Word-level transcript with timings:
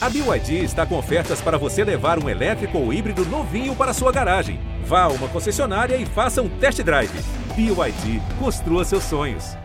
A 0.00 0.08
BYD 0.08 0.62
está 0.62 0.86
com 0.86 0.96
ofertas 0.96 1.40
para 1.40 1.58
você 1.58 1.82
levar 1.82 2.22
um 2.22 2.28
elétrico 2.28 2.78
ou 2.78 2.92
híbrido 2.92 3.24
novinho 3.24 3.74
para 3.74 3.92
sua 3.92 4.12
garagem. 4.12 4.60
Vá 4.84 5.02
a 5.02 5.08
uma 5.08 5.28
concessionária 5.28 5.96
e 5.96 6.06
faça 6.06 6.40
um 6.40 6.48
test 6.60 6.80
drive. 6.82 7.10
BYD, 7.56 8.22
construa 8.38 8.84
seus 8.84 9.02
sonhos. 9.02 9.56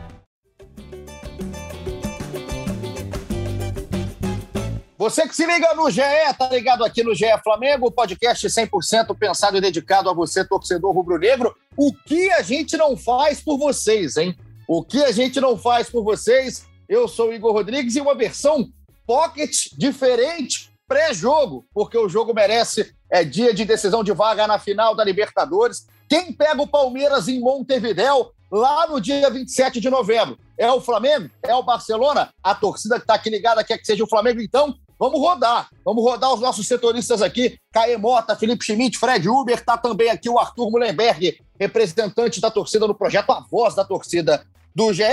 Você 4.98 5.28
que 5.28 5.36
se 5.36 5.46
liga 5.46 5.76
no 5.76 5.92
GE, 5.92 6.02
tá 6.36 6.50
ligado 6.50 6.84
aqui 6.84 7.04
no 7.04 7.14
GE 7.14 7.26
Flamengo, 7.44 7.92
podcast 7.92 8.48
100% 8.48 9.16
pensado 9.16 9.58
e 9.58 9.62
dedicado 9.62 10.10
a 10.10 10.14
você, 10.16 10.44
torcedor 10.44 10.96
rubro-negro. 10.96 11.56
O 11.78 11.94
que 11.94 12.32
a 12.32 12.42
gente 12.42 12.76
não 12.76 12.98
faz 12.98 13.40
por 13.40 13.60
vocês, 13.60 14.18
hein? 14.18 14.36
O 14.68 14.84
que 14.84 15.04
a 15.04 15.12
gente 15.12 15.40
não 15.40 15.60
faz 15.60 15.92
por 15.92 16.04
vocês? 16.04 16.66
Eu 16.90 17.08
sou 17.08 17.30
o 17.30 17.34
Igor 17.34 17.54
Rodrigues 17.54 17.96
e 17.96 18.02
uma 18.02 18.16
versão 18.16 18.68
pocket 19.06 19.52
diferente 19.78 20.72
pré-jogo, 20.88 21.66
porque 21.74 21.98
o 21.98 22.10
jogo 22.10 22.34
merece 22.34 22.94
é 23.10 23.24
dia 23.24 23.54
de 23.54 23.66
decisão 23.66 24.04
de 24.04 24.12
vaga 24.12 24.46
na 24.48 24.60
final 24.60 24.96
da 24.96 25.04
Libertadores. 25.04 25.88
Quem 26.10 26.32
pega 26.32 26.62
o 26.62 26.68
Palmeiras 26.68 27.28
em 27.28 27.40
Montevidéu 27.40 28.32
lá 28.52 28.88
no 28.88 29.00
dia 29.00 29.30
27 29.30 29.80
de 29.80 29.90
novembro? 29.90 30.38
É 30.58 30.72
o 30.72 30.82
Flamengo? 30.82 31.30
É 31.42 31.56
o 31.56 31.64
Barcelona? 31.64 32.30
A 32.44 32.54
torcida 32.54 32.96
que 32.96 33.04
está 33.04 33.16
aqui 33.16 33.30
ligada 33.30 33.64
quer 33.64 33.78
que 33.78 33.86
seja 33.86 34.04
o 34.04 34.10
Flamengo, 34.10 34.42
então 34.42 34.76
Vamos 35.00 35.20
rodar, 35.20 35.68
vamos 35.84 36.02
rodar 36.02 36.34
os 36.34 36.40
nossos 36.40 36.66
setoristas 36.66 37.22
aqui. 37.22 37.58
Caê 37.74 37.98
Mota, 37.98 38.38
Felipe 38.38 38.64
Schmidt, 38.64 38.98
Fred 38.98 39.28
Uber, 39.28 39.62
tá 39.62 39.78
também 39.78 40.10
aqui 40.10 40.30
o 40.30 40.40
Arthur 40.40 40.72
Mullenberg, 40.72 41.42
representante 41.60 42.40
da 42.40 42.50
torcida 42.50 42.88
no 42.88 42.96
projeto, 42.96 43.32
a 43.32 43.42
voz 43.42 43.76
da 43.76 43.84
torcida 43.84 44.46
do 44.74 44.94
GE. 44.94 45.04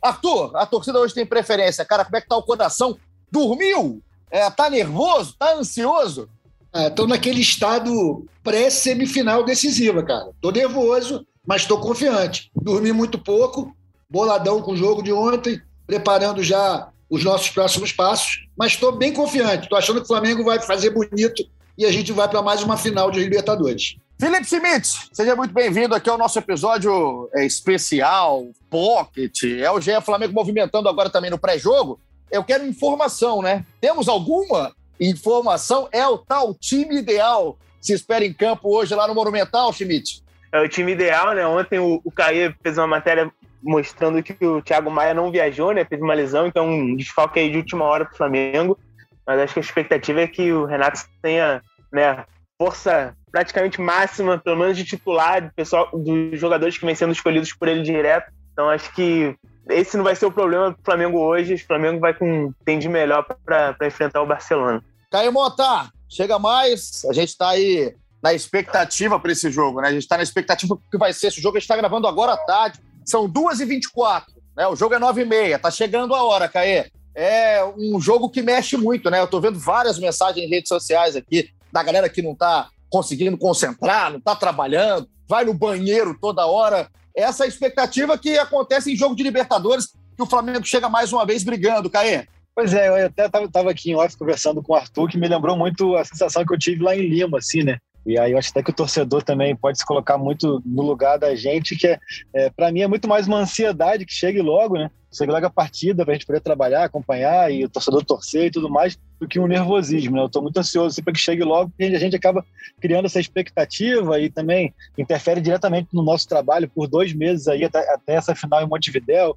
Arthur, 0.00 0.56
a 0.56 0.64
torcida 0.64 1.00
hoje 1.00 1.14
tem 1.14 1.26
preferência. 1.26 1.84
Cara, 1.84 2.04
como 2.04 2.16
é 2.16 2.20
que 2.20 2.28
tá 2.28 2.36
o 2.36 2.42
coração? 2.44 2.96
Dormiu? 3.32 4.02
É, 4.30 4.48
tá 4.50 4.68
nervoso? 4.68 5.34
Tá 5.38 5.54
ansioso? 5.54 6.28
Estou 6.74 7.06
é, 7.06 7.08
naquele 7.08 7.40
estado 7.40 8.26
pré-semifinal 8.44 9.42
decisiva, 9.42 10.02
cara. 10.02 10.30
Tô 10.40 10.50
nervoso, 10.50 11.26
mas 11.46 11.62
estou 11.62 11.80
confiante. 11.80 12.50
Dormi 12.54 12.92
muito 12.92 13.18
pouco, 13.18 13.74
boladão 14.08 14.60
com 14.60 14.72
o 14.72 14.76
jogo 14.76 15.02
de 15.02 15.12
ontem, 15.12 15.60
preparando 15.86 16.42
já 16.42 16.88
os 17.08 17.24
nossos 17.24 17.50
próximos 17.50 17.92
passos, 17.92 18.46
mas 18.56 18.72
estou 18.72 18.92
bem 18.92 19.12
confiante. 19.12 19.64
Estou 19.64 19.78
achando 19.78 19.96
que 19.96 20.04
o 20.04 20.08
Flamengo 20.08 20.44
vai 20.44 20.60
fazer 20.60 20.90
bonito 20.90 21.42
e 21.76 21.84
a 21.84 21.92
gente 21.92 22.12
vai 22.12 22.28
para 22.28 22.42
mais 22.42 22.62
uma 22.62 22.76
final 22.76 23.10
de 23.10 23.20
Libertadores. 23.20 23.96
Felipe 24.18 24.46
Schmidt, 24.46 25.08
seja 25.12 25.34
muito 25.34 25.52
bem-vindo 25.52 25.94
aqui 25.94 26.08
ao 26.08 26.16
nosso 26.16 26.38
episódio 26.38 27.28
é, 27.34 27.44
especial, 27.44 28.46
Pocket. 28.70 29.42
É 29.44 29.70
o 29.70 29.80
GE 29.80 30.00
Flamengo 30.00 30.32
movimentando 30.32 30.88
agora 30.88 31.10
também 31.10 31.30
no 31.30 31.38
pré-jogo. 31.38 31.98
Eu 32.32 32.42
quero 32.42 32.66
informação, 32.66 33.42
né? 33.42 33.62
Temos 33.78 34.08
alguma 34.08 34.74
informação? 34.98 35.86
É 35.92 36.06
o 36.06 36.16
tal 36.16 36.54
time 36.54 36.96
ideal 36.96 37.58
se 37.78 37.92
espera 37.92 38.24
em 38.24 38.32
campo 38.32 38.74
hoje 38.74 38.94
lá 38.94 39.06
no 39.06 39.14
Monumental, 39.14 39.70
Schmidt? 39.70 40.22
É 40.50 40.58
o 40.58 40.68
time 40.68 40.92
ideal, 40.92 41.34
né? 41.34 41.46
Ontem 41.46 41.78
o, 41.78 42.00
o 42.02 42.10
Caê 42.10 42.54
fez 42.62 42.78
uma 42.78 42.86
matéria 42.86 43.30
mostrando 43.62 44.22
que 44.22 44.44
o 44.44 44.62
Thiago 44.62 44.90
Maia 44.90 45.12
não 45.12 45.30
viajou, 45.30 45.72
né? 45.72 45.84
Teve 45.84 46.02
uma 46.02 46.14
lesão, 46.14 46.46
então 46.46 46.66
um 46.66 46.96
desfalque 46.96 47.38
aí 47.38 47.50
de 47.50 47.58
última 47.58 47.84
hora 47.84 48.06
para 48.06 48.14
o 48.14 48.16
Flamengo. 48.16 48.78
Mas 49.26 49.38
acho 49.38 49.52
que 49.52 49.60
a 49.60 49.62
expectativa 49.62 50.22
é 50.22 50.26
que 50.26 50.52
o 50.52 50.64
Renato 50.64 51.00
tenha 51.20 51.62
né, 51.92 52.24
força 52.58 53.14
praticamente 53.30 53.78
máxima, 53.78 54.38
pelo 54.38 54.56
menos 54.56 54.76
de 54.76 54.84
titular, 54.84 55.42
do 55.42 55.52
pessoal, 55.52 55.90
dos 55.92 56.40
jogadores 56.40 56.78
que 56.78 56.86
vêm 56.86 56.94
sendo 56.94 57.12
escolhidos 57.12 57.52
por 57.52 57.68
ele 57.68 57.82
direto. 57.82 58.32
Então 58.52 58.70
acho 58.70 58.90
que 58.94 59.36
esse 59.68 59.96
não 59.96 60.04
vai 60.04 60.16
ser 60.16 60.26
o 60.26 60.32
problema 60.32 60.70
do 60.70 60.78
Flamengo 60.84 61.18
hoje. 61.18 61.54
O 61.54 61.66
Flamengo 61.66 62.00
vai 62.00 62.14
com 62.14 62.52
tem 62.64 62.78
de 62.78 62.88
melhor 62.88 63.24
para 63.44 63.76
enfrentar 63.82 64.22
o 64.22 64.26
Barcelona. 64.26 64.82
Caio 65.10 65.32
Mota, 65.32 65.90
chega 66.08 66.38
mais. 66.38 67.04
A 67.08 67.12
gente 67.12 67.28
está 67.28 67.50
aí 67.50 67.94
na 68.22 68.32
expectativa 68.32 69.18
para 69.18 69.32
esse 69.32 69.50
jogo, 69.50 69.80
né? 69.80 69.88
A 69.88 69.92
gente 69.92 70.02
está 70.02 70.16
na 70.16 70.22
expectativa 70.22 70.78
que 70.90 70.98
vai 70.98 71.12
ser 71.12 71.28
esse 71.28 71.40
jogo. 71.40 71.56
A 71.56 71.60
gente 71.60 71.64
está 71.64 71.76
gravando 71.76 72.06
agora 72.06 72.32
à 72.32 72.36
tarde. 72.36 72.80
São 73.04 73.28
2h24, 73.28 74.24
né? 74.56 74.66
O 74.68 74.76
jogo 74.76 74.94
é 74.94 74.98
9h30, 74.98 75.58
tá 75.58 75.70
chegando 75.70 76.14
a 76.14 76.22
hora, 76.22 76.48
Caê. 76.48 76.90
É 77.14 77.62
um 77.76 78.00
jogo 78.00 78.30
que 78.30 78.40
mexe 78.40 78.76
muito, 78.76 79.10
né? 79.10 79.20
Eu 79.20 79.26
tô 79.26 79.40
vendo 79.40 79.58
várias 79.58 79.98
mensagens 79.98 80.46
em 80.46 80.48
redes 80.48 80.68
sociais 80.68 81.16
aqui 81.16 81.50
da 81.70 81.82
galera 81.82 82.08
que 82.08 82.22
não 82.22 82.34
tá 82.34 82.68
conseguindo 82.88 83.36
concentrar, 83.36 84.12
não 84.12 84.20
tá 84.20 84.36
trabalhando, 84.36 85.08
vai 85.28 85.44
no 85.44 85.54
banheiro 85.54 86.16
toda 86.20 86.46
hora. 86.46 86.88
Essa 87.14 87.44
é 87.44 87.48
expectativa 87.48 88.16
que 88.18 88.38
acontece 88.38 88.92
em 88.92 88.96
jogo 88.96 89.14
de 89.14 89.22
Libertadores, 89.22 89.88
que 90.16 90.22
o 90.22 90.26
Flamengo 90.26 90.64
chega 90.64 90.88
mais 90.88 91.12
uma 91.12 91.26
vez 91.26 91.42
brigando, 91.42 91.90
Caê. 91.90 92.26
Pois 92.54 92.74
é, 92.74 92.88
eu 92.88 93.06
até 93.06 93.26
estava 93.26 93.70
aqui 93.70 93.90
em 93.90 93.94
off 93.94 94.16
conversando 94.16 94.62
com 94.62 94.72
o 94.72 94.76
Arthur, 94.76 95.08
que 95.08 95.18
me 95.18 95.28
lembrou 95.28 95.56
muito 95.56 95.96
a 95.96 96.04
sensação 96.04 96.44
que 96.44 96.52
eu 96.52 96.58
tive 96.58 96.82
lá 96.82 96.94
em 96.94 97.08
Lima, 97.08 97.38
assim, 97.38 97.62
né? 97.62 97.78
E 98.04 98.18
aí 98.18 98.32
eu 98.32 98.38
acho 98.38 98.50
até 98.50 98.62
que 98.62 98.70
o 98.70 98.74
torcedor 98.74 99.22
também 99.22 99.54
pode 99.56 99.78
se 99.78 99.86
colocar 99.86 100.18
muito 100.18 100.60
no 100.66 100.82
lugar 100.82 101.18
da 101.18 101.34
gente, 101.34 101.76
que 101.76 101.86
é, 101.86 101.98
é 102.34 102.50
para 102.50 102.70
mim 102.70 102.80
é 102.80 102.88
muito 102.88 103.08
mais 103.08 103.26
uma 103.26 103.38
ansiedade 103.38 104.04
que 104.04 104.12
chegue 104.12 104.42
logo, 104.42 104.76
né? 104.76 104.90
Logo 105.20 105.46
a 105.46 105.50
partida 105.50 106.04
para 106.04 106.12
a 106.12 106.16
gente 106.16 106.26
poder 106.26 106.40
trabalhar, 106.40 106.84
acompanhar 106.84 107.52
e 107.52 107.64
o 107.64 107.68
torcedor 107.68 108.04
torcer 108.04 108.46
e 108.46 108.50
tudo 108.50 108.70
mais, 108.70 108.98
do 109.20 109.28
que 109.28 109.38
um 109.38 109.46
nervosismo, 109.46 110.16
né? 110.16 110.22
Eu 110.22 110.26
estou 110.26 110.42
muito 110.42 110.58
ansioso 110.58 111.02
para 111.02 111.12
que 111.12 111.18
chegue 111.18 111.44
logo, 111.44 111.70
porque 111.70 111.84
a 111.94 111.98
gente 111.98 112.16
acaba 112.16 112.44
criando 112.80 113.06
essa 113.06 113.20
expectativa 113.20 114.18
e 114.18 114.28
também 114.28 114.74
interfere 114.98 115.40
diretamente 115.40 115.88
no 115.92 116.02
nosso 116.02 116.26
trabalho 116.28 116.68
por 116.68 116.88
dois 116.88 117.12
meses 117.12 117.46
aí 117.46 117.64
até, 117.64 117.78
até 117.94 118.14
essa 118.14 118.34
final 118.34 118.62
em 118.62 118.68
Montevidéu. 118.68 119.36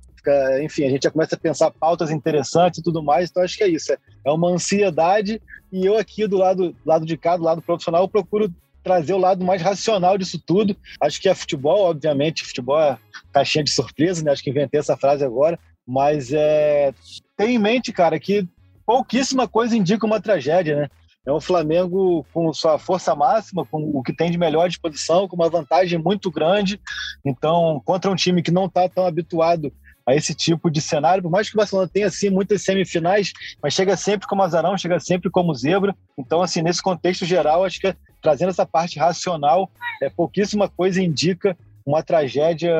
Enfim, 0.64 0.85
a 0.85 0.90
gente 0.90 1.03
já 1.03 1.12
começa 1.12 1.35
a 1.35 1.40
pensar 1.40 1.69
pautas 1.72 2.09
interessantes 2.09 2.80
e 2.80 2.84
tudo 2.84 3.03
mais, 3.03 3.30
então 3.30 3.44
acho 3.44 3.58
que 3.58 3.64
é 3.64 3.68
isso. 3.68 3.94
É, 3.94 3.97
é 4.25 4.31
uma 4.31 4.50
ansiedade 4.50 5.40
e 5.72 5.85
eu 5.85 5.97
aqui 5.97 6.25
do 6.25 6.38
lado, 6.38 6.75
lado 6.85 7.06
de 7.06 7.16
cá, 7.18 7.38
do 7.38 7.44
lado 7.44 7.62
profissional, 7.62 8.08
procuro 8.08 8.52
trazer 8.85 9.13
o 9.13 9.18
lado 9.18 9.44
mais 9.44 9.63
racional 9.63 10.16
disso 10.16 10.40
tudo. 10.46 10.78
Acho 11.01 11.19
que 11.19 11.28
é 11.28 11.34
futebol, 11.34 11.90
obviamente, 11.90 12.46
futebol 12.46 12.79
é 12.79 13.00
caixinha 13.34 13.63
de 13.63 13.72
surpresa, 13.72 14.23
né? 14.23 14.31
Acho 14.31 14.44
que 14.44 14.51
inventei 14.51 14.79
essa 14.79 14.96
frase 14.96 15.25
agora, 15.25 15.59
mas 15.88 16.31
é 16.31 16.94
tem 17.35 17.56
em 17.56 17.59
mente, 17.59 17.91
cara, 17.91 18.19
que 18.19 18.47
pouquíssima 18.85 19.47
coisa 19.47 19.75
indica 19.75 20.06
uma 20.06 20.22
tragédia, 20.22 20.75
né? 20.75 20.90
É 21.25 21.34
um 21.34 21.41
Flamengo 21.41 22.23
com 22.31 22.53
sua 22.53 22.78
força 22.78 23.16
máxima, 23.16 23.66
com 23.66 23.81
o 23.81 24.03
que 24.03 24.13
tem 24.13 24.29
de 24.29 24.38
melhor 24.38 24.69
disposição, 24.69 25.28
com 25.28 25.35
uma 25.35 25.50
vantagem 25.50 25.97
muito 25.97 26.29
grande. 26.29 26.79
Então, 27.25 27.81
contra 27.84 28.12
um 28.12 28.16
time 28.16 28.44
que 28.44 28.52
não 28.52 28.67
está 28.67 28.88
tão 28.88 29.07
habituado 29.07 29.73
a 30.07 30.13
esse 30.13 30.35
tipo 30.35 30.69
de 30.69 30.79
cenário, 30.79 31.23
por 31.23 31.31
mais 31.31 31.50
que 31.50 31.56
o 31.56 31.57
Barcelona 31.57 31.90
tenha 31.91 32.06
assim 32.06 32.29
muitas 32.29 32.62
semifinais, 32.62 33.34
mas 33.62 33.73
chega 33.73 33.97
sempre 33.97 34.28
como 34.28 34.44
azarão, 34.44 34.78
chega 34.78 35.00
sempre 35.00 35.31
como 35.31 35.56
zebra. 35.56 35.96
Então, 36.16 36.44
assim, 36.44 36.62
nesse 36.62 36.84
contexto 36.84 37.25
geral, 37.25 37.66
acho 37.66 37.79
que 37.79 37.96
trazendo 38.25 38.50
essa 38.50 38.66
parte 38.66 38.97
racional, 38.97 39.69
é 40.02 40.09
pouquíssima 40.09 40.68
coisa 40.68 41.00
indica 41.00 41.56
uma 41.86 42.02
tragédia 42.02 42.74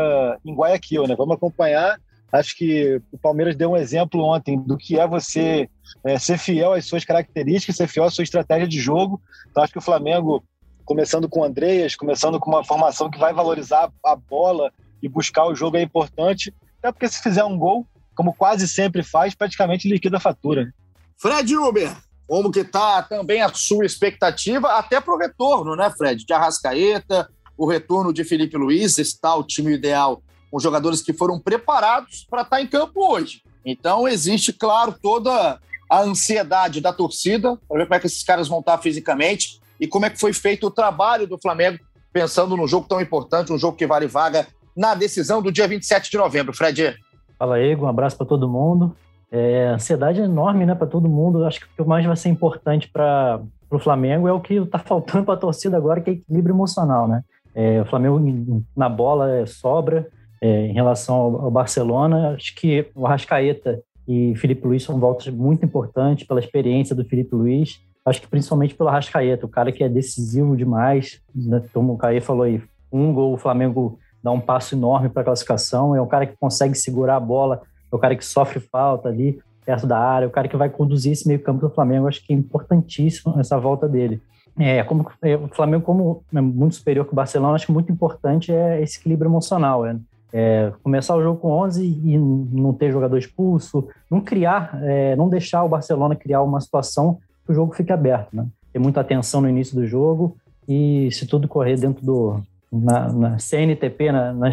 em 0.44 0.56
Guayaquil, 0.56 1.06
né? 1.08 1.16
Vamos 1.16 1.36
acompanhar. 1.36 2.00
Acho 2.32 2.58
que 2.58 3.00
o 3.12 3.18
Palmeiras 3.20 3.56
deu 3.56 3.70
um 3.70 3.78
exemplo 3.78 4.24
ontem 4.24 4.60
do 4.60 4.76
que 4.76 5.00
é 5.00 5.08
você 5.08 5.70
é, 6.04 6.18
ser 6.18 6.40
fiel 6.40 6.74
às 6.74 6.86
suas 6.86 7.06
características, 7.06 7.76
ser 7.76 7.88
fiel 7.88 8.06
à 8.06 8.10
sua 8.10 8.24
estratégia 8.24 8.68
de 8.68 8.80
jogo. 8.80 9.22
Então, 9.48 9.62
acho 9.62 9.72
que 9.72 9.78
o 9.78 9.84
Flamengo, 9.84 10.44
começando 10.84 11.30
com 11.30 11.42
o 11.42 11.44
Andreas, 11.44 11.96
começando 11.96 12.40
com 12.40 12.50
uma 12.50 12.64
formação 12.64 13.08
que 13.08 13.20
vai 13.20 13.32
valorizar 13.32 13.92
a 14.04 14.16
bola 14.16 14.72
e 15.00 15.08
buscar 15.08 15.46
o 15.46 15.54
jogo 15.54 15.78
é 15.78 15.84
importante. 15.84 16.52
Até 16.80 16.92
porque 16.92 17.08
se 17.08 17.22
fizer 17.22 17.44
um 17.44 17.56
gol, 17.56 17.86
como 18.16 18.34
quase 18.34 18.68
sempre 18.68 19.04
faz, 19.04 19.36
praticamente 19.36 19.88
liquida 19.88 20.18
a 20.18 20.20
fatura. 20.20 20.66
Né? 20.66 20.72
Fred 21.18 21.56
Uber, 21.56 21.96
como 22.28 22.52
que 22.52 22.64
tá 22.64 23.02
também 23.04 23.42
a 23.42 23.54
sua 23.54 23.86
expectativa 23.86 24.70
até 24.74 25.00
para 25.00 25.14
o 25.14 25.18
retorno, 25.18 25.76
né, 25.76 25.92
Fred? 25.96 26.26
De 26.26 26.34
Arrascaeta, 26.34 27.30
o 27.58 27.68
retorno 27.68 28.12
de 28.12 28.24
Felipe 28.24 28.58
Luiz, 28.58 28.98
está 28.98 29.36
o 29.36 29.44
time 29.44 29.74
ideal 29.74 30.22
com 30.52 30.60
jogadores 30.60 31.02
que 31.02 31.14
foram 31.14 31.40
preparados 31.40 32.26
para 32.30 32.42
estar 32.42 32.58
tá 32.58 32.62
em 32.62 32.68
campo 32.68 33.12
hoje. 33.12 33.42
Então 33.66 34.08
existe, 34.08 34.54
claro, 34.54 34.96
toda 35.02 35.60
a 35.90 36.02
ansiedade 36.02 36.82
da 36.82 36.92
torcida 36.92 37.58
para 37.68 37.78
ver 37.78 37.86
como 37.86 37.96
é 37.96 38.00
que 38.00 38.08
esses 38.08 38.24
caras 38.24 38.48
vão 38.48 38.60
estar 38.60 38.78
tá 38.78 38.84
fisicamente 38.84 39.60
e 39.80 39.88
como 39.88 40.06
é 40.06 40.10
que 40.10 40.20
foi 40.20 40.34
feito 40.34 40.68
o 40.68 40.72
trabalho 40.72 41.28
do 41.28 41.38
Flamengo 41.38 41.80
pensando 42.12 42.56
num 42.56 42.68
jogo 42.68 42.88
tão 42.88 43.02
importante, 43.02 43.52
um 43.52 43.58
jogo 43.58 43.78
que 43.78 43.86
vale 43.86 44.08
vaga 44.08 44.48
na 44.76 44.96
decisão 44.96 45.42
do 45.42 45.52
dia 45.52 45.68
27 45.68 46.10
de 46.10 46.18
novembro. 46.18 46.54
Fred. 46.54 46.96
Fala, 47.38 47.60
Ego. 47.60 47.86
Um 47.86 47.90
abraço 47.90 48.16
para 48.18 48.26
todo 48.26 48.48
mundo. 48.48 48.96
É, 49.32 49.68
ansiedade 49.68 50.22
é 50.22 50.26
enorme 50.26 50.66
né, 50.66 50.76
para 50.76 50.88
todo 50.88 51.10
mundo. 51.10 51.44
Acho 51.46 51.60
que 51.60 51.66
o 51.66 51.84
que 51.84 51.90
mais 51.90 52.06
vai 52.06 52.16
ser 52.16 52.30
importante 52.30 52.90
para 52.90 53.42
o 53.70 53.80
Flamengo 53.80 54.28
é 54.28 54.34
o 54.34 54.40
que 54.40 54.56
está 54.56 54.80
faltando 54.80 55.26
para 55.26 55.34
a 55.34 55.38
torcida 55.38 55.78
agora, 55.78 56.02
que 56.02 56.10
é 56.10 56.14
equilíbrio 56.14 56.54
emocional. 56.54 57.08
Né? 57.08 57.24
É, 57.54 57.82
o 57.82 57.86
Flamengo 57.86 58.64
na 58.76 58.90
bola 58.90 59.34
é, 59.36 59.46
sobra 59.46 60.08
é, 60.42 60.68
em 60.68 60.74
relação 60.74 61.16
ao, 61.16 61.42
ao, 61.46 61.52
Barcelona. 61.52 62.36
Acho 62.36 62.56
que 62.56 62.88
o 62.94 63.06
Arrascaeta 63.06 63.82
e 64.08 64.36
Felipe 64.36 64.68
Luiz 64.68 64.84
são 64.84 65.00
voltas 65.00 65.28
muito 65.30 65.66
importantes 65.66 66.28
pela 66.28 66.40
experiência 66.40 66.96
do 66.96 67.06
Felipe 67.06 67.36
Luiz. 67.36 67.82
Acho 68.06 68.22
que 68.22 68.28
principalmente 68.28 68.76
pelo 68.76 68.90
Arrascaeta, 68.90 69.46
o 69.46 69.50
cara 69.50 69.72
que 69.72 69.84
é 69.84 69.90
decisivo 69.90 70.56
demais. 70.56 71.22
Né? 71.34 71.64
Como 71.74 71.94
o 71.94 71.98
Caê 71.98 72.22
falou 72.22 72.44
aí, 72.44 72.62
um 72.92 73.12
gol 73.12 73.34
o 73.34 73.38
Flamengo 73.38 73.98
dá 74.22 74.32
um 74.32 74.40
passo 74.40 74.76
enorme 74.76 75.10
para 75.10 75.22
a 75.22 75.26
classificação. 75.26 75.96
É 75.96 76.02
um 76.02 76.08
cara 76.08 76.26
que 76.26 76.38
consegue 76.38 76.76
segurar 76.76 77.16
a 77.16 77.20
bola, 77.20 77.62
o 77.96 78.00
cara 78.00 78.16
que 78.16 78.26
sofre 78.26 78.60
falta 78.60 79.10
ali. 79.10 79.40
perto 79.66 79.88
da 79.88 79.98
área, 79.98 80.28
o 80.28 80.32
cara 80.32 80.48
que 80.48 80.56
vai 80.56 80.70
conduzir 80.70 81.12
esse 81.12 81.28
meio 81.28 81.40
campo 81.40 81.62
do 81.62 81.74
Flamengo. 81.74 82.08
Acho 82.08 82.24
que 82.24 82.34
é 82.34 82.36
importantíssimo 82.36 83.40
essa 83.40 83.58
volta 83.58 83.88
dele. 83.88 84.22
É, 84.58 84.84
como 84.84 85.06
é, 85.22 85.36
o 85.36 85.48
Flamengo, 85.50 85.84
como 85.84 86.24
é 86.34 86.40
muito 86.40 86.76
superior 86.76 87.06
que 87.06 87.12
o 87.12 87.16
Barcelona, 87.16 87.56
acho 87.56 87.66
que 87.66 87.72
muito 87.72 87.92
importante 87.92 88.54
é 88.54 88.82
esse 88.82 89.00
equilíbrio 89.00 89.30
emocional. 89.30 89.86
É, 89.86 89.98
é, 90.32 90.74
começar 90.84 91.16
o 91.16 91.24
jogo 91.24 91.40
com 91.40 91.50
11 91.50 91.86
e 91.86 92.18
não 92.18 92.74
ter 92.74 92.92
jogador 92.92 93.18
expulso, 93.18 93.88
não 94.12 94.20
criar, 94.20 94.78
é, 94.84 95.16
não 95.16 95.30
deixar 95.30 95.64
o 95.64 95.70
Barcelona 95.70 96.16
criar 96.16 96.42
uma 96.42 96.60
situação 96.60 97.20
que 97.46 97.52
o 97.52 97.56
jogo 97.56 97.74
fique 97.74 97.92
aberto, 97.92 98.36
né? 98.36 98.46
Ter 98.74 98.80
muita 98.80 99.00
atenção 99.00 99.40
no 99.40 99.50
início 99.50 99.76
do 99.76 99.88
jogo 99.88 100.36
e 100.68 101.10
se 101.12 101.26
tudo 101.26 101.48
correr 101.48 101.78
dentro 101.78 102.06
do 102.06 102.42
na, 102.70 103.14
na 103.14 103.40
CNTP, 103.40 104.12
na, 104.12 104.34
na 104.34 104.52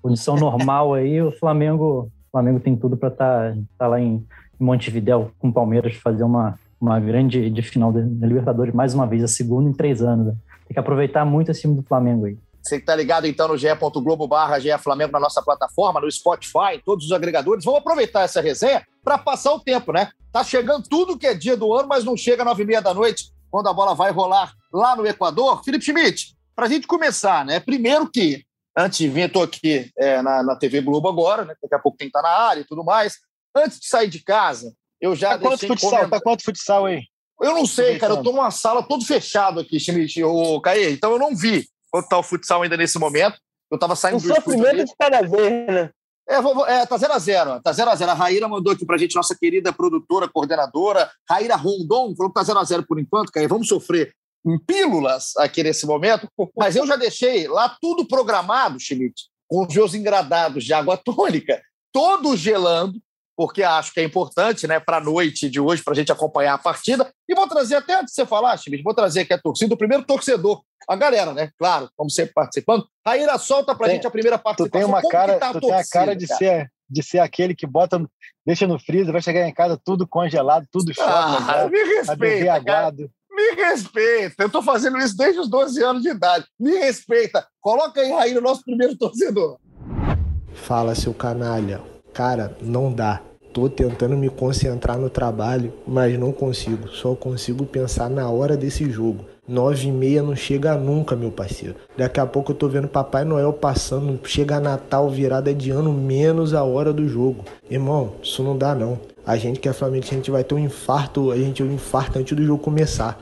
condição 0.00 0.36
normal 0.36 0.94
aí, 0.94 1.20
o 1.20 1.32
Flamengo, 1.32 2.08
Flamengo 2.36 2.60
tem 2.60 2.76
tudo 2.76 2.96
para 2.96 3.08
estar 3.08 3.52
tá, 3.52 3.58
tá 3.78 3.86
lá 3.86 4.00
em, 4.00 4.24
Montevidéu 4.58 5.32
com 5.38 5.48
o 5.48 5.52
Palmeiras 5.52 5.96
fazer 5.96 6.24
uma 6.24 6.58
uma 6.80 7.00
grande 7.00 7.48
de 7.50 7.62
final 7.62 7.92
da 7.92 8.26
Libertadores 8.26 8.74
mais 8.74 8.94
uma 8.94 9.06
vez, 9.06 9.24
a 9.24 9.28
segunda 9.28 9.68
em 9.68 9.72
três 9.72 10.02
anos. 10.02 10.26
Né? 10.26 10.34
Tem 10.66 10.74
que 10.74 10.78
aproveitar 10.78 11.24
muito 11.24 11.50
esse 11.50 11.62
time 11.62 11.74
do 11.74 11.82
Flamengo 11.82 12.26
aí. 12.26 12.36
Você 12.62 12.76
que 12.76 12.82
está 12.82 12.96
ligado 12.96 13.26
então 13.26 13.48
no 13.48 13.56
ge.globo 13.56 14.26
barra 14.26 14.58
Flamengo 14.78 15.12
na 15.12 15.20
nossa 15.20 15.40
plataforma, 15.40 16.00
no 16.00 16.10
Spotify, 16.10 16.74
em 16.74 16.80
todos 16.80 17.06
os 17.06 17.12
agregadores. 17.12 17.64
Vamos 17.64 17.80
aproveitar 17.80 18.22
essa 18.22 18.40
resenha 18.40 18.82
para 19.04 19.16
passar 19.16 19.52
o 19.52 19.60
tempo, 19.60 19.92
né? 19.92 20.08
Tá 20.32 20.42
chegando 20.42 20.86
tudo 20.88 21.16
que 21.16 21.26
é 21.26 21.34
dia 21.34 21.56
do 21.56 21.72
ano, 21.72 21.88
mas 21.88 22.04
não 22.04 22.16
chega 22.16 22.44
nove 22.44 22.64
e 22.64 22.66
meia 22.66 22.82
da 22.82 22.92
noite, 22.92 23.30
quando 23.50 23.68
a 23.68 23.72
bola 23.72 23.94
vai 23.94 24.10
rolar 24.10 24.52
lá 24.72 24.96
no 24.96 25.06
Equador. 25.06 25.62
Felipe 25.64 25.84
Schmidt, 25.84 26.36
para 26.56 26.66
a 26.66 26.68
gente 26.68 26.86
começar, 26.86 27.44
né? 27.44 27.60
Primeiro 27.60 28.10
que, 28.10 28.44
antes 28.76 28.98
de 28.98 29.08
vir, 29.08 29.26
estou 29.26 29.42
aqui 29.42 29.90
é, 29.96 30.20
na, 30.20 30.42
na 30.42 30.56
TV 30.56 30.80
Globo 30.80 31.08
agora, 31.08 31.44
né? 31.44 31.54
Daqui 31.62 31.74
a 31.74 31.78
pouco 31.78 31.96
tem 31.96 32.10
que 32.10 32.16
estar 32.16 32.22
tá 32.22 32.28
na 32.28 32.44
área 32.44 32.60
e 32.60 32.64
tudo 32.64 32.84
mais. 32.84 33.16
Antes 33.54 33.80
de 33.80 33.86
sair 33.86 34.08
de 34.08 34.22
casa, 34.22 34.74
eu 35.00 35.16
já 35.16 35.30
tá 35.30 35.38
quanto 35.38 35.66
futsal? 35.66 35.90
Comentar... 35.90 36.10
Tá 36.10 36.20
quanto 36.20 36.44
futsal 36.44 36.86
aí? 36.86 37.04
Eu 37.40 37.54
não 37.54 37.66
sei, 37.66 37.98
cara. 37.98 38.14
Eu 38.14 38.22
tô 38.22 38.32
numa 38.32 38.50
sala 38.50 38.82
todo 38.82 39.04
fechado 39.04 39.60
aqui, 39.60 39.78
Schmidt, 39.78 40.22
o 40.22 40.60
Caê. 40.60 40.92
Então 40.92 41.12
eu 41.12 41.18
não 41.18 41.34
vi 41.34 41.66
quanto 41.90 42.08
tá 42.08 42.18
o 42.18 42.22
futsal 42.22 42.62
ainda 42.62 42.76
nesse 42.76 42.98
momento. 42.98 43.38
Eu 43.70 43.78
tava 43.78 43.96
saindo 43.96 44.18
o 44.18 44.20
do 44.20 44.34
sofrimento 44.34 44.84
de 44.84 44.92
cada 44.98 45.22
vez, 45.22 45.66
né? 45.66 45.90
É, 46.28 46.40
vou, 46.40 46.66
é, 46.66 46.84
tá 46.84 46.96
0x0. 46.96 47.62
Tá 47.62 47.72
0x0. 47.72 48.08
A 48.08 48.14
Raíra 48.14 48.48
mandou 48.48 48.72
aqui 48.72 48.84
pra 48.84 48.98
gente, 48.98 49.14
nossa 49.14 49.36
querida 49.38 49.72
produtora, 49.72 50.28
coordenadora, 50.28 51.10
Raíra 51.28 51.56
Rondon, 51.56 52.14
falou 52.16 52.32
que 52.32 52.34
tá 52.34 52.42
0x0 52.42 52.84
por 52.86 52.98
enquanto, 52.98 53.30
Caê. 53.30 53.46
Vamos 53.46 53.68
sofrer 53.68 54.12
em 54.46 54.58
pílulas 54.58 55.36
aqui 55.38 55.62
nesse 55.62 55.84
momento. 55.86 56.28
Mas 56.56 56.76
eu 56.76 56.86
já 56.86 56.96
deixei 56.96 57.48
lá 57.48 57.76
tudo 57.80 58.06
programado, 58.06 58.78
Schmidt, 58.78 59.24
com 59.48 59.66
os 59.66 59.74
meus 59.74 59.94
engradados 59.94 60.64
de 60.64 60.72
água 60.72 60.96
tônica, 61.02 61.60
todos 61.92 62.38
gelando, 62.38 63.00
porque 63.36 63.62
acho 63.62 63.92
que 63.92 64.00
é 64.00 64.04
importante, 64.04 64.66
né, 64.66 64.80
para 64.80 64.96
a 64.96 65.00
noite 65.00 65.50
de 65.50 65.60
hoje, 65.60 65.82
para 65.82 65.92
a 65.92 65.96
gente 65.96 66.10
acompanhar 66.10 66.54
a 66.54 66.58
partida. 66.58 67.12
E 67.28 67.34
vou 67.34 67.46
trazer, 67.46 67.74
até 67.74 67.94
antes 67.94 68.14
de 68.14 68.14
você 68.14 68.24
falar, 68.24 68.56
Schmidt, 68.56 68.82
vou 68.82 68.94
trazer 68.94 69.20
aqui 69.20 69.34
a 69.34 69.38
torcida, 69.38 69.74
o 69.74 69.78
primeiro 69.78 70.04
torcedor, 70.04 70.62
a 70.88 70.96
galera, 70.96 71.34
né? 71.34 71.50
Claro, 71.58 71.90
como 71.96 72.08
sempre 72.08 72.32
participando. 72.32 72.86
Raíra, 73.04 73.36
solta 73.36 73.74
para 73.74 73.88
a 73.88 73.90
gente 73.90 74.06
a 74.06 74.10
primeira 74.10 74.38
participação. 74.38 74.70
Tu 74.70 74.72
tem 74.72 74.84
uma 74.84 75.02
cara, 75.10 75.38
tá 75.38 75.52
tu 75.52 75.60
torcida, 75.60 75.76
tem 75.76 75.80
a 75.80 75.84
cara 75.84 76.16
de 76.16 76.26
ser 76.26 76.70
de 76.88 77.02
ser 77.02 77.18
aquele 77.18 77.54
que 77.54 77.66
bota, 77.66 78.00
deixa 78.46 78.66
no 78.66 78.78
freezer, 78.78 79.12
vai 79.12 79.20
chegar 79.20 79.46
em 79.46 79.52
casa 79.52 79.80
tudo 79.82 80.06
congelado, 80.06 80.66
tudo 80.70 80.94
choque. 80.94 81.10
Ah, 81.10 81.68
me 81.68 81.82
respeita, 81.82 82.64
cara. 82.64 82.94
Me 83.36 83.54
respeita. 83.54 84.44
Eu 84.44 84.46
estou 84.46 84.62
fazendo 84.62 84.96
isso 84.96 85.14
desde 85.14 85.38
os 85.38 85.50
12 85.50 85.84
anos 85.84 86.02
de 86.02 86.08
idade. 86.08 86.46
Me 86.58 86.70
respeita. 86.78 87.46
Coloca 87.60 88.00
aí, 88.00 88.10
Raíra, 88.10 88.40
o 88.40 88.42
nosso 88.42 88.62
primeiro 88.64 88.96
torcedor. 88.96 89.58
Fala, 90.54 90.94
seu 90.94 91.12
canalha. 91.12 91.82
Cara, 92.14 92.56
não 92.62 92.90
dá. 92.90 93.20
Tô 93.52 93.68
tentando 93.68 94.16
me 94.16 94.30
concentrar 94.30 94.98
no 94.98 95.10
trabalho, 95.10 95.70
mas 95.86 96.18
não 96.18 96.32
consigo. 96.32 96.88
Só 96.88 97.14
consigo 97.14 97.66
pensar 97.66 98.08
na 98.08 98.30
hora 98.30 98.56
desse 98.56 98.90
jogo. 98.90 99.26
Nove 99.46 99.86
e 99.86 99.92
meia 99.92 100.22
não 100.22 100.34
chega 100.34 100.74
nunca, 100.74 101.14
meu 101.14 101.30
parceiro. 101.30 101.76
Daqui 101.96 102.18
a 102.18 102.26
pouco 102.26 102.52
eu 102.52 102.56
tô 102.56 102.68
vendo 102.68 102.88
Papai 102.88 103.24
Noel 103.24 103.52
passando. 103.52 104.18
Chega 104.24 104.58
Natal, 104.58 105.10
virada 105.10 105.52
de 105.52 105.70
ano, 105.70 105.92
menos 105.92 106.54
a 106.54 106.64
hora 106.64 106.90
do 106.90 107.06
jogo. 107.06 107.44
Irmão, 107.70 108.14
isso 108.22 108.42
não 108.42 108.56
dá 108.56 108.74
não. 108.74 108.98
A 109.26 109.36
gente 109.36 109.58
que 109.58 109.68
é 109.68 109.72
Flamengo, 109.72 110.06
a 110.06 110.14
gente 110.14 110.30
vai 110.30 110.44
ter 110.44 110.54
um 110.54 110.58
infarto, 110.58 111.32
a 111.32 111.36
gente 111.36 111.62
um 111.62 111.72
infarto 111.72 112.18
antes 112.18 112.36
do 112.36 112.44
jogo 112.44 112.62
começar. 112.62 113.20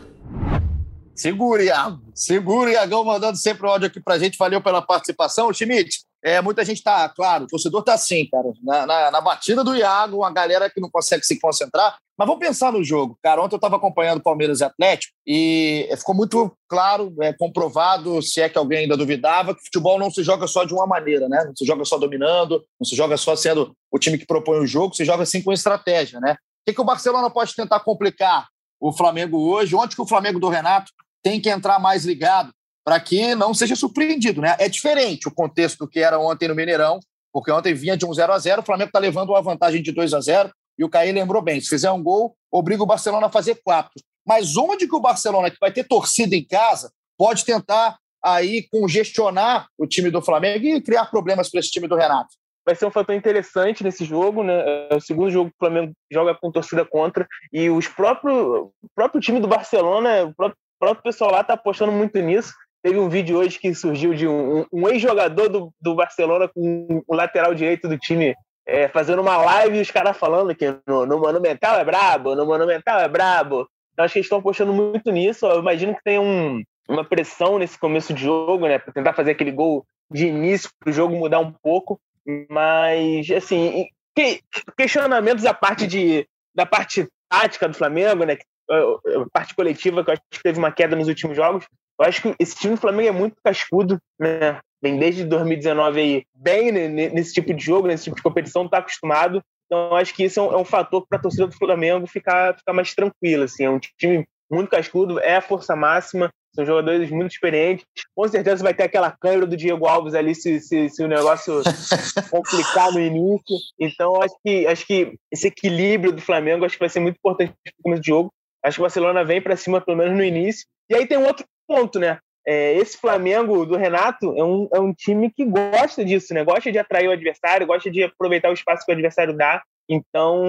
Segura, 1.15 1.63
Iago. 1.63 2.03
Segura, 2.15 2.73
Iagão, 2.73 3.05
mandando 3.05 3.37
sempre 3.37 3.67
o 3.67 3.71
áudio 3.71 3.87
aqui 3.87 4.01
pra 4.01 4.19
gente. 4.19 4.37
Valeu 4.37 4.61
pela 4.61 4.83
participação. 4.83 5.53
Schmidt, 5.53 6.01
é, 6.25 6.41
muita 6.41 6.65
gente 6.65 6.83
tá, 6.83 7.07
claro, 7.09 7.45
o 7.45 7.47
torcedor 7.47 7.85
tá 7.85 7.93
assim, 7.93 8.27
cara, 8.31 8.51
na, 8.63 8.87
na, 8.87 9.11
na, 9.11 9.21
batida 9.21 9.63
do 9.63 9.77
Iago, 9.77 10.19
uma 10.19 10.33
galera 10.33 10.71
que 10.71 10.81
não 10.81 10.89
consegue 10.91 11.23
se 11.23 11.39
concentrar. 11.39 11.99
Mas 12.17 12.27
vamos 12.27 12.45
pensar 12.45 12.73
no 12.73 12.83
jogo, 12.83 13.19
cara. 13.23 13.43
Ontem 13.43 13.55
eu 13.55 13.59
estava 13.59 13.77
acompanhando 13.77 14.23
Palmeiras 14.23 14.61
e 14.61 14.65
Atlético 14.65 15.13
e 15.27 15.87
ficou 15.99 16.15
muito 16.15 16.51
claro, 16.67 17.15
é, 17.21 17.33
comprovado, 17.33 18.23
se 18.23 18.41
é 18.41 18.49
que 18.49 18.57
alguém 18.57 18.81
ainda 18.81 18.97
duvidava, 18.97 19.55
que 19.55 19.65
futebol 19.65 19.99
não 19.99 20.11
se 20.11 20.23
joga 20.23 20.47
só 20.47 20.65
de 20.65 20.73
uma 20.73 20.87
maneira, 20.87 21.29
né? 21.29 21.45
Não 21.45 21.55
se 21.55 21.67
joga 21.67 21.85
só 21.85 21.99
dominando, 21.99 22.65
não 22.81 22.87
se 22.87 22.97
joga 22.97 23.17
só 23.17 23.37
sendo 23.37 23.73
o 23.93 23.99
time 23.99 24.17
que 24.17 24.27
propõe 24.27 24.61
o 24.61 24.67
jogo, 24.67 24.95
se 24.95 25.05
joga 25.05 25.25
assim 25.25 25.43
com 25.43 25.53
estratégia, 25.53 26.19
né? 26.21 26.33
O 26.33 26.37
que, 26.67 26.73
que 26.73 26.81
o 26.81 26.85
Barcelona 26.85 27.29
pode 27.29 27.55
tentar 27.55 27.81
complicar 27.81 28.47
o 28.89 28.93
Flamengo 28.93 29.39
hoje? 29.39 29.75
Onde 29.75 29.97
que 29.97 30.03
o 30.03 30.07
Flamengo 30.07 30.39
do 30.39 30.49
Renato 30.49 30.93
tem 31.23 31.41
que 31.41 31.49
entrar 31.49 31.79
mais 31.79 32.05
ligado? 32.05 32.51
para 32.85 33.01
que 33.01 33.35
não 33.35 33.55
seja 33.55 33.75
surpreendido. 33.75 34.43
Né? 34.43 34.55
É 34.59 34.69
diferente 34.69 35.27
o 35.27 35.35
contexto 35.35 35.79
do 35.79 35.89
que 35.89 36.01
era 36.01 36.19
ontem 36.21 36.47
no 36.47 36.55
Mineirão, 36.55 37.01
porque 37.33 37.51
ontem 37.51 37.73
vinha 37.73 37.97
de 37.97 38.05
um 38.05 38.13
0 38.13 38.33
a 38.33 38.39
0 38.39 38.61
o 38.61 38.65
Flamengo 38.65 38.91
está 38.91 38.99
levando 38.99 39.31
uma 39.31 39.43
vantagem 39.43 39.83
de 39.83 39.91
2 39.91 40.13
a 40.13 40.21
0 40.21 40.53
e 40.79 40.85
o 40.85 40.91
Caí 40.91 41.11
lembrou 41.11 41.41
bem, 41.41 41.61
se 41.61 41.69
fizer 41.69 41.91
um 41.91 42.03
gol, 42.03 42.37
obriga 42.53 42.83
o 42.83 42.87
Barcelona 42.87 43.27
a 43.27 43.33
fazer 43.33 43.61
quatro. 43.65 43.93
Mas 44.27 44.57
onde 44.57 44.87
que 44.87 44.95
o 44.95 45.01
Barcelona, 45.01 45.51
que 45.51 45.57
vai 45.61 45.73
ter 45.73 45.85
torcida 45.85 46.37
em 46.37 46.45
casa, 46.45 46.93
pode 47.17 47.45
tentar 47.45 47.97
aí 48.23 48.67
congestionar 48.71 49.69
o 49.79 49.87
time 49.87 50.11
do 50.11 50.21
Flamengo 50.21 50.67
e 50.67 50.81
criar 50.81 51.07
problemas 51.07 51.49
para 51.49 51.61
esse 51.61 51.71
time 51.71 51.87
do 51.87 51.97
Renato? 51.97 52.35
Vai 52.65 52.75
ser 52.75 52.87
um 52.87 52.91
fator 52.91 53.15
interessante 53.15 53.85
nesse 53.85 54.05
jogo, 54.05 54.43
né? 54.43 54.89
É 54.91 54.97
o 54.97 55.01
segundo 55.01 55.31
jogo 55.31 55.51
que 55.51 55.57
o 55.57 55.67
Flamengo 55.67 55.93
joga 56.11 56.35
com 56.35 56.51
torcida 56.51 56.85
contra 56.85 57.27
e 57.53 57.69
os 57.69 57.89
próprios, 57.89 58.37
o 58.37 58.73
próprio 58.95 59.21
time 59.21 59.41
do 59.41 59.49
Barcelona, 59.49 60.25
o 60.25 60.35
próprio, 60.35 60.57
o 60.57 60.79
próprio 60.79 61.03
pessoal 61.03 61.31
lá 61.31 61.41
está 61.41 61.55
apostando 61.55 61.93
muito 61.93 62.19
nisso. 62.21 62.53
Teve 62.83 62.99
um 62.99 63.09
vídeo 63.09 63.39
hoje 63.39 63.59
que 63.59 63.75
surgiu 63.75 64.15
de 64.15 64.29
um, 64.29 64.67
um 64.73 64.89
ex-jogador 64.89 65.49
do, 65.49 65.73
do 65.81 65.95
Barcelona 65.95 66.49
com 66.49 67.03
o 67.07 67.15
lateral 67.15 67.55
direito 67.55 67.89
do 67.89 67.99
time 67.99 68.35
é, 68.67 68.89
fazendo 68.89 69.21
uma 69.21 69.37
live 69.37 69.79
e 69.79 69.81
os 69.81 69.91
caras 69.91 70.17
falando 70.17 70.55
que 70.55 70.67
no, 70.87 71.07
no, 71.07 71.19
Monumental 71.19 71.79
é 71.79 71.85
brabo, 71.85 72.35
no 72.35 72.47
Monumental 72.47 73.01
é 73.01 73.09
brabo. 73.09 73.69
Então, 73.93 74.05
acho 74.05 74.15
que 74.15 74.19
eles 74.19 74.27
estão 74.27 74.39
apostando 74.39 74.73
muito 74.73 75.11
nisso. 75.11 75.47
Eu 75.47 75.61
imagino 75.61 75.95
que 75.95 76.03
tem 76.03 76.19
um, 76.19 76.63
uma 76.89 77.05
pressão 77.05 77.59
nesse 77.59 77.79
começo 77.79 78.13
de 78.13 78.23
jogo, 78.23 78.67
né? 78.67 78.79
Para 78.79 78.93
tentar 78.93 79.13
fazer 79.13 79.33
aquele 79.33 79.53
gol 79.53 79.87
de 80.11 80.27
início, 80.27 80.71
para 80.81 80.91
o 80.91 80.93
jogo 80.93 81.15
mudar 81.15 81.39
um 81.39 81.53
pouco. 81.63 82.01
Mas, 82.49 83.31
assim, 83.31 83.87
que, 84.15 84.41
questionamentos 84.77 85.45
à 85.45 85.53
parte 85.53 85.87
de, 85.87 86.27
da 86.55 86.65
parte 86.65 87.09
tática 87.29 87.69
do 87.69 87.77
Flamengo, 87.77 88.25
né? 88.25 88.39
A 88.71 89.29
parte 89.33 89.55
coletiva, 89.55 90.03
que 90.03 90.11
eu 90.11 90.13
acho 90.15 90.23
que 90.31 90.43
teve 90.43 90.59
uma 90.59 90.73
queda 90.73 90.97
nos 90.97 91.09
últimos 91.09 91.37
jogos. 91.37 91.67
Eu 92.01 92.07
acho 92.07 92.23
que 92.23 92.35
esse 92.39 92.57
time 92.57 92.75
do 92.75 92.81
Flamengo 92.81 93.09
é 93.09 93.13
muito 93.13 93.37
cascudo, 93.45 93.99
né? 94.19 94.61
Vem 94.83 94.99
desde 94.99 95.25
2019 95.25 96.01
aí 96.01 96.25
bem 96.35 96.71
nesse 96.71 97.33
tipo 97.33 97.55
de 97.55 97.65
jogo, 97.65 97.89
nesse 97.89 98.05
tipo 98.05 98.17
de 98.17 98.23
competição, 98.23 98.69
tá 98.69 98.79
acostumado. 98.79 99.43
Então, 99.67 99.89
eu 99.89 99.97
acho 99.97 100.15
que 100.15 100.25
isso 100.25 100.41
é 100.41 100.43
um, 100.43 100.53
é 100.53 100.57
um 100.59 100.65
fator 100.65 101.07
para 101.09 101.19
a 101.19 101.23
torcida 101.23 101.47
do 101.47 101.57
Flamengo 101.57 102.07
ficar, 102.07 102.57
ficar 102.57 102.73
mais 102.73 102.95
tranquila. 102.95 103.47
Assim. 103.47 103.65
É 103.65 103.71
um 103.71 103.79
time 103.79 104.27
muito 104.51 104.71
cascudo, 104.71 105.19
é 105.21 105.37
a 105.37 105.41
força 105.41 105.75
máxima, 105.75 106.31
são 106.55 106.65
jogadores 106.65 107.11
muito 107.11 107.33
experientes. 107.33 107.85
Com 108.15 108.29
certeza 108.29 108.63
vai 108.63 108.73
ter 108.73 108.85
aquela 108.85 109.11
câmera 109.11 109.47
do 109.47 109.57
Diego 109.57 109.87
Alves 109.87 110.15
ali 110.15 110.35
se, 110.35 110.61
se, 110.61 110.89
se 110.89 111.03
o 111.03 111.09
negócio 111.09 111.63
complicar 112.31 112.93
no 112.93 113.01
início. 113.01 113.57
Então, 113.79 114.23
acho 114.23 114.35
que, 114.45 114.67
acho 114.67 114.87
que 114.87 115.15
esse 115.33 115.49
equilíbrio 115.49 116.13
do 116.13 116.23
Flamengo 116.23 116.65
acho 116.65 116.77
que 116.77 116.81
vai 116.81 116.89
ser 116.89 117.01
muito 117.01 117.17
importante 117.17 117.53
no 117.67 117.83
começo 117.83 118.03
do 118.03 118.07
jogo. 118.07 118.33
Acho 118.65 118.77
que 118.77 118.81
o 118.83 118.85
Barcelona 118.85 119.25
vem 119.25 119.43
para 119.43 119.57
cima, 119.57 119.81
pelo 119.81 119.99
menos 119.99 120.17
no 120.17 120.25
início. 120.25 120.65
E 120.89 120.95
aí 120.95 121.07
tem 121.07 121.19
um 121.19 121.27
outro 121.27 121.45
ponto, 121.67 121.99
né? 121.99 122.19
É, 122.47 122.75
esse 122.75 122.99
Flamengo 122.99 123.65
do 123.65 123.77
Renato 123.77 124.35
é 124.37 124.45
um, 124.45 124.69
é 124.73 124.79
um 124.79 124.93
time 124.93 125.31
que 125.31 125.45
gosta 125.45 126.05
disso, 126.05 126.35
né? 126.35 126.45
Gosta 126.45 126.71
de 126.71 126.79
atrair 126.79 127.09
o 127.09 127.13
adversário, 127.13 127.67
gosta 127.67 127.91
de 127.91 128.05
aproveitar 128.05 128.51
o 128.51 128.55
espaço 128.55 128.85
que 128.85 128.93
o 128.93 128.95
adversário 128.95 129.35
dá. 129.35 129.63
Então, 129.89 130.45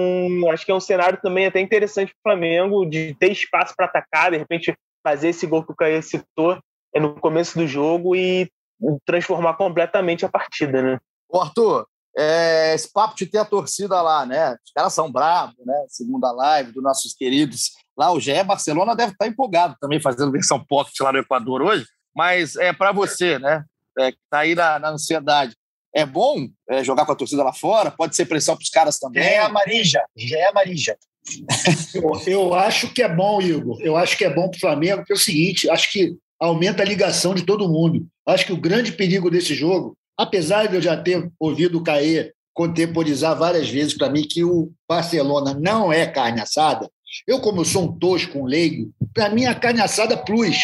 acho 0.50 0.64
que 0.64 0.72
é 0.72 0.74
um 0.74 0.80
cenário 0.80 1.18
também 1.20 1.46
até 1.46 1.60
interessante 1.60 2.12
para 2.22 2.32
o 2.32 2.36
Flamengo 2.36 2.86
de 2.86 3.14
ter 3.18 3.32
espaço 3.32 3.74
para 3.76 3.86
atacar, 3.86 4.30
de 4.30 4.38
repente 4.38 4.74
fazer 5.06 5.28
esse 5.28 5.46
gol 5.46 5.64
que 5.64 5.72
o 5.72 5.76
Caio 5.76 6.02
citou 6.02 6.58
é 6.92 6.98
no 6.98 7.14
começo 7.14 7.56
do 7.56 7.66
jogo 7.66 8.16
e 8.16 8.50
transformar 9.04 9.54
completamente 9.54 10.24
a 10.24 10.28
partida, 10.28 10.82
né? 10.82 10.98
Ô 11.28 11.40
Arthur, 11.40 11.86
é, 12.16 12.74
esse 12.74 12.92
papo 12.92 13.14
de 13.14 13.26
ter 13.26 13.38
a 13.38 13.44
torcida 13.44 14.00
lá, 14.02 14.26
né? 14.26 14.52
Os 14.64 14.72
caras 14.74 14.92
são 14.92 15.12
bravos, 15.12 15.54
né? 15.64 15.86
Segunda 15.88 16.32
live 16.32 16.72
dos 16.72 16.82
nossos 16.82 17.14
queridos 17.14 17.70
Lá 17.96 18.12
o 18.12 18.20
GE 18.20 18.42
Barcelona 18.44 18.94
deve 18.94 19.12
estar 19.12 19.26
empolgado 19.26 19.74
também 19.80 19.98
fazendo 19.98 20.30
versão 20.30 20.62
pocket 20.62 21.00
lá 21.00 21.12
no 21.12 21.18
Equador 21.18 21.62
hoje. 21.62 21.86
Mas 22.14 22.54
é 22.56 22.72
para 22.72 22.92
você, 22.92 23.38
né? 23.38 23.64
É, 23.98 24.12
que 24.12 24.18
está 24.22 24.40
aí 24.40 24.54
na, 24.54 24.78
na 24.78 24.90
ansiedade. 24.90 25.56
é 25.94 26.04
bom 26.04 26.46
é, 26.68 26.84
jogar 26.84 27.06
com 27.06 27.12
a 27.12 27.16
torcida 27.16 27.42
lá 27.42 27.54
fora? 27.54 27.90
Pode 27.90 28.14
ser 28.14 28.26
pressão 28.26 28.54
para 28.54 28.62
os 28.62 28.68
caras 28.68 28.98
também? 28.98 29.22
É 29.22 29.38
a 29.38 29.48
Marija, 29.48 30.04
já 30.14 30.36
é 30.36 30.48
a 30.48 30.52
Marija. 30.52 30.98
Eu, 31.94 32.20
eu 32.26 32.54
acho 32.54 32.92
que 32.92 33.02
é 33.02 33.08
bom, 33.08 33.40
Igor. 33.40 33.80
Eu 33.80 33.96
acho 33.96 34.16
que 34.16 34.24
é 34.24 34.32
bom 34.32 34.48
para 34.48 34.56
o 34.56 34.60
Flamengo, 34.60 34.98
porque 34.98 35.12
é 35.12 35.16
o 35.16 35.18
seguinte: 35.18 35.70
acho 35.70 35.90
que 35.90 36.16
aumenta 36.40 36.82
a 36.82 36.86
ligação 36.86 37.34
de 37.34 37.44
todo 37.44 37.68
mundo. 37.68 38.06
Acho 38.26 38.46
que 38.46 38.52
o 38.52 38.60
grande 38.60 38.92
perigo 38.92 39.30
desse 39.30 39.54
jogo, 39.54 39.96
apesar 40.16 40.66
de 40.66 40.76
eu 40.76 40.82
já 40.82 40.96
ter 40.96 41.30
ouvido 41.38 41.78
o 41.78 41.82
Caê 41.82 42.32
contemporizar 42.54 43.36
várias 43.36 43.68
vezes 43.68 43.94
para 43.94 44.08
mim 44.08 44.26
que 44.26 44.42
o 44.42 44.72
Barcelona 44.88 45.52
não 45.52 45.92
é 45.92 46.06
carne 46.06 46.40
assada, 46.40 46.88
eu, 47.26 47.40
como 47.40 47.60
eu 47.60 47.64
sou 47.64 47.84
um 47.84 47.98
tosco, 47.98 48.38
um 48.38 48.46
leigo, 48.46 48.90
para 49.14 49.28
mim 49.28 49.44
a 49.46 49.54
carne 49.54 49.80
assada 49.80 50.16
plus. 50.16 50.56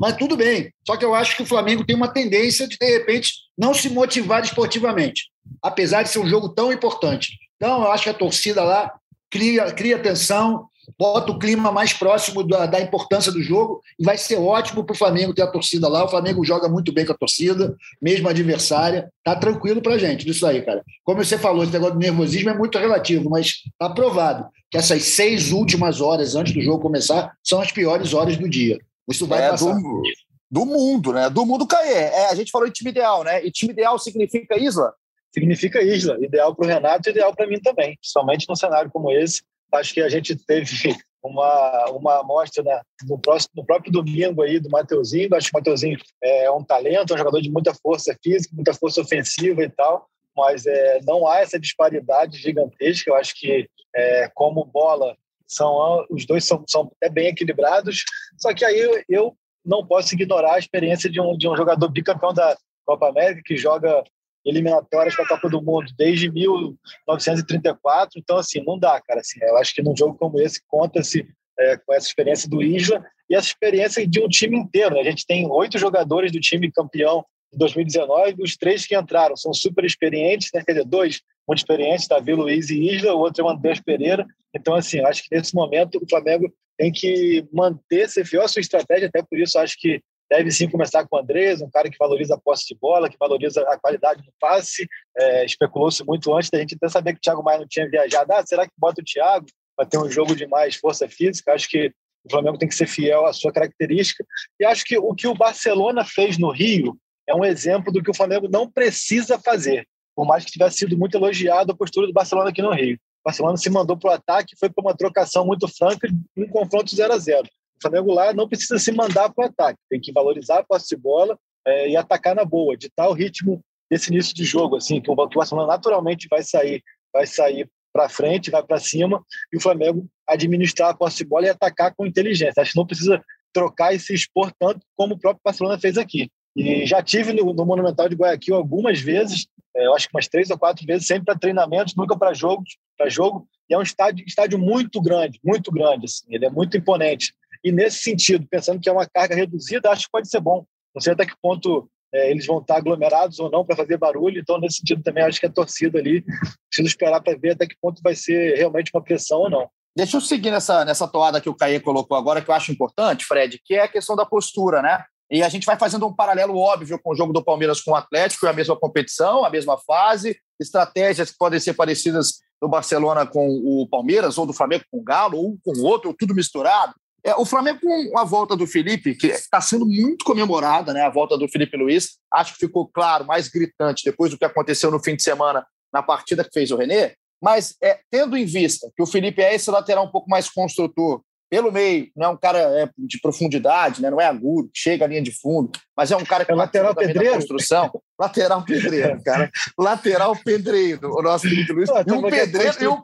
Mas 0.00 0.16
tudo 0.16 0.36
bem. 0.36 0.72
Só 0.86 0.96
que 0.96 1.04
eu 1.04 1.14
acho 1.14 1.36
que 1.36 1.42
o 1.42 1.46
Flamengo 1.46 1.84
tem 1.84 1.94
uma 1.94 2.08
tendência 2.08 2.66
de, 2.66 2.76
de 2.78 2.86
repente, 2.86 3.32
não 3.56 3.74
se 3.74 3.90
motivar 3.90 4.42
esportivamente, 4.42 5.24
apesar 5.62 6.02
de 6.02 6.08
ser 6.08 6.20
um 6.20 6.28
jogo 6.28 6.48
tão 6.48 6.72
importante. 6.72 7.36
Então, 7.56 7.82
eu 7.82 7.92
acho 7.92 8.04
que 8.04 8.10
a 8.10 8.14
torcida 8.14 8.62
lá 8.62 8.90
cria, 9.30 9.70
cria 9.72 9.98
tensão, 9.98 10.66
bota 10.98 11.32
o 11.32 11.38
clima 11.38 11.70
mais 11.70 11.92
próximo 11.92 12.42
da, 12.42 12.66
da 12.66 12.80
importância 12.80 13.30
do 13.30 13.42
jogo 13.42 13.80
e 13.98 14.04
vai 14.04 14.18
ser 14.18 14.36
ótimo 14.36 14.84
para 14.84 14.94
o 14.94 14.98
Flamengo 14.98 15.34
ter 15.34 15.42
a 15.42 15.46
torcida 15.46 15.88
lá. 15.88 16.04
O 16.04 16.08
Flamengo 16.08 16.44
joga 16.44 16.68
muito 16.68 16.92
bem 16.92 17.06
com 17.06 17.12
a 17.12 17.16
torcida, 17.16 17.76
mesmo 18.00 18.28
adversária. 18.28 19.10
Tá 19.24 19.36
tranquilo 19.36 19.80
para 19.80 19.94
a 19.94 19.98
gente 19.98 20.24
disso 20.24 20.46
aí, 20.46 20.62
cara. 20.62 20.84
Como 21.04 21.22
você 21.22 21.38
falou, 21.38 21.62
esse 21.62 21.72
negócio 21.72 21.94
do 21.94 22.00
nervosismo 22.00 22.50
é 22.50 22.54
muito 22.54 22.78
relativo, 22.78 23.30
mas 23.30 23.62
tá 23.78 23.88
provado 23.88 24.46
que 24.70 24.78
essas 24.78 25.02
seis 25.02 25.50
últimas 25.52 26.00
horas 26.00 26.34
antes 26.34 26.52
do 26.52 26.60
jogo 26.60 26.82
começar 26.82 27.32
são 27.42 27.60
as 27.60 27.72
piores 27.72 28.14
horas 28.14 28.36
do 28.36 28.48
dia. 28.48 28.78
Isso 29.08 29.26
vai 29.26 29.42
é 29.42 29.50
passar. 29.50 29.74
Do, 29.74 30.02
do 30.50 30.66
mundo, 30.66 31.12
né? 31.12 31.28
Do 31.28 31.44
mundo 31.44 31.66
cair. 31.66 31.92
É, 31.92 32.30
a 32.30 32.34
gente 32.34 32.50
falou 32.50 32.68
de 32.68 32.74
time 32.74 32.90
ideal, 32.90 33.24
né? 33.24 33.44
E 33.44 33.50
time 33.50 33.72
ideal 33.72 33.98
significa 33.98 34.58
Isla? 34.58 34.92
Significa 35.32 35.82
Isla. 35.82 36.16
Ideal 36.20 36.54
para 36.54 36.66
o 36.66 36.68
Renato 36.68 37.08
e 37.08 37.12
ideal 37.12 37.34
para 37.34 37.46
mim 37.46 37.60
também. 37.60 37.96
Principalmente 37.96 38.46
num 38.48 38.56
cenário 38.56 38.90
como 38.90 39.10
esse, 39.12 39.42
Acho 39.72 39.94
que 39.94 40.00
a 40.00 40.08
gente 40.08 40.34
teve 40.34 40.70
uma, 41.22 41.84
uma 41.90 42.20
amostra 42.20 42.62
né, 42.62 42.80
no, 43.06 43.18
próximo, 43.18 43.52
no 43.56 43.64
próprio 43.64 43.92
domingo 43.92 44.42
aí 44.42 44.58
do 44.58 44.70
Mateuzinho. 44.70 45.34
Acho 45.34 45.50
que 45.50 45.56
o 45.56 45.60
Mateuzinho 45.60 45.98
é 46.22 46.50
um 46.50 46.64
talento, 46.64 47.12
é 47.12 47.14
um 47.14 47.18
jogador 47.18 47.40
de 47.40 47.50
muita 47.50 47.72
força 47.74 48.16
física, 48.22 48.54
muita 48.54 48.74
força 48.74 49.00
ofensiva 49.00 49.62
e 49.62 49.68
tal, 49.68 50.06
mas 50.36 50.66
é, 50.66 51.00
não 51.04 51.26
há 51.26 51.40
essa 51.40 51.58
disparidade 51.58 52.38
gigantesca. 52.38 53.10
Eu 53.10 53.14
acho 53.14 53.34
que, 53.38 53.68
é, 53.94 54.28
como 54.34 54.64
bola, 54.64 55.16
são 55.46 56.06
os 56.10 56.26
dois 56.26 56.44
são, 56.44 56.64
são 56.66 56.90
é 57.00 57.08
bem 57.08 57.28
equilibrados. 57.28 58.04
Só 58.38 58.52
que 58.52 58.64
aí 58.64 58.78
eu, 58.78 59.02
eu 59.08 59.36
não 59.64 59.86
posso 59.86 60.14
ignorar 60.14 60.54
a 60.54 60.58
experiência 60.58 61.08
de 61.10 61.20
um, 61.20 61.36
de 61.36 61.48
um 61.48 61.56
jogador 61.56 61.88
bicampeão 61.88 62.32
da 62.32 62.56
Copa 62.84 63.08
América 63.08 63.42
que 63.44 63.56
joga 63.56 64.02
eliminatórias 64.44 65.14
para 65.14 65.24
a 65.24 65.28
Copa 65.28 65.48
do 65.48 65.62
Mundo 65.62 65.92
desde 65.96 66.30
1934. 66.30 68.18
Então, 68.18 68.36
assim, 68.38 68.62
não 68.64 68.78
dá, 68.78 69.00
cara. 69.00 69.20
Assim, 69.20 69.38
eu 69.42 69.56
acho 69.56 69.74
que 69.74 69.82
num 69.82 69.96
jogo 69.96 70.16
como 70.16 70.40
esse, 70.40 70.60
conta-se 70.66 71.26
é, 71.58 71.76
com 71.76 71.92
essa 71.92 72.06
experiência 72.06 72.48
do 72.48 72.62
Isla 72.62 73.04
e 73.28 73.34
essa 73.34 73.48
experiência 73.48 74.06
de 74.06 74.20
um 74.20 74.28
time 74.28 74.56
inteiro. 74.56 74.94
Né? 74.94 75.02
A 75.02 75.10
gente 75.10 75.26
tem 75.26 75.46
oito 75.50 75.78
jogadores 75.78 76.32
do 76.32 76.40
time 76.40 76.70
campeão 76.70 77.24
de 77.52 77.58
2019, 77.58 78.36
os 78.42 78.56
três 78.56 78.86
que 78.86 78.96
entraram 78.96 79.36
são 79.36 79.52
super 79.52 79.84
experientes, 79.84 80.50
né? 80.54 80.62
quer 80.64 80.72
dizer, 80.72 80.84
dois 80.84 81.20
muito 81.46 81.58
experientes, 81.58 82.06
Davi 82.06 82.32
Luiz 82.32 82.70
e 82.70 82.94
Isla, 82.94 83.12
o 83.14 83.18
outro 83.18 83.42
é 83.42 83.46
o 83.46 83.50
Andrés 83.50 83.80
Pereira. 83.80 84.24
Então, 84.54 84.74
assim, 84.74 85.00
acho 85.00 85.22
que 85.22 85.34
nesse 85.34 85.54
momento 85.54 85.98
o 86.00 86.08
Flamengo 86.08 86.52
tem 86.78 86.92
que 86.92 87.44
manter, 87.52 88.08
ser 88.08 88.24
fiel 88.24 88.42
à 88.42 88.48
sua 88.48 88.60
estratégia, 88.60 89.08
até 89.08 89.22
por 89.22 89.38
isso 89.38 89.58
acho 89.58 89.76
que 89.78 90.00
deve 90.30 90.50
sim 90.52 90.68
começar 90.68 91.06
com 91.06 91.16
o 91.16 91.18
Andrés, 91.18 91.60
um 91.60 91.68
cara 91.68 91.90
que 91.90 91.98
valoriza 91.98 92.36
a 92.36 92.40
posse 92.40 92.68
de 92.68 92.78
bola, 92.80 93.10
que 93.10 93.16
valoriza 93.18 93.62
a 93.62 93.76
qualidade 93.76 94.22
do 94.22 94.32
passe. 94.38 94.86
É, 95.18 95.44
Especulou-se 95.44 96.04
muito 96.04 96.32
antes 96.32 96.48
da 96.50 96.58
gente 96.60 96.76
até 96.76 96.88
saber 96.88 97.14
que 97.14 97.18
o 97.18 97.20
Thiago 97.20 97.42
Maia 97.42 97.58
não 97.58 97.66
tinha 97.66 97.90
viajado. 97.90 98.32
Ah, 98.32 98.46
será 98.46 98.64
que 98.64 98.72
bota 98.78 99.02
o 99.02 99.04
Thiago 99.04 99.46
para 99.76 99.86
ter 99.86 99.98
um 99.98 100.08
jogo 100.08 100.36
de 100.36 100.46
mais 100.46 100.76
força 100.76 101.08
física? 101.08 101.52
Acho 101.52 101.68
que 101.68 101.92
o 102.24 102.30
Flamengo 102.30 102.58
tem 102.58 102.68
que 102.68 102.74
ser 102.74 102.86
fiel 102.86 103.26
à 103.26 103.32
sua 103.32 103.52
característica. 103.52 104.24
E 104.60 104.64
acho 104.64 104.84
que 104.84 104.96
o 104.96 105.12
que 105.14 105.26
o 105.26 105.34
Barcelona 105.34 106.04
fez 106.04 106.38
no 106.38 106.50
Rio 106.50 106.96
é 107.28 107.34
um 107.34 107.44
exemplo 107.44 107.92
do 107.92 108.02
que 108.02 108.10
o 108.10 108.14
Flamengo 108.14 108.48
não 108.48 108.70
precisa 108.70 109.38
fazer. 109.38 109.84
Por 110.14 110.24
mais 110.24 110.44
que 110.44 110.52
tivesse 110.52 110.78
sido 110.78 110.96
muito 110.96 111.16
elogiado 111.16 111.72
a 111.72 111.76
postura 111.76 112.06
do 112.06 112.12
Barcelona 112.12 112.50
aqui 112.50 112.62
no 112.62 112.72
Rio. 112.72 112.94
O 112.94 113.24
Barcelona 113.24 113.56
se 113.56 113.68
mandou 113.68 113.96
para 113.96 114.10
o 114.10 114.14
ataque, 114.14 114.56
foi 114.58 114.70
para 114.70 114.82
uma 114.82 114.96
trocação 114.96 115.44
muito 115.44 115.66
franca, 115.66 116.08
um 116.36 116.46
confronto 116.48 116.94
0 116.94 117.12
a 117.12 117.18
0 117.18 117.48
o 117.80 117.88
Flamengo 117.88 118.12
lá 118.12 118.32
não 118.32 118.48
precisa 118.48 118.78
se 118.78 118.92
mandar 118.92 119.32
para 119.32 119.44
o 119.44 119.48
ataque, 119.48 119.78
tem 119.88 120.00
que 120.00 120.12
valorizar 120.12 120.58
a 120.58 120.64
posse 120.64 120.94
de 120.94 120.96
bola 120.96 121.38
é, 121.66 121.88
e 121.88 121.96
atacar 121.96 122.34
na 122.34 122.44
boa, 122.44 122.76
ditar 122.76 123.08
o 123.08 123.14
ritmo 123.14 123.60
desse 123.90 124.12
início 124.12 124.34
de 124.34 124.44
jogo, 124.44 124.76
assim, 124.76 125.00
que 125.00 125.10
o, 125.10 125.16
que 125.28 125.36
o 125.36 125.40
Barcelona 125.40 125.66
naturalmente 125.66 126.28
vai 126.28 126.42
sair, 126.42 126.82
vai 127.12 127.26
sair 127.26 127.68
para 127.92 128.08
frente, 128.08 128.50
vai 128.50 128.62
para 128.62 128.78
cima, 128.78 129.20
e 129.52 129.56
o 129.56 129.60
Flamengo 129.60 130.06
administrar 130.28 130.90
a 130.90 130.94
posse 130.94 131.18
de 131.18 131.24
bola 131.24 131.46
e 131.46 131.50
atacar 131.50 131.92
com 131.94 132.06
inteligência. 132.06 132.60
Acho 132.60 132.72
que 132.72 132.78
não 132.78 132.86
precisa 132.86 133.20
trocar 133.52 133.92
e 133.92 133.98
se 133.98 134.14
expor 134.14 134.52
tanto 134.58 134.80
como 134.96 135.14
o 135.14 135.18
próprio 135.18 135.42
Barcelona 135.44 135.78
fez 135.78 135.98
aqui. 135.98 136.30
E 136.54 136.84
já 136.86 137.02
tive 137.02 137.32
no, 137.32 137.52
no 137.52 137.64
Monumental 137.64 138.08
de 138.08 138.14
Guayaquil 138.14 138.54
algumas 138.54 139.00
vezes, 139.00 139.46
é, 139.76 139.86
eu 139.86 139.94
acho 139.94 140.08
que 140.08 140.16
umas 140.16 140.28
três 140.28 140.50
ou 140.50 140.58
quatro 140.58 140.84
vezes, 140.86 141.06
sempre 141.06 141.24
para 141.24 141.38
treinamentos, 141.38 141.94
nunca 141.96 142.16
para 142.16 142.34
jogos, 142.34 142.76
para 142.96 143.08
jogo. 143.08 143.48
E 143.68 143.74
é 143.74 143.78
um 143.78 143.82
estádio, 143.82 144.24
estádio 144.26 144.58
muito 144.58 145.00
grande, 145.00 145.38
muito 145.44 145.70
grande. 145.70 146.06
Assim, 146.06 146.26
ele 146.28 146.44
é 146.44 146.50
muito 146.50 146.76
imponente. 146.76 147.34
E 147.64 147.70
nesse 147.70 148.02
sentido, 148.02 148.46
pensando 148.50 148.80
que 148.80 148.88
é 148.88 148.92
uma 148.92 149.06
carga 149.06 149.34
reduzida, 149.34 149.90
acho 149.90 150.04
que 150.04 150.12
pode 150.12 150.28
ser 150.28 150.40
bom. 150.40 150.64
Não 150.94 151.00
sei 151.00 151.12
até 151.12 151.26
que 151.26 151.34
ponto 151.40 151.88
é, 152.12 152.30
eles 152.30 152.46
vão 152.46 152.58
estar 152.58 152.76
aglomerados 152.76 153.38
ou 153.38 153.50
não 153.50 153.64
para 153.64 153.76
fazer 153.76 153.96
barulho. 153.96 154.40
Então, 154.40 154.58
nesse 154.58 154.78
sentido, 154.78 155.02
também 155.02 155.22
acho 155.22 155.38
que 155.38 155.46
a 155.46 155.52
torcida 155.52 155.98
ali 155.98 156.22
precisa 156.68 156.88
esperar 156.88 157.20
para 157.20 157.36
ver 157.36 157.52
até 157.52 157.66
que 157.66 157.76
ponto 157.80 158.00
vai 158.02 158.14
ser 158.14 158.56
realmente 158.56 158.90
uma 158.94 159.02
pressão 159.02 159.40
ou 159.40 159.50
não. 159.50 159.68
Deixa 159.96 160.16
eu 160.16 160.20
seguir 160.20 160.50
nessa, 160.50 160.84
nessa 160.84 161.06
toada 161.06 161.40
que 161.40 161.48
o 161.48 161.54
Caê 161.54 161.80
colocou 161.80 162.16
agora, 162.16 162.40
que 162.40 162.50
eu 162.50 162.54
acho 162.54 162.72
importante, 162.72 163.24
Fred, 163.24 163.60
que 163.64 163.74
é 163.74 163.82
a 163.82 163.88
questão 163.88 164.14
da 164.14 164.24
postura, 164.24 164.80
né? 164.80 165.04
E 165.30 165.42
a 165.42 165.48
gente 165.48 165.66
vai 165.66 165.76
fazendo 165.76 166.06
um 166.06 166.14
paralelo 166.14 166.56
óbvio 166.56 166.98
com 167.00 167.12
o 167.12 167.14
jogo 167.14 167.32
do 167.32 167.44
Palmeiras 167.44 167.80
com 167.80 167.92
o 167.92 167.94
Atlético, 167.94 168.46
é 168.46 168.50
a 168.50 168.52
mesma 168.52 168.76
competição, 168.76 169.44
a 169.44 169.50
mesma 169.50 169.78
fase, 169.78 170.36
estratégias 170.58 171.30
que 171.30 171.38
podem 171.38 171.60
ser 171.60 171.74
parecidas 171.74 172.40
do 172.60 172.68
Barcelona 172.68 173.24
com 173.24 173.48
o 173.48 173.86
Palmeiras, 173.88 174.38
ou 174.38 174.46
do 174.46 174.52
Flamengo 174.52 174.84
com 174.90 174.98
o 174.98 175.04
Galo, 175.04 175.38
ou 175.38 175.50
um 175.50 175.58
com 175.64 175.72
o 175.72 175.84
outro, 175.84 176.14
tudo 176.18 176.34
misturado. 176.34 176.94
É, 177.24 177.34
o 177.34 177.44
Flamengo, 177.44 177.80
com 177.80 178.18
a 178.18 178.24
volta 178.24 178.56
do 178.56 178.66
Felipe, 178.66 179.14
que 179.14 179.28
está 179.28 179.60
sendo 179.60 179.86
muito 179.86 180.24
comemorada, 180.24 180.92
né? 180.92 181.02
A 181.02 181.10
volta 181.10 181.36
do 181.36 181.48
Felipe 181.48 181.76
Luiz, 181.76 182.18
acho 182.32 182.54
que 182.54 182.66
ficou 182.66 182.88
claro, 182.88 183.26
mais 183.26 183.48
gritante 183.48 184.04
depois 184.04 184.30
do 184.30 184.38
que 184.38 184.44
aconteceu 184.44 184.90
no 184.90 185.02
fim 185.02 185.16
de 185.16 185.22
semana 185.22 185.66
na 185.92 186.02
partida 186.02 186.44
que 186.44 186.52
fez 186.52 186.70
o 186.70 186.76
René. 186.76 187.14
Mas 187.42 187.74
é, 187.82 188.00
tendo 188.10 188.36
em 188.36 188.44
vista 188.44 188.90
que 188.96 189.02
o 189.02 189.06
Felipe 189.06 189.42
é 189.42 189.54
esse 189.54 189.70
lateral 189.70 190.04
um 190.04 190.10
pouco 190.10 190.28
mais 190.28 190.48
construtor, 190.48 191.22
pelo 191.50 191.72
meio, 191.72 192.08
não 192.14 192.26
é 192.26 192.28
um 192.28 192.36
cara 192.36 192.58
é, 192.58 192.88
de 192.96 193.20
profundidade, 193.20 194.00
né? 194.00 194.08
não 194.08 194.20
é 194.20 194.26
agudo, 194.26 194.70
chega 194.72 195.04
à 195.04 195.08
linha 195.08 195.20
de 195.20 195.32
fundo, 195.32 195.72
mas 195.96 196.12
é 196.12 196.16
um 196.16 196.24
cara 196.24 196.44
que 196.44 196.52
é 196.52 196.54
lateral 196.54 196.94
pedreiro. 196.94 197.34
construção. 197.34 197.90
lateral 198.20 198.62
pedreiro, 198.62 199.22
cara. 199.24 199.50
lateral 199.78 200.36
pedreiro, 200.36 201.10
o 201.10 201.22
nosso 201.22 201.48
Felipe 201.48 201.72
Luiz. 201.72 201.88
e 201.88 202.12
um 202.12 202.22
pedreiro. 202.22 202.76
E 202.82 202.86
um, 202.86 203.00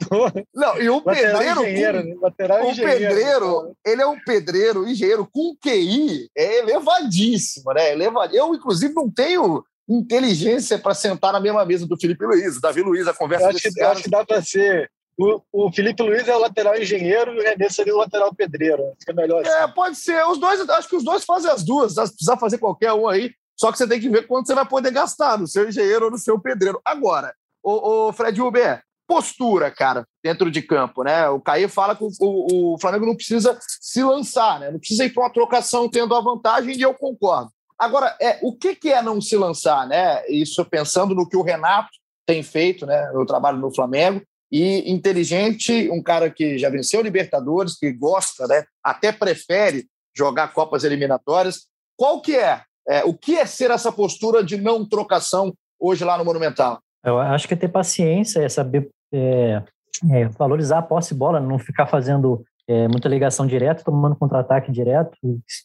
não, 0.55 0.83
e 0.83 0.91
um 0.91 1.01
pedreiro. 1.01 1.63
Engenheiro, 1.63 2.03
com, 2.03 2.09
né? 2.09 2.17
lateral 2.21 2.69
um 2.69 2.75
pedreiro, 2.77 3.77
ele 3.85 4.03
é 4.03 4.07
um 4.07 4.21
pedreiro, 4.21 4.87
engenheiro 4.87 5.27
com 5.33 5.57
QI 5.57 6.29
é 6.37 6.59
elevadíssimo, 6.59 7.73
né? 7.73 7.93
Elevadíssimo. 7.93 8.45
Eu, 8.45 8.55
inclusive, 8.55 8.93
não 8.93 9.11
tenho 9.11 9.65
inteligência 9.89 10.79
para 10.79 10.95
sentar 10.95 11.33
na 11.33 11.41
mesma 11.41 11.65
mesa 11.65 11.87
do 11.87 11.99
Felipe 11.99 12.27
Luiz, 12.27 12.61
Davi 12.61 12.83
Luiz, 12.83 13.07
a 13.07 13.15
conversa 13.15 13.47
eu 13.47 13.51
acho, 13.51 13.61
que, 13.61 13.83
acho 13.83 14.03
que 14.03 14.11
dá 14.11 14.25
para 14.25 14.43
ser 14.43 14.91
o, 15.19 15.41
o 15.51 15.73
Felipe 15.73 16.03
Luiz 16.03 16.29
é 16.29 16.37
o 16.37 16.41
lateral 16.41 16.77
engenheiro 16.77 17.33
e 17.33 17.39
o 17.39 17.43
René 17.43 17.71
seria 17.71 17.95
o 17.95 17.99
lateral 17.99 18.35
pedreiro. 18.35 18.93
Fica 19.01 19.15
melhor 19.15 19.41
assim. 19.41 19.51
É, 19.51 19.67
pode 19.69 19.97
ser. 19.97 20.23
Os 20.27 20.39
dois, 20.39 20.61
acho 20.69 20.89
que 20.89 20.97
os 20.97 21.05
dois 21.05 21.25
fazem 21.25 21.51
as 21.51 21.65
duas. 21.65 21.95
Se 21.95 22.01
precisar 22.01 22.37
fazer 22.37 22.59
qualquer 22.59 22.93
um 22.93 23.09
aí, 23.09 23.33
só 23.57 23.73
que 23.73 23.79
você 23.79 23.89
tem 23.89 24.01
que 24.01 24.09
ver 24.09 24.27
quanto 24.27 24.47
você 24.47 24.55
vai 24.55 24.67
poder 24.67 24.91
gastar 24.91 25.39
no 25.39 25.47
seu 25.47 25.69
engenheiro 25.69 26.07
ou 26.07 26.11
no 26.11 26.19
seu 26.19 26.39
pedreiro. 26.39 26.81
Agora, 26.85 27.35
o, 27.63 28.09
o 28.09 28.13
Fred 28.13 28.41
Uber, 28.41 28.83
postura, 29.07 29.71
cara, 29.71 30.07
dentro 30.23 30.51
de 30.51 30.61
campo, 30.63 31.03
né? 31.03 31.29
O 31.29 31.41
Caí 31.41 31.69
fala 31.69 31.97
que 31.97 32.05
o, 32.05 32.11
o, 32.21 32.75
o, 32.75 32.79
Flamengo 32.79 33.07
não 33.07 33.17
precisa 33.17 33.59
se 33.81 34.03
lançar, 34.03 34.61
né? 34.61 34.71
Não 34.71 34.79
precisa 34.79 35.05
ir 35.05 35.11
para 35.11 35.25
uma 35.25 35.33
trocação 35.33 35.89
tendo 35.89 36.15
a 36.15 36.21
vantagem, 36.21 36.77
e 36.77 36.83
eu 36.83 36.93
concordo. 36.93 37.51
Agora, 37.79 38.17
é, 38.21 38.39
o 38.43 38.57
que, 38.57 38.75
que 38.75 38.93
é 38.93 39.03
não 39.03 39.21
se 39.21 39.37
lançar, 39.37 39.87
né? 39.87 40.27
Isso 40.29 40.65
pensando 40.65 41.15
no 41.15 41.29
que 41.29 41.37
o 41.37 41.43
Renato 41.43 41.91
tem 42.27 42.43
feito, 42.43 42.85
né? 42.85 43.11
No 43.13 43.25
trabalho 43.25 43.59
no 43.59 43.75
Flamengo 43.75 44.23
e 44.51 44.91
inteligente, 44.91 45.91
um 45.91 46.03
cara 46.03 46.31
que 46.31 46.59
já 46.59 46.71
venceu 46.71 47.03
Libertadores, 47.03 47.77
que 47.77 47.93
gosta, 47.93 48.47
né, 48.47 48.65
até 48.83 49.11
prefere 49.11 49.87
jogar 50.15 50.53
Copas 50.53 50.85
eliminatórias. 50.85 51.67
Qual 51.97 52.21
que 52.21 52.37
é? 52.37 52.63
É? 52.89 53.05
O 53.05 53.15
que 53.15 53.37
é 53.37 53.47
ser 53.47 53.71
essa 53.71 53.91
postura 53.91 54.43
de 54.43 54.57
não 54.57 54.85
trocação 54.85 55.55
hoje 55.79 56.05
lá 56.05 56.17
no 56.17 56.25
Monumental? 56.25 56.81
Eu 57.05 57.19
acho 57.19 57.47
que 57.47 57.55
é 57.55 57.57
ter 57.57 57.69
paciência, 57.69 58.41
é 58.41 58.49
saber 58.49 58.89
é, 59.13 59.63
é, 60.11 60.25
valorizar 60.29 60.79
a 60.79 60.83
posse 60.83 61.15
bola, 61.15 61.41
não 61.41 61.59
ficar 61.59 61.87
fazendo 61.87 62.45
é, 62.69 62.89
muita 62.89 63.09
ligação 63.09 63.47
direta, 63.47 63.85
tomando 63.85 64.17
contra-ataque 64.17 64.73
direto, 64.73 65.17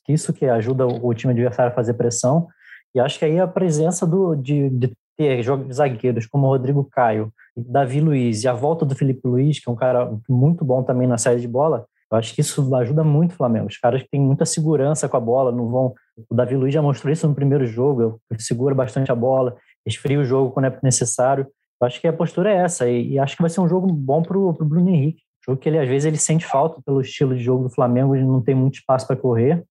isso 0.07 0.33
que 0.33 0.45
ajuda 0.45 0.85
o 0.85 1.13
time 1.13 1.33
adversário 1.33 1.71
a 1.71 1.75
fazer 1.75 1.95
pressão. 1.95 2.47
E 2.93 2.99
acho 2.99 3.17
que 3.17 3.25
aí 3.25 3.39
a 3.39 3.47
presença 3.47 4.05
do, 4.05 4.35
de, 4.35 4.69
de 4.69 4.91
ter 5.17 5.43
zagueiros 5.71 6.27
como 6.27 6.47
Rodrigo 6.47 6.87
Caio, 6.91 7.31
Davi 7.55 7.99
Luiz 7.99 8.43
e 8.43 8.47
a 8.47 8.53
volta 8.53 8.85
do 8.85 8.95
Felipe 8.95 9.27
Luiz, 9.27 9.59
que 9.59 9.69
é 9.69 9.71
um 9.71 9.75
cara 9.75 10.11
muito 10.29 10.63
bom 10.63 10.83
também 10.83 11.07
na 11.07 11.17
saída 11.17 11.41
de 11.41 11.47
bola, 11.47 11.85
eu 12.11 12.17
acho 12.17 12.35
que 12.35 12.41
isso 12.41 12.75
ajuda 12.75 13.03
muito 13.03 13.31
o 13.31 13.35
Flamengo. 13.35 13.67
Os 13.67 13.77
caras 13.77 14.03
têm 14.11 14.19
muita 14.19 14.45
segurança 14.45 15.07
com 15.07 15.15
a 15.15 15.19
bola, 15.19 15.51
não 15.51 15.69
vão. 15.69 15.93
O 16.29 16.35
Davi 16.35 16.55
Luiz 16.57 16.73
já 16.73 16.81
mostrou 16.81 17.11
isso 17.11 17.25
no 17.27 17.33
primeiro 17.33 17.65
jogo, 17.65 18.19
segura 18.37 18.75
bastante 18.75 19.11
a 19.11 19.15
bola, 19.15 19.55
esfria 19.85 20.19
o 20.19 20.25
jogo 20.25 20.51
quando 20.51 20.65
é 20.65 20.79
necessário. 20.83 21.47
Eu 21.81 21.87
acho 21.87 22.01
que 22.01 22.07
a 22.07 22.13
postura 22.13 22.51
é 22.51 22.57
essa, 22.57 22.87
e, 22.89 23.13
e 23.13 23.19
acho 23.19 23.35
que 23.35 23.41
vai 23.41 23.49
ser 23.49 23.61
um 23.61 23.67
jogo 23.67 23.87
bom 23.87 24.21
para 24.21 24.37
o 24.37 24.51
Bruno 24.53 24.89
Henrique. 24.89 25.23
Jogo 25.45 25.59
que 25.59 25.69
ele 25.69 25.79
às 25.79 25.87
vezes 25.87 26.05
ele 26.05 26.17
sente 26.17 26.45
falta 26.45 26.81
pelo 26.85 27.01
estilo 27.01 27.35
de 27.35 27.41
jogo 27.41 27.63
do 27.63 27.73
Flamengo, 27.73 28.15
ele 28.15 28.25
não 28.25 28.41
tem 28.41 28.53
muito 28.53 28.75
espaço 28.75 29.07
para 29.07 29.15
correr. 29.15 29.63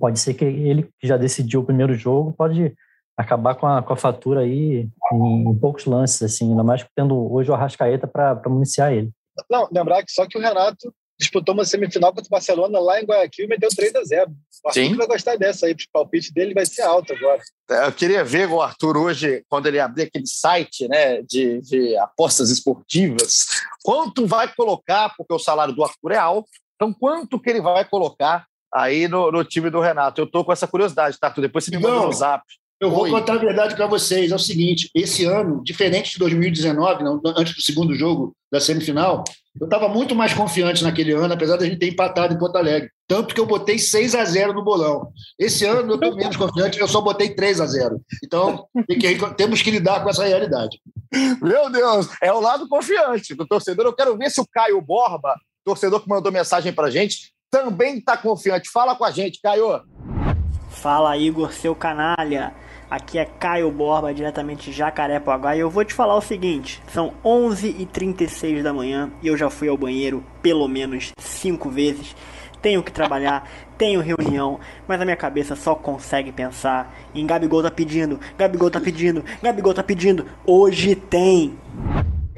Pode 0.00 0.18
ser 0.18 0.34
que 0.34 0.44
ele, 0.44 0.88
que 0.98 1.06
já 1.06 1.16
decidiu 1.16 1.60
o 1.60 1.64
primeiro 1.64 1.94
jogo, 1.94 2.34
pode 2.36 2.74
acabar 3.16 3.54
com 3.54 3.66
a, 3.66 3.82
com 3.82 3.92
a 3.92 3.96
fatura 3.96 4.40
aí 4.40 4.88
em, 5.12 5.48
em 5.48 5.54
poucos 5.54 5.86
lances, 5.86 6.22
assim, 6.22 6.50
ainda 6.50 6.64
mais 6.64 6.84
tendo 6.96 7.32
hoje 7.32 7.50
o 7.50 7.54
Arrascaeta 7.54 8.08
para 8.08 8.42
municiar 8.48 8.92
ele. 8.92 9.10
Não, 9.48 9.68
lembrar 9.72 10.02
que 10.02 10.10
só 10.10 10.26
que 10.26 10.36
o 10.36 10.40
Renato 10.40 10.92
disputou 11.24 11.54
uma 11.54 11.64
semifinal 11.64 12.12
contra 12.12 12.26
o 12.26 12.30
Barcelona 12.30 12.78
lá 12.78 13.00
em 13.00 13.04
Guayaquil 13.04 13.44
e 13.44 13.48
meteu 13.48 13.68
3 13.68 13.94
a 13.96 14.04
0 14.04 14.30
O 14.30 14.68
Arthur 14.68 14.72
Sim. 14.72 14.96
vai 14.96 15.06
gostar 15.06 15.36
dessa 15.36 15.66
aí, 15.66 15.72
o 15.72 15.76
palpite 15.92 16.32
dele 16.32 16.54
vai 16.54 16.64
ser 16.64 16.82
alto 16.82 17.12
agora. 17.12 17.40
É, 17.70 17.86
eu 17.86 17.92
queria 17.92 18.24
ver 18.24 18.48
o 18.48 18.60
Arthur 18.60 18.96
hoje, 18.96 19.44
quando 19.48 19.66
ele 19.66 19.80
abrir 19.80 20.04
aquele 20.04 20.26
site 20.26 20.86
né, 20.88 21.22
de, 21.22 21.60
de 21.62 21.96
apostas 21.96 22.50
esportivas, 22.50 23.46
quanto 23.82 24.26
vai 24.26 24.52
colocar, 24.54 25.14
porque 25.16 25.34
o 25.34 25.38
salário 25.38 25.74
do 25.74 25.84
Arthur 25.84 26.12
é 26.12 26.18
alto, 26.18 26.48
então 26.74 26.92
quanto 26.92 27.40
que 27.40 27.50
ele 27.50 27.60
vai 27.60 27.84
colocar 27.84 28.46
aí 28.72 29.08
no, 29.08 29.30
no 29.30 29.44
time 29.44 29.70
do 29.70 29.80
Renato? 29.80 30.20
Eu 30.20 30.26
estou 30.26 30.44
com 30.44 30.52
essa 30.52 30.66
curiosidade, 30.66 31.18
tá? 31.18 31.28
Depois 31.28 31.64
você 31.64 31.70
me 31.70 31.82
manda 31.82 32.06
no 32.06 32.12
zap. 32.12 32.44
Eu 32.84 32.90
vou 32.90 33.04
Oi. 33.04 33.10
contar 33.10 33.34
a 33.34 33.38
verdade 33.38 33.74
para 33.74 33.86
vocês. 33.86 34.30
É 34.30 34.34
o 34.34 34.38
seguinte: 34.38 34.90
esse 34.94 35.24
ano, 35.24 35.62
diferente 35.64 36.12
de 36.12 36.18
2019, 36.18 37.02
não, 37.02 37.20
antes 37.24 37.54
do 37.54 37.62
segundo 37.62 37.94
jogo 37.94 38.36
da 38.52 38.60
semifinal, 38.60 39.24
eu 39.58 39.64
estava 39.64 39.88
muito 39.88 40.14
mais 40.14 40.34
confiante 40.34 40.84
naquele 40.84 41.12
ano, 41.12 41.32
apesar 41.32 41.56
da 41.56 41.64
gente 41.64 41.78
ter 41.78 41.88
empatado 41.88 42.34
em 42.34 42.38
Porto 42.38 42.56
Alegre. 42.56 42.90
Tanto 43.08 43.34
que 43.34 43.40
eu 43.40 43.46
botei 43.46 43.78
6 43.78 44.14
a 44.14 44.24
0 44.24 44.52
no 44.52 44.62
bolão. 44.62 45.08
Esse 45.38 45.64
ano 45.64 45.92
eu 45.92 45.94
estou 45.94 46.14
menos 46.14 46.36
confiante, 46.36 46.78
eu 46.78 46.86
só 46.86 47.00
botei 47.00 47.30
3 47.30 47.60
a 47.60 47.66
0 47.66 48.00
Então, 48.22 48.66
temos 49.36 49.62
que 49.62 49.70
lidar 49.70 50.02
com 50.02 50.10
essa 50.10 50.24
realidade. 50.24 50.78
Meu 51.40 51.70
Deus, 51.70 52.08
é 52.20 52.32
o 52.32 52.40
lado 52.40 52.68
confiante 52.68 53.34
do 53.34 53.46
torcedor. 53.46 53.86
Eu 53.86 53.94
quero 53.94 54.16
ver 54.18 54.30
se 54.30 54.40
o 54.40 54.46
Caio 54.46 54.80
Borba, 54.82 55.34
torcedor 55.64 56.02
que 56.02 56.08
mandou 56.08 56.30
mensagem 56.30 56.72
para 56.72 56.90
gente, 56.90 57.32
também 57.50 57.98
está 57.98 58.16
confiante. 58.16 58.68
Fala 58.70 58.94
com 58.94 59.04
a 59.04 59.10
gente, 59.10 59.40
Caio. 59.40 59.80
Fala, 60.68 61.16
Igor, 61.16 61.52
seu 61.52 61.74
canalha. 61.74 62.52
Aqui 62.94 63.18
é 63.18 63.24
Caio 63.24 63.72
Borba, 63.72 64.14
diretamente 64.14 64.70
de 64.70 64.76
Jacarepaguá, 64.76 65.56
e 65.56 65.58
eu 65.58 65.68
vou 65.68 65.84
te 65.84 65.92
falar 65.92 66.16
o 66.16 66.20
seguinte: 66.20 66.80
são 66.92 67.12
11h36 67.24 68.62
da 68.62 68.72
manhã 68.72 69.10
e 69.20 69.26
eu 69.26 69.36
já 69.36 69.50
fui 69.50 69.66
ao 69.66 69.76
banheiro 69.76 70.24
pelo 70.40 70.68
menos 70.68 71.10
5 71.18 71.68
vezes. 71.70 72.14
Tenho 72.62 72.84
que 72.84 72.92
trabalhar, 72.92 73.50
tenho 73.76 74.00
reunião, 74.00 74.60
mas 74.86 75.00
a 75.00 75.04
minha 75.04 75.16
cabeça 75.16 75.56
só 75.56 75.74
consegue 75.74 76.30
pensar 76.30 76.96
em 77.12 77.26
Gabigol 77.26 77.64
tá 77.64 77.70
pedindo, 77.70 78.20
Gabigol 78.38 78.70
tá 78.70 78.80
pedindo, 78.80 79.24
Gabigol 79.42 79.74
tá 79.74 79.82
pedindo. 79.82 80.24
Hoje 80.46 80.94
tem. 80.94 81.58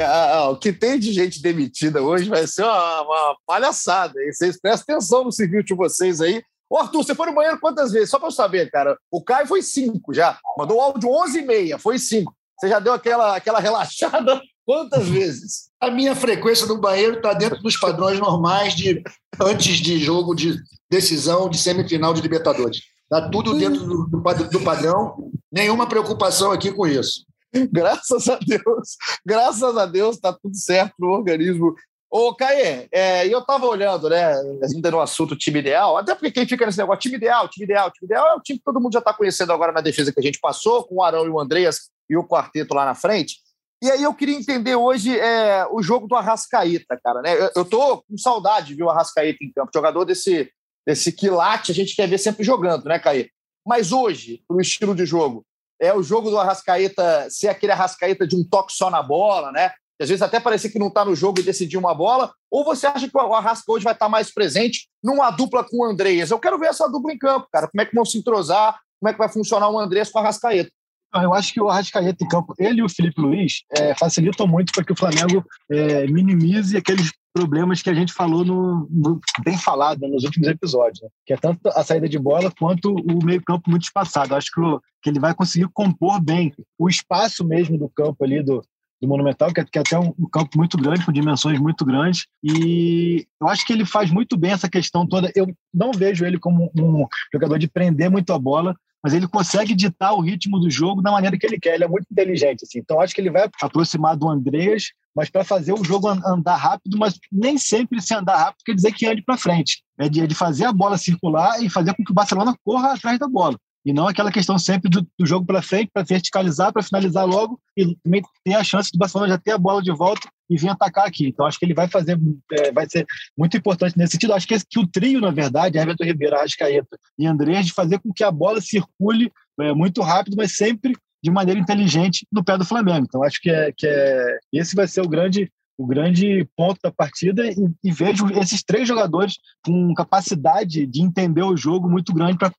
Ah, 0.00 0.48
o 0.48 0.56
que 0.56 0.72
tem 0.72 0.98
de 0.98 1.12
gente 1.12 1.42
demitida 1.42 2.00
hoje 2.00 2.30
vai 2.30 2.46
ser 2.46 2.62
uma, 2.62 3.02
uma 3.02 3.36
palhaçada. 3.46 4.14
Vocês 4.32 4.58
prestem 4.58 4.94
atenção 4.94 5.22
no 5.22 5.32
civil 5.32 5.62
de 5.62 5.74
vocês 5.74 6.22
aí. 6.22 6.42
Ô, 6.68 6.78
Arthur, 6.78 7.04
você 7.04 7.14
foi 7.14 7.26
no 7.26 7.34
banheiro 7.34 7.60
quantas 7.60 7.92
vezes? 7.92 8.10
Só 8.10 8.18
para 8.18 8.28
eu 8.28 8.32
saber, 8.32 8.70
cara. 8.70 8.98
O 9.10 9.22
Caio 9.22 9.46
foi 9.46 9.62
cinco 9.62 10.12
já. 10.12 10.38
Mandou 10.58 10.78
o 10.78 10.80
áudio 10.80 11.10
11 11.10 11.38
e 11.38 11.42
meia, 11.42 11.78
foi 11.78 11.98
cinco. 11.98 12.34
Você 12.58 12.68
já 12.68 12.78
deu 12.80 12.92
aquela, 12.92 13.36
aquela 13.36 13.60
relaxada 13.60 14.40
quantas 14.64 15.06
vezes? 15.08 15.70
A 15.80 15.90
minha 15.90 16.16
frequência 16.16 16.66
no 16.66 16.80
banheiro 16.80 17.16
está 17.16 17.32
dentro 17.32 17.62
dos 17.62 17.76
padrões 17.76 18.18
normais 18.18 18.74
de 18.74 19.02
antes 19.40 19.76
de 19.76 19.98
jogo 19.98 20.34
de 20.34 20.56
decisão 20.90 21.48
de 21.48 21.58
semifinal 21.58 22.12
de 22.12 22.20
Libertadores. 22.20 22.80
Está 23.04 23.28
tudo 23.28 23.56
dentro 23.56 23.84
do, 23.84 24.06
do 24.50 24.60
padrão. 24.62 25.30
Nenhuma 25.52 25.88
preocupação 25.88 26.50
aqui 26.50 26.72
com 26.72 26.86
isso. 26.86 27.24
Graças 27.70 28.28
a 28.28 28.38
Deus, 28.44 28.96
graças 29.24 29.76
a 29.76 29.86
Deus, 29.86 30.16
está 30.16 30.32
tudo 30.32 30.56
certo 30.56 30.94
no 30.98 31.08
organismo 31.08 31.74
Ô, 32.10 32.34
Caê, 32.34 32.88
é, 32.92 33.26
eu 33.26 33.40
estava 33.40 33.66
olhando, 33.66 34.08
né, 34.08 34.34
ainda 34.62 34.90
no 34.90 35.00
assunto 35.00 35.36
time 35.36 35.58
ideal, 35.58 35.96
até 35.96 36.14
porque 36.14 36.30
quem 36.30 36.46
fica 36.46 36.64
nesse 36.64 36.78
negócio, 36.78 37.00
time 37.00 37.16
ideal, 37.16 37.48
time 37.48 37.64
ideal, 37.64 37.90
time 37.90 38.06
ideal, 38.06 38.26
é 38.28 38.34
o 38.34 38.40
time 38.40 38.58
que 38.58 38.64
todo 38.64 38.80
mundo 38.80 38.92
já 38.92 39.00
está 39.00 39.12
conhecendo 39.12 39.52
agora 39.52 39.72
na 39.72 39.80
defesa 39.80 40.12
que 40.12 40.20
a 40.20 40.22
gente 40.22 40.38
passou, 40.38 40.84
com 40.84 40.96
o 40.96 41.02
Arão 41.02 41.26
e 41.26 41.28
o 41.28 41.40
Andreas 41.40 41.90
e 42.08 42.16
o 42.16 42.26
quarteto 42.26 42.74
lá 42.74 42.84
na 42.84 42.94
frente. 42.94 43.38
E 43.82 43.90
aí 43.90 44.02
eu 44.02 44.14
queria 44.14 44.36
entender 44.36 44.74
hoje 44.76 45.18
é, 45.18 45.66
o 45.70 45.82
jogo 45.82 46.06
do 46.06 46.14
Arrascaíta, 46.14 46.98
cara, 47.02 47.20
né? 47.20 47.34
Eu, 47.34 47.50
eu 47.56 47.64
tô 47.64 47.98
com 47.98 48.16
saudade 48.16 48.68
de 48.68 48.74
ver 48.74 48.84
o 48.84 48.90
Arrascaíta 48.90 49.44
em 49.44 49.52
campo, 49.52 49.70
jogador 49.74 50.04
desse, 50.04 50.50
desse 50.86 51.12
quilate, 51.12 51.72
a 51.72 51.74
gente 51.74 51.94
quer 51.94 52.08
ver 52.08 52.18
sempre 52.18 52.42
jogando, 52.42 52.86
né, 52.86 52.98
Caê? 52.98 53.28
Mas 53.66 53.92
hoje, 53.92 54.42
pro 54.46 54.60
estilo 54.60 54.94
de 54.94 55.04
jogo, 55.04 55.44
é 55.80 55.92
o 55.92 56.02
jogo 56.02 56.30
do 56.30 56.38
Arrascaeta 56.38 57.28
ser 57.28 57.48
aquele 57.48 57.72
Arrascaeta 57.72 58.26
de 58.26 58.36
um 58.36 58.44
toque 58.48 58.72
só 58.72 58.88
na 58.88 59.02
bola, 59.02 59.52
né? 59.52 59.72
Que 59.96 60.02
às 60.02 60.08
vezes 60.08 60.22
até 60.22 60.38
parecer 60.38 60.70
que 60.70 60.78
não 60.78 60.88
está 60.88 61.04
no 61.04 61.14
jogo 61.14 61.40
e 61.40 61.42
decidir 61.42 61.76
uma 61.76 61.94
bola, 61.94 62.32
ou 62.50 62.64
você 62.64 62.86
acha 62.86 63.08
que 63.08 63.16
o 63.16 63.34
Arrasca 63.34 63.72
hoje 63.72 63.84
vai 63.84 63.94
estar 63.94 64.06
tá 64.06 64.10
mais 64.10 64.32
presente 64.32 64.88
numa 65.02 65.30
dupla 65.30 65.64
com 65.64 65.78
o 65.78 65.84
Andreas? 65.84 66.30
Eu 66.30 66.38
quero 66.38 66.58
ver 66.58 66.68
essa 66.68 66.88
dupla 66.88 67.12
em 67.12 67.18
campo, 67.18 67.48
cara. 67.52 67.68
Como 67.68 67.80
é 67.80 67.86
que 67.86 67.94
vão 67.94 68.04
se 68.04 68.18
entrosar, 68.18 68.78
como 69.00 69.10
é 69.10 69.12
que 69.12 69.18
vai 69.18 69.28
funcionar 69.28 69.70
o 69.70 69.78
Andreas 69.78 70.10
com 70.10 70.18
o 70.18 70.22
Arrascaeta? 70.22 70.70
Eu 71.14 71.32
acho 71.32 71.52
que 71.52 71.60
o 71.60 71.68
Arrascaeta 71.68 72.24
em 72.24 72.28
campo, 72.28 72.54
ele 72.58 72.80
e 72.80 72.82
o 72.82 72.88
Felipe 72.88 73.20
Luiz, 73.20 73.62
é, 73.70 73.94
facilitam 73.94 74.46
muito 74.46 74.72
para 74.72 74.84
que 74.84 74.92
o 74.92 74.96
Flamengo 74.96 75.44
é, 75.70 76.06
minimize 76.06 76.76
aqueles 76.76 77.10
problemas 77.32 77.82
que 77.82 77.90
a 77.90 77.94
gente 77.94 78.12
falou 78.12 78.44
no, 78.44 78.88
no 78.90 79.20
bem 79.44 79.58
falado 79.58 80.00
né, 80.00 80.08
nos 80.08 80.24
últimos 80.24 80.48
episódios, 80.48 81.02
né? 81.02 81.08
que 81.26 81.34
é 81.34 81.36
tanto 81.36 81.68
a 81.68 81.84
saída 81.84 82.08
de 82.08 82.18
bola 82.18 82.50
quanto 82.58 82.94
o 82.94 83.24
meio 83.24 83.42
campo 83.42 83.70
muito 83.70 83.82
espaçado. 83.82 84.32
Eu 84.32 84.38
acho 84.38 84.50
que, 84.50 84.60
o, 84.60 84.80
que 85.02 85.10
ele 85.10 85.20
vai 85.20 85.34
conseguir 85.34 85.68
compor 85.72 86.20
bem 86.20 86.54
o 86.78 86.88
espaço 86.88 87.46
mesmo 87.46 87.78
do 87.78 87.90
campo 87.90 88.24
ali 88.24 88.42
do, 88.42 88.62
do 89.00 89.08
Monumental, 89.08 89.52
que 89.52 89.60
é, 89.60 89.64
que 89.64 89.78
é 89.78 89.80
até 89.80 89.98
um, 89.98 90.12
um, 90.18 90.28
campo 90.28 90.56
muito 90.56 90.76
grande, 90.76 91.04
com 91.04 91.12
dimensões 91.12 91.58
muito 91.58 91.84
grandes. 91.84 92.26
E 92.42 93.26
eu 93.40 93.48
acho 93.48 93.66
que 93.66 93.72
ele 93.72 93.84
faz 93.84 94.10
muito 94.10 94.36
bem 94.36 94.52
essa 94.52 94.68
questão 94.68 95.06
toda. 95.06 95.30
Eu 95.34 95.46
não 95.72 95.92
vejo 95.92 96.24
ele 96.24 96.38
como 96.38 96.70
um 96.76 97.06
jogador 97.32 97.58
de 97.58 97.68
prender 97.68 98.10
muito 98.10 98.32
a 98.32 98.38
bola, 98.38 98.74
mas 99.02 99.12
ele 99.12 99.28
consegue 99.28 99.74
ditar 99.74 100.12
o 100.14 100.20
ritmo 100.20 100.58
do 100.58 100.70
jogo 100.70 101.02
da 101.02 101.12
maneira 101.12 101.38
que 101.38 101.46
ele 101.46 101.60
quer. 101.60 101.74
Ele 101.74 101.84
é 101.84 101.88
muito 101.88 102.06
inteligente. 102.10 102.64
Assim. 102.64 102.78
Então, 102.78 103.00
acho 103.00 103.14
que 103.14 103.20
ele 103.20 103.30
vai 103.30 103.48
aproximar 103.60 104.16
do 104.16 104.28
Andreas, 104.28 104.86
mas 105.14 105.30
para 105.30 105.44
fazer 105.44 105.72
o 105.72 105.84
jogo 105.84 106.08
andar 106.08 106.56
rápido, 106.56 106.98
mas 106.98 107.18
nem 107.30 107.58
sempre 107.58 108.00
se 108.00 108.14
andar 108.14 108.36
rápido 108.36 108.62
quer 108.64 108.74
dizer 108.74 108.92
que 108.92 109.06
ande 109.06 109.22
para 109.22 109.36
frente. 109.36 109.82
É 109.98 110.06
é 110.06 110.08
de 110.08 110.34
fazer 110.34 110.64
a 110.64 110.72
bola 110.72 110.98
circular 110.98 111.62
e 111.62 111.70
fazer 111.70 111.94
com 111.94 112.04
que 112.04 112.12
o 112.12 112.14
Barcelona 112.14 112.54
corra 112.64 112.94
atrás 112.94 113.18
da 113.18 113.28
bola 113.28 113.56
e 113.86 113.92
não 113.92 114.08
aquela 114.08 114.32
questão 114.32 114.58
sempre 114.58 114.90
do, 114.90 115.06
do 115.16 115.24
jogo 115.24 115.46
para 115.46 115.62
frente, 115.62 115.92
para 115.94 116.02
verticalizar, 116.02 116.72
para 116.72 116.82
finalizar 116.82 117.24
logo 117.24 117.60
e 117.76 117.94
também 118.02 118.20
ter 118.44 118.54
a 118.54 118.64
chance 118.64 118.90
do 118.90 118.98
Barcelona 118.98 119.28
já 119.28 119.38
ter 119.38 119.52
a 119.52 119.58
bola 119.58 119.80
de 119.80 119.92
volta 119.92 120.28
e 120.50 120.58
vir 120.58 120.70
atacar 120.70 121.06
aqui. 121.06 121.28
Então 121.28 121.46
acho 121.46 121.56
que 121.56 121.64
ele 121.64 121.72
vai 121.72 121.86
fazer, 121.86 122.18
é, 122.50 122.72
vai 122.72 122.90
ser 122.90 123.06
muito 123.38 123.56
importante 123.56 123.96
nesse 123.96 124.14
sentido. 124.14 124.32
Acho 124.32 124.48
que, 124.48 124.54
esse, 124.54 124.66
que 124.68 124.80
o 124.80 124.88
trio, 124.88 125.20
na 125.20 125.30
verdade, 125.30 125.78
Everton 125.78 126.02
Ribeiro, 126.02 126.34
Arrascaeta 126.34 126.98
e 127.16 127.28
Andrés, 127.28 127.64
de 127.64 127.72
fazer 127.72 128.00
com 128.00 128.12
que 128.12 128.24
a 128.24 128.30
bola 128.30 128.60
circule 128.60 129.30
é, 129.60 129.72
muito 129.72 130.02
rápido, 130.02 130.36
mas 130.36 130.56
sempre 130.56 130.92
de 131.22 131.30
maneira 131.30 131.60
inteligente 131.60 132.26
no 132.32 132.42
pé 132.42 132.58
do 132.58 132.64
Flamengo. 132.64 133.06
Então 133.08 133.22
acho 133.22 133.40
que, 133.40 133.50
é, 133.50 133.70
que 133.70 133.86
é, 133.86 134.38
esse 134.52 134.74
vai 134.74 134.88
ser 134.88 135.02
o 135.02 135.08
grande 135.08 135.48
o 135.78 135.86
grande 135.86 136.48
ponto 136.56 136.80
da 136.82 136.90
partida 136.90 137.46
e, 137.46 137.54
e, 137.84 137.92
vejo 137.92 138.26
esses 138.30 138.62
três 138.62 138.88
jogadores 138.88 139.34
com 139.62 139.92
capacidade 139.92 140.86
de 140.86 141.02
entender 141.02 141.42
o 141.42 141.54
jogo 141.54 141.86
muito 141.86 142.14
grande 142.14 142.38
para 142.38 142.50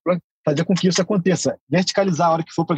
fazer 0.48 0.64
com 0.64 0.74
que 0.74 0.88
isso 0.88 1.02
aconteça. 1.02 1.58
Verticalizar 1.68 2.28
a 2.28 2.32
hora 2.32 2.42
que 2.42 2.52
for 2.52 2.64
para 2.64 2.76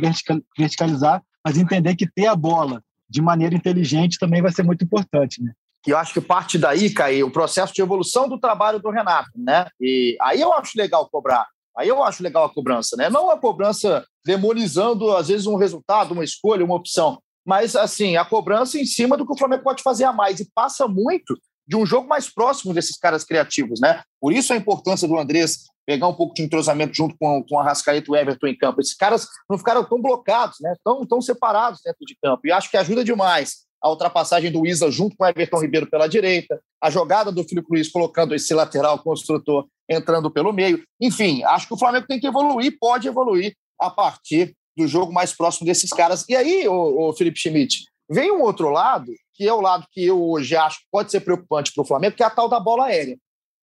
verticalizar, 0.59 1.23
mas 1.45 1.57
entender 1.57 1.95
que 1.95 2.11
ter 2.11 2.27
a 2.27 2.35
bola 2.35 2.83
de 3.09 3.23
maneira 3.23 3.55
inteligente 3.55 4.19
também 4.19 4.43
vai 4.43 4.53
ser 4.53 4.63
muito 4.63 4.85
importante, 4.85 5.43
né? 5.43 5.53
E 5.87 5.91
eu 5.91 5.97
acho 5.97 6.13
que 6.13 6.21
parte 6.21 6.59
daí, 6.59 6.91
Caí, 6.91 7.23
o 7.23 7.31
processo 7.31 7.73
de 7.73 7.81
evolução 7.81 8.29
do 8.29 8.39
trabalho 8.39 8.81
do 8.81 8.91
Renato, 8.91 9.31
né? 9.35 9.67
E 9.81 10.17
aí 10.21 10.41
eu 10.41 10.53
acho 10.53 10.77
legal 10.77 11.09
cobrar. 11.09 11.47
Aí 11.79 11.89
eu 11.89 12.03
acho 12.03 12.23
legal 12.23 12.45
a 12.45 12.53
cobrança, 12.53 12.97
né? 12.97 13.09
Não 13.09 13.31
a 13.31 13.39
cobrança 13.39 14.05
demonizando, 14.25 15.17
às 15.17 15.29
vezes, 15.29 15.47
um 15.47 15.57
resultado, 15.57 16.13
uma 16.13 16.25
escolha, 16.25 16.65
uma 16.65 16.75
opção. 16.75 17.19
Mas, 17.47 17.75
assim, 17.75 18.17
a 18.17 18.25
cobrança 18.25 18.79
em 18.79 18.85
cima 18.85 19.17
do 19.17 19.25
que 19.25 19.33
o 19.33 19.39
Flamengo 19.39 19.63
pode 19.63 19.83
fazer 19.83 20.05
a 20.05 20.13
mais. 20.13 20.41
E 20.41 20.51
passa 20.55 20.87
muito 20.87 21.35
de 21.67 21.77
um 21.77 21.87
jogo 21.87 22.07
mais 22.07 22.29
próximo 22.29 22.75
desses 22.75 22.99
caras 22.99 23.25
criativos, 23.25 23.81
né? 23.81 24.03
Por 24.21 24.33
isso 24.33 24.53
a 24.53 24.57
importância 24.57 25.09
do 25.09 25.17
Andrés 25.17 25.61
pegar 25.91 26.07
um 26.07 26.15
pouco 26.15 26.33
de 26.33 26.43
entrosamento 26.43 26.95
junto 26.95 27.17
com, 27.19 27.43
com 27.43 27.59
a 27.59 27.65
Rascaeta 27.65 28.09
e 28.09 28.13
o 28.13 28.17
Everton 28.17 28.47
em 28.47 28.57
campo. 28.57 28.81
Esses 28.81 28.95
caras 28.95 29.27
não 29.51 29.59
ficaram 29.59 29.83
tão 29.83 30.01
blocados, 30.01 30.59
né? 30.61 30.73
Tão, 30.85 31.05
tão 31.05 31.21
separados 31.21 31.81
dentro 31.85 32.07
de 32.07 32.17
campo. 32.23 32.47
E 32.47 32.53
acho 32.53 32.71
que 32.71 32.77
ajuda 32.77 33.03
demais 33.03 33.67
a 33.83 33.91
ultrapassagem 33.91 34.53
do 34.53 34.65
Isa 34.65 34.89
junto 34.89 35.17
com 35.17 35.25
o 35.25 35.27
Everton 35.27 35.61
Ribeiro 35.61 35.91
pela 35.91 36.07
direita, 36.07 36.61
a 36.81 36.91
jogada 36.91 37.33
do 37.33 37.43
Filipe 37.43 37.67
Luiz 37.69 37.89
colocando 37.89 38.37
esse 38.37 38.55
lateral 38.55 39.01
construtor 39.01 39.67
entrando 39.89 40.31
pelo 40.31 40.53
meio. 40.53 40.81
Enfim, 41.01 41.43
acho 41.43 41.67
que 41.67 41.75
o 41.75 41.79
Flamengo 41.79 42.07
tem 42.07 42.21
que 42.21 42.27
evoluir, 42.29 42.77
pode 42.79 43.09
evoluir 43.09 43.57
a 43.81 43.91
partir 43.91 44.55
do 44.77 44.87
jogo 44.87 45.13
mais 45.13 45.33
próximo 45.33 45.67
desses 45.67 45.91
caras. 45.91 46.25
E 46.29 46.37
aí, 46.37 46.69
o, 46.69 47.09
o 47.09 47.13
Felipe 47.15 47.41
Schmidt, 47.41 47.85
vem 48.09 48.31
um 48.31 48.43
outro 48.43 48.71
lado, 48.71 49.11
que 49.35 49.49
é 49.49 49.53
o 49.53 49.61
lado 49.61 49.87
que 49.91 50.05
eu 50.07 50.23
hoje 50.23 50.55
acho 50.55 50.79
que 50.79 50.87
pode 50.93 51.11
ser 51.11 51.21
preocupante 51.21 51.73
para 51.75 51.83
o 51.83 51.87
Flamengo, 51.87 52.15
que 52.15 52.23
é 52.23 52.27
a 52.27 52.31
tal 52.31 52.49
da 52.49 52.61
bola 52.61 52.85
aérea. 52.85 53.19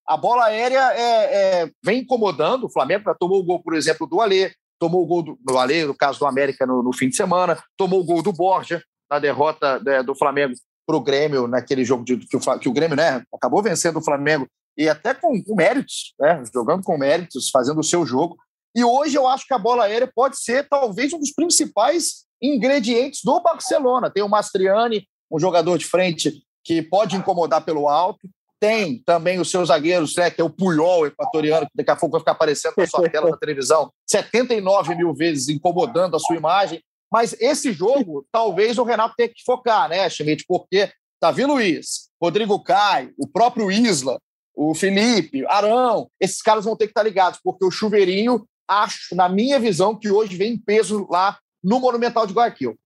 A 0.08 0.16
bola 0.16 0.46
aérea 0.46 0.92
é, 0.94 1.34
é, 1.62 1.70
vem 1.84 2.00
incomodando 2.00 2.64
o 2.64 2.70
Flamengo, 2.72 3.14
tomou 3.20 3.40
o 3.40 3.44
gol, 3.44 3.62
por 3.62 3.74
exemplo, 3.74 4.06
do 4.06 4.22
Alê, 4.22 4.50
tomou 4.78 5.02
o 5.02 5.06
gol 5.06 5.22
do, 5.22 5.38
do 5.44 5.58
Alê, 5.58 5.84
no 5.84 5.94
caso 5.94 6.18
do 6.18 6.26
América, 6.26 6.64
no, 6.66 6.82
no, 6.82 6.94
fim 6.94 7.10
de 7.10 7.16
semana, 7.16 7.62
tomou 7.76 8.00
o 8.00 8.04
gol 8.04 8.22
do 8.22 8.32
Borja, 8.32 8.82
na 9.10 9.18
derrota 9.18 9.78
né, 9.80 10.02
do 10.02 10.14
Flamengo 10.14 10.54
para 10.86 10.96
o 10.96 11.00
Grêmio, 11.00 11.46
naquele 11.46 11.84
jogo 11.84 12.04
de, 12.04 12.16
que, 12.16 12.36
o, 12.36 12.58
que 12.58 12.68
o 12.68 12.72
Grêmio 12.72 12.96
né, 12.96 13.22
acabou 13.34 13.62
vencendo 13.62 13.98
o 13.98 14.04
Flamengo, 14.04 14.48
e 14.78 14.88
até 14.88 15.12
com, 15.12 15.42
com 15.42 15.54
méritos, 15.54 16.14
né, 16.18 16.42
jogando 16.54 16.82
com 16.82 16.96
méritos, 16.96 17.50
fazendo 17.50 17.80
o 17.80 17.84
seu 17.84 18.06
jogo. 18.06 18.38
E 18.74 18.82
hoje 18.82 19.16
eu 19.16 19.26
acho 19.26 19.46
que 19.46 19.52
a 19.52 19.58
bola 19.58 19.84
aérea 19.84 20.10
pode 20.14 20.40
ser 20.40 20.66
talvez 20.68 21.12
um 21.12 21.18
dos 21.18 21.32
principais 21.32 22.24
ingredientes 22.40 23.20
do 23.24 23.40
Barcelona. 23.40 24.10
Tem 24.10 24.22
o 24.22 24.28
Mastriani, 24.28 25.06
um 25.30 25.38
jogador 25.38 25.76
de 25.76 25.84
frente 25.84 26.42
que 26.64 26.80
pode 26.80 27.16
incomodar 27.16 27.64
pelo 27.64 27.88
alto. 27.88 28.28
Tem 28.60 29.02
também 29.04 29.38
os 29.38 29.50
seus 29.50 29.68
zagueiros, 29.68 30.16
né, 30.16 30.30
que 30.30 30.40
é 30.40 30.44
o 30.44 30.50
Puyol 30.50 31.06
equatoriano, 31.06 31.66
que 31.66 31.76
daqui 31.76 31.90
a 31.90 31.96
pouco 31.96 32.12
vai 32.12 32.20
ficar 32.20 32.32
aparecendo 32.32 32.74
na 32.76 32.86
sua 32.86 33.08
tela 33.08 33.30
da 33.30 33.36
televisão 33.36 33.92
79 34.08 34.96
mil 34.96 35.14
vezes, 35.14 35.48
incomodando 35.48 36.16
a 36.16 36.18
sua 36.18 36.36
imagem. 36.36 36.82
Mas 37.10 37.34
esse 37.40 37.72
jogo, 37.72 38.26
talvez 38.32 38.76
o 38.78 38.82
Renato 38.82 39.14
tenha 39.16 39.28
que 39.28 39.42
focar, 39.44 39.88
né, 39.88 40.08
Schmidt? 40.10 40.44
Porque 40.46 40.90
Davi 41.20 41.44
Luiz, 41.44 42.10
Rodrigo 42.20 42.62
Caio, 42.62 43.12
o 43.16 43.26
próprio 43.26 43.70
Isla, 43.70 44.20
o 44.54 44.74
Felipe, 44.74 45.46
Arão, 45.46 46.10
esses 46.20 46.42
caras 46.42 46.64
vão 46.64 46.76
ter 46.76 46.86
que 46.86 46.90
estar 46.90 47.04
ligados, 47.04 47.40
porque 47.42 47.64
o 47.64 47.70
chuveirinho, 47.70 48.44
acho, 48.66 49.14
na 49.14 49.28
minha 49.28 49.58
visão, 49.58 49.94
que 49.94 50.10
hoje 50.10 50.36
vem 50.36 50.54
em 50.54 50.58
peso 50.58 51.06
lá 51.08 51.38
no 51.62 51.78
Monumental 51.78 52.26
de 52.26 52.34
Guayaquil. 52.34 52.76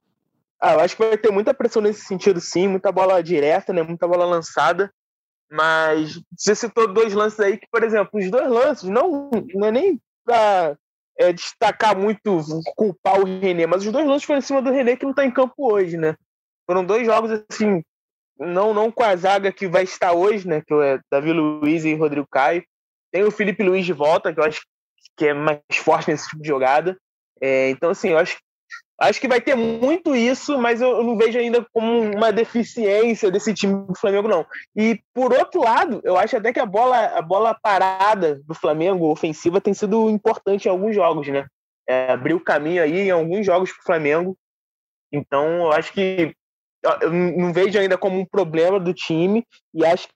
Ah, 0.61 0.75
eu 0.75 0.81
acho 0.81 0.97
que 0.97 1.05
vai 1.05 1.19
ter 1.19 1.33
muita 1.33 1.53
pressão 1.53 1.83
nesse 1.83 2.03
sentido, 2.03 2.41
sim, 2.41 2.69
muita 2.69 2.93
bola 2.93 3.23
direta, 3.23 3.73
né? 3.73 3.83
Muita 3.83 4.07
bola 4.07 4.25
lançada. 4.25 4.93
Mas 5.53 6.19
você 6.35 6.55
citou 6.55 6.89
dois 6.89 7.13
lances 7.13 7.39
aí 7.39 7.59
que, 7.59 7.67
por 7.71 7.83
exemplo, 7.85 8.19
os 8.19 8.31
dois 8.31 8.49
lances 8.49 8.89
não, 8.89 9.29
não 9.55 9.67
é 9.69 9.71
nem 9.71 10.01
para 10.25 10.79
é, 11.19 11.31
destacar 11.31 11.95
muito, 11.95 12.41
culpar 12.75 13.21
o 13.21 13.25
René, 13.25 13.67
mas 13.67 13.85
os 13.85 13.93
dois 13.93 14.07
lances 14.07 14.25
foram 14.25 14.39
em 14.39 14.43
cima 14.43 14.63
do 14.63 14.73
René 14.73 14.97
que 14.97 15.05
não 15.05 15.11
está 15.11 15.27
em 15.27 15.31
campo 15.31 15.55
hoje, 15.59 15.99
né? 15.99 16.17
Foram 16.67 16.83
dois 16.83 17.05
jogos 17.05 17.45
assim, 17.51 17.83
não, 18.39 18.73
não 18.73 18.91
com 18.91 19.03
a 19.03 19.15
zaga 19.15 19.53
que 19.53 19.69
vai 19.69 19.83
estar 19.83 20.15
hoje, 20.15 20.49
né? 20.49 20.63
Que 20.67 20.73
é 20.73 20.99
Davi 21.11 21.35
Luiz 21.35 21.85
e 21.85 21.95
Rodrigo 21.95 22.27
Caio. 22.31 22.65
Tem 23.13 23.23
o 23.23 23.31
Felipe 23.31 23.63
Luiz 23.63 23.85
de 23.85 23.93
volta, 23.93 24.33
que 24.33 24.41
eu 24.41 24.45
acho 24.45 24.63
que 25.19 25.27
é 25.27 25.35
mais 25.35 25.61
forte 25.77 26.11
nesse 26.11 26.31
tipo 26.31 26.41
de 26.41 26.49
jogada. 26.49 26.97
É, 27.43 27.69
então, 27.69 27.91
assim, 27.91 28.09
eu 28.09 28.19
acho 28.19 28.39
Acho 29.03 29.21
que 29.21 29.27
vai 29.27 29.41
ter 29.41 29.57
muito 29.57 30.15
isso, 30.15 30.57
mas 30.57 30.81
eu 30.81 31.03
não 31.03 31.17
vejo 31.17 31.37
ainda 31.37 31.67
como 31.73 32.03
uma 32.03 32.31
deficiência 32.31 33.33
desse 33.33 33.53
time 33.53 33.85
do 33.85 33.97
Flamengo, 33.97 34.29
não. 34.29 34.47
E, 34.77 35.03
por 35.13 35.33
outro 35.33 35.61
lado, 35.61 36.01
eu 36.05 36.17
acho 36.17 36.37
até 36.37 36.53
que 36.53 36.61
a 36.61 36.67
bola, 36.67 37.07
a 37.07 37.21
bola 37.21 37.53
parada 37.53 38.41
do 38.47 38.55
Flamengo, 38.55 39.11
ofensiva, 39.11 39.61
tem 39.61 39.75
sido 39.75 40.09
importante 40.09 40.67
em 40.67 40.71
alguns 40.71 40.95
jogos, 40.95 41.27
né? 41.27 41.47
É, 41.89 42.13
abriu 42.13 42.39
caminho 42.39 42.81
aí 42.81 43.01
em 43.01 43.11
alguns 43.11 43.45
jogos 43.45 43.73
para 43.73 43.81
o 43.81 43.85
Flamengo. 43.85 44.39
Então, 45.13 45.49
eu 45.63 45.73
acho 45.73 45.93
que 45.93 46.33
eu 47.03 47.13
não 47.13 47.53
vejo 47.53 47.77
ainda 47.81 47.99
como 47.99 48.21
um 48.21 48.25
problema 48.25 48.79
do 48.79 48.95
time 48.95 49.45
e 49.75 49.85
acho 49.85 50.07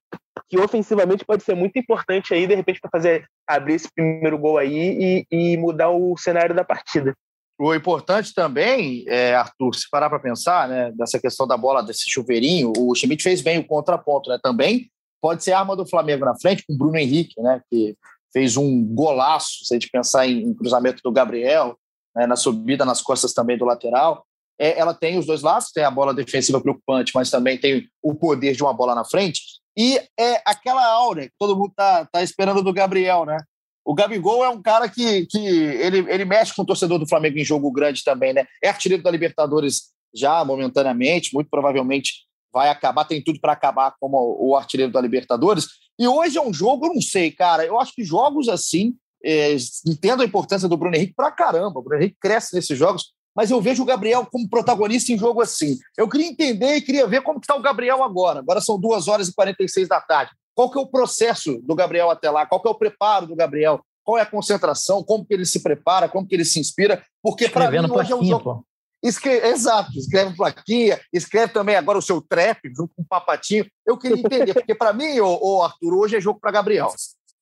que 0.49 0.61
ofensivamente 0.61 1.25
pode 1.25 1.43
ser 1.43 1.57
muito 1.57 1.77
importante 1.77 2.33
aí, 2.33 2.47
de 2.47 2.55
repente, 2.55 2.81
para 2.81 2.91
fazer 2.91 3.27
abrir 3.49 3.75
esse 3.75 3.89
primeiro 3.93 4.39
gol 4.39 4.59
aí 4.59 5.25
e, 5.31 5.55
e 5.55 5.57
mudar 5.57 5.91
o 5.91 6.17
cenário 6.17 6.55
da 6.55 6.65
partida. 6.65 7.17
O 7.59 7.75
importante 7.75 8.35
também, 8.35 9.05
é, 9.09 9.35
Arthur, 9.35 9.75
se 9.75 9.89
parar 9.91 10.11
para 10.11 10.19
pensar, 10.19 10.69
né, 10.69 10.93
dessa 10.93 11.19
questão 11.19 11.47
da 11.47 11.57
bola, 11.57 11.83
desse 11.83 12.05
chuveirinho, 12.09 12.73
o 12.77 12.95
Schmidt 12.95 13.23
fez 13.23 13.41
bem 13.41 13.59
o 13.59 13.67
contraponto, 13.67 14.29
né? 14.29 14.39
Também 14.43 14.91
pode 15.23 15.43
ser 15.43 15.53
arma 15.53 15.75
do 15.75 15.87
Flamengo 15.87 16.25
na 16.25 16.39
frente 16.39 16.65
com 16.67 16.75
o 16.75 16.77
Bruno 16.77 16.99
Henrique, 16.99 17.41
né? 17.41 17.63
Que 17.71 17.97
fez 18.31 18.59
um 18.59 18.85
golaço, 18.85 19.65
se 19.65 19.75
a 19.75 19.77
gente 19.77 19.91
pensar 19.91 20.27
em, 20.27 20.43
em 20.43 20.55
cruzamento 20.55 21.01
do 21.03 21.11
Gabriel, 21.11 21.79
né, 22.15 22.27
na 22.27 22.37
subida 22.37 22.85
nas 22.85 23.01
costas 23.01 23.33
também 23.33 23.57
do 23.57 23.65
lateral. 23.65 24.27
É, 24.59 24.79
ela 24.79 24.93
tem 24.93 25.19
os 25.19 25.27
dois 25.27 25.41
lados, 25.43 25.71
tem 25.71 25.85
a 25.85 25.91
bola 25.91 26.15
defensiva 26.15 26.61
preocupante, 26.61 27.13
mas 27.15 27.31
também 27.31 27.59
tem 27.59 27.89
o 28.03 28.15
poder 28.15 28.55
de 28.55 28.63
uma 28.63 28.75
bola 28.75 28.95
na 28.95 29.05
frente. 29.05 29.41
E 29.77 29.99
é 30.19 30.43
aquela 30.47 30.85
aura 30.87 31.27
que 31.27 31.35
todo 31.39 31.57
mundo 31.57 31.73
tá, 31.77 32.07
tá 32.11 32.23
esperando 32.23 32.63
do 32.63 32.73
Gabriel, 32.73 33.27
né? 33.27 33.39
O 33.87 33.95
Gabigol 33.95 34.45
é 34.45 34.49
um 34.49 34.61
cara 34.61 34.89
que, 34.89 35.27
que 35.27 35.39
ele, 35.39 35.99
ele 36.13 36.25
mexe 36.25 36.53
com 36.53 36.63
o 36.63 36.67
torcedor 36.67 36.99
do 36.99 37.09
Flamengo 37.09 37.39
em 37.39 37.45
jogo 37.45 37.71
grande 37.71 38.03
também, 38.03 38.33
né? 38.33 38.45
É 38.61 38.69
artilheiro 38.69 39.01
da 39.01 39.13
Libertadores 39.13 39.93
já 40.13 40.45
momentaneamente, 40.45 41.33
muito 41.33 41.49
provavelmente 41.49 42.27
vai 42.53 42.69
acabar, 42.69 43.05
tem 43.05 43.23
tudo 43.23 43.39
para 43.41 43.53
acabar 43.53 43.95
como 44.01 44.37
o 44.41 44.57
artilheiro 44.57 44.93
da 44.93 45.01
Libertadores. 45.01 45.67
E 45.97 46.09
hoje 46.09 46.37
é 46.37 46.43
um 46.43 46.53
jogo, 46.53 46.87
eu 46.87 46.95
não 46.95 47.01
sei, 47.01 47.31
cara, 47.31 47.65
eu 47.65 47.79
acho 47.79 47.93
que 47.95 48.03
jogos 48.03 48.49
assim, 48.49 48.97
é, 49.25 49.55
entendo 49.87 50.23
a 50.23 50.27
importância 50.27 50.69
do 50.69 50.77
Bruno 50.77 50.97
Henrique 50.97 51.15
pra 51.15 51.31
caramba, 51.31 51.79
o 51.79 51.83
Bruno 51.83 52.03
Henrique 52.03 52.17
cresce 52.21 52.57
nesses 52.57 52.77
jogos, 52.77 53.13
mas 53.37 53.53
eu 53.53 53.61
vejo 53.61 53.85
o 53.85 53.87
Gabriel 53.87 54.27
como 54.27 54.49
protagonista 54.49 55.13
em 55.13 55.19
jogo 55.19 55.43
assim. 55.43 55.79
Eu 55.97 56.09
queria 56.09 56.27
entender 56.27 56.75
e 56.77 56.81
queria 56.81 57.07
ver 57.07 57.23
como 57.23 57.39
está 57.39 57.55
o 57.55 57.63
Gabriel 57.63 58.03
agora. 58.03 58.41
Agora 58.41 58.61
são 58.61 58.81
2 58.81 59.07
horas 59.07 59.29
e 59.29 59.35
46 59.35 59.87
da 59.87 60.01
tarde. 60.01 60.33
Qual 60.57 60.71
que 60.71 60.79
é 60.79 60.81
o 60.81 60.87
processo 60.87 61.61
do 61.63 61.75
Gabriel 61.75 62.11
até 62.11 62.31
lá? 62.31 62.47
Qual 62.47 62.61
que 62.61 62.67
é 62.67 62.71
o 62.71 62.75
preparo 62.75 63.27
do 63.27 63.37
Gabriel? 63.37 63.81
Qual 64.03 64.17
é 64.17 64.23
a 64.23 64.27
concentração? 64.27 65.05
Como 65.05 65.25
que 65.25 65.35
ele 65.35 65.45
se 65.45 65.61
prepara? 65.61 66.09
Como 66.09 66.27
que 66.27 66.35
ele 66.35 66.47
se 66.47 66.59
inspira? 66.59 67.05
Porque 67.23 67.49
para 67.49 67.71
mim 67.71 67.91
hoje 67.91 68.13
é 68.13 68.17
um 68.17 68.25
jogo... 68.25 68.67
Escreve, 69.03 69.47
exato, 69.49 69.93
escreve 69.97 70.35
plaquinha, 70.35 70.99
escreve 71.13 71.53
também 71.53 71.77
agora 71.77 71.99
o 71.99 72.03
seu 72.03 72.21
trap 72.21 72.59
junto 72.75 72.95
com 72.97 73.03
o 73.03 73.07
Papatinho. 73.07 73.67
Eu 73.87 73.97
queria 73.97 74.19
entender, 74.19 74.55
porque 74.55 74.75
para 74.75 74.93
mim, 74.93 75.21
o, 75.21 75.39
o 75.41 75.63
Arthur, 75.63 75.95
hoje 75.95 76.17
é 76.17 76.21
jogo 76.21 76.41
para 76.41 76.51
Gabriel. 76.51 76.93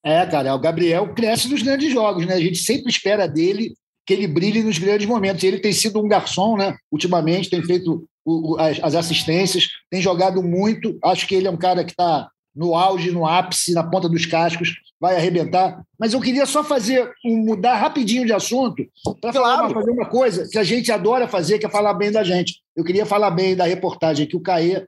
É, 0.03 0.25
cara, 0.27 0.53
o 0.53 0.59
Gabriel 0.59 1.11
cresce 1.15 1.47
nos 1.47 1.63
grandes 1.63 1.91
jogos, 1.91 2.25
né? 2.27 2.35
A 2.35 2.39
gente 2.39 2.57
sempre 2.57 2.91
espera 2.91 3.27
dele 3.27 3.73
que 4.05 4.13
ele 4.13 4.27
brilhe 4.27 4.61
nos 4.61 4.77
grandes 4.77 5.07
momentos. 5.07 5.43
Ele 5.43 5.57
tem 5.57 5.71
sido 5.71 5.99
um 5.99 6.07
garçom, 6.07 6.55
né? 6.57 6.77
Ultimamente, 6.91 7.49
tem 7.49 7.63
feito 7.63 8.05
o, 8.23 8.57
as, 8.59 8.77
as, 8.83 8.93
assistências, 8.93 9.67
tem 9.89 10.01
jogado 10.01 10.43
muito. 10.43 10.99
Acho 11.03 11.25
que 11.25 11.33
ele 11.33 11.47
é 11.47 11.51
um 11.51 11.57
cara 11.57 11.83
que 11.83 11.91
está 11.91 12.29
no 12.55 12.73
auge, 12.75 13.11
no 13.11 13.25
ápice, 13.25 13.73
na 13.73 13.83
ponta 13.83 14.07
dos 14.07 14.25
cascos, 14.25 14.75
vai 14.99 15.15
arrebentar. 15.15 15.83
Mas 15.99 16.13
eu 16.13 16.21
queria 16.21 16.45
só 16.45 16.63
fazer 16.63 17.11
um, 17.25 17.37
mudar 17.37 17.75
rapidinho 17.75 18.25
de 18.25 18.33
assunto 18.33 18.83
para 19.19 19.33
claro. 19.33 19.73
fazer 19.73 19.91
uma 19.91 20.05
coisa 20.05 20.47
que 20.49 20.57
a 20.57 20.63
gente 20.63 20.91
adora 20.91 21.27
fazer, 21.27 21.59
que 21.59 21.65
é 21.65 21.69
falar 21.69 21.93
bem 21.93 22.11
da 22.11 22.23
gente. 22.23 22.61
Eu 22.75 22.83
queria 22.83 23.05
falar 23.05 23.31
bem 23.31 23.55
da 23.55 23.65
reportagem 23.65 24.25
que 24.25 24.37
o 24.37 24.41
Caê 24.41 24.85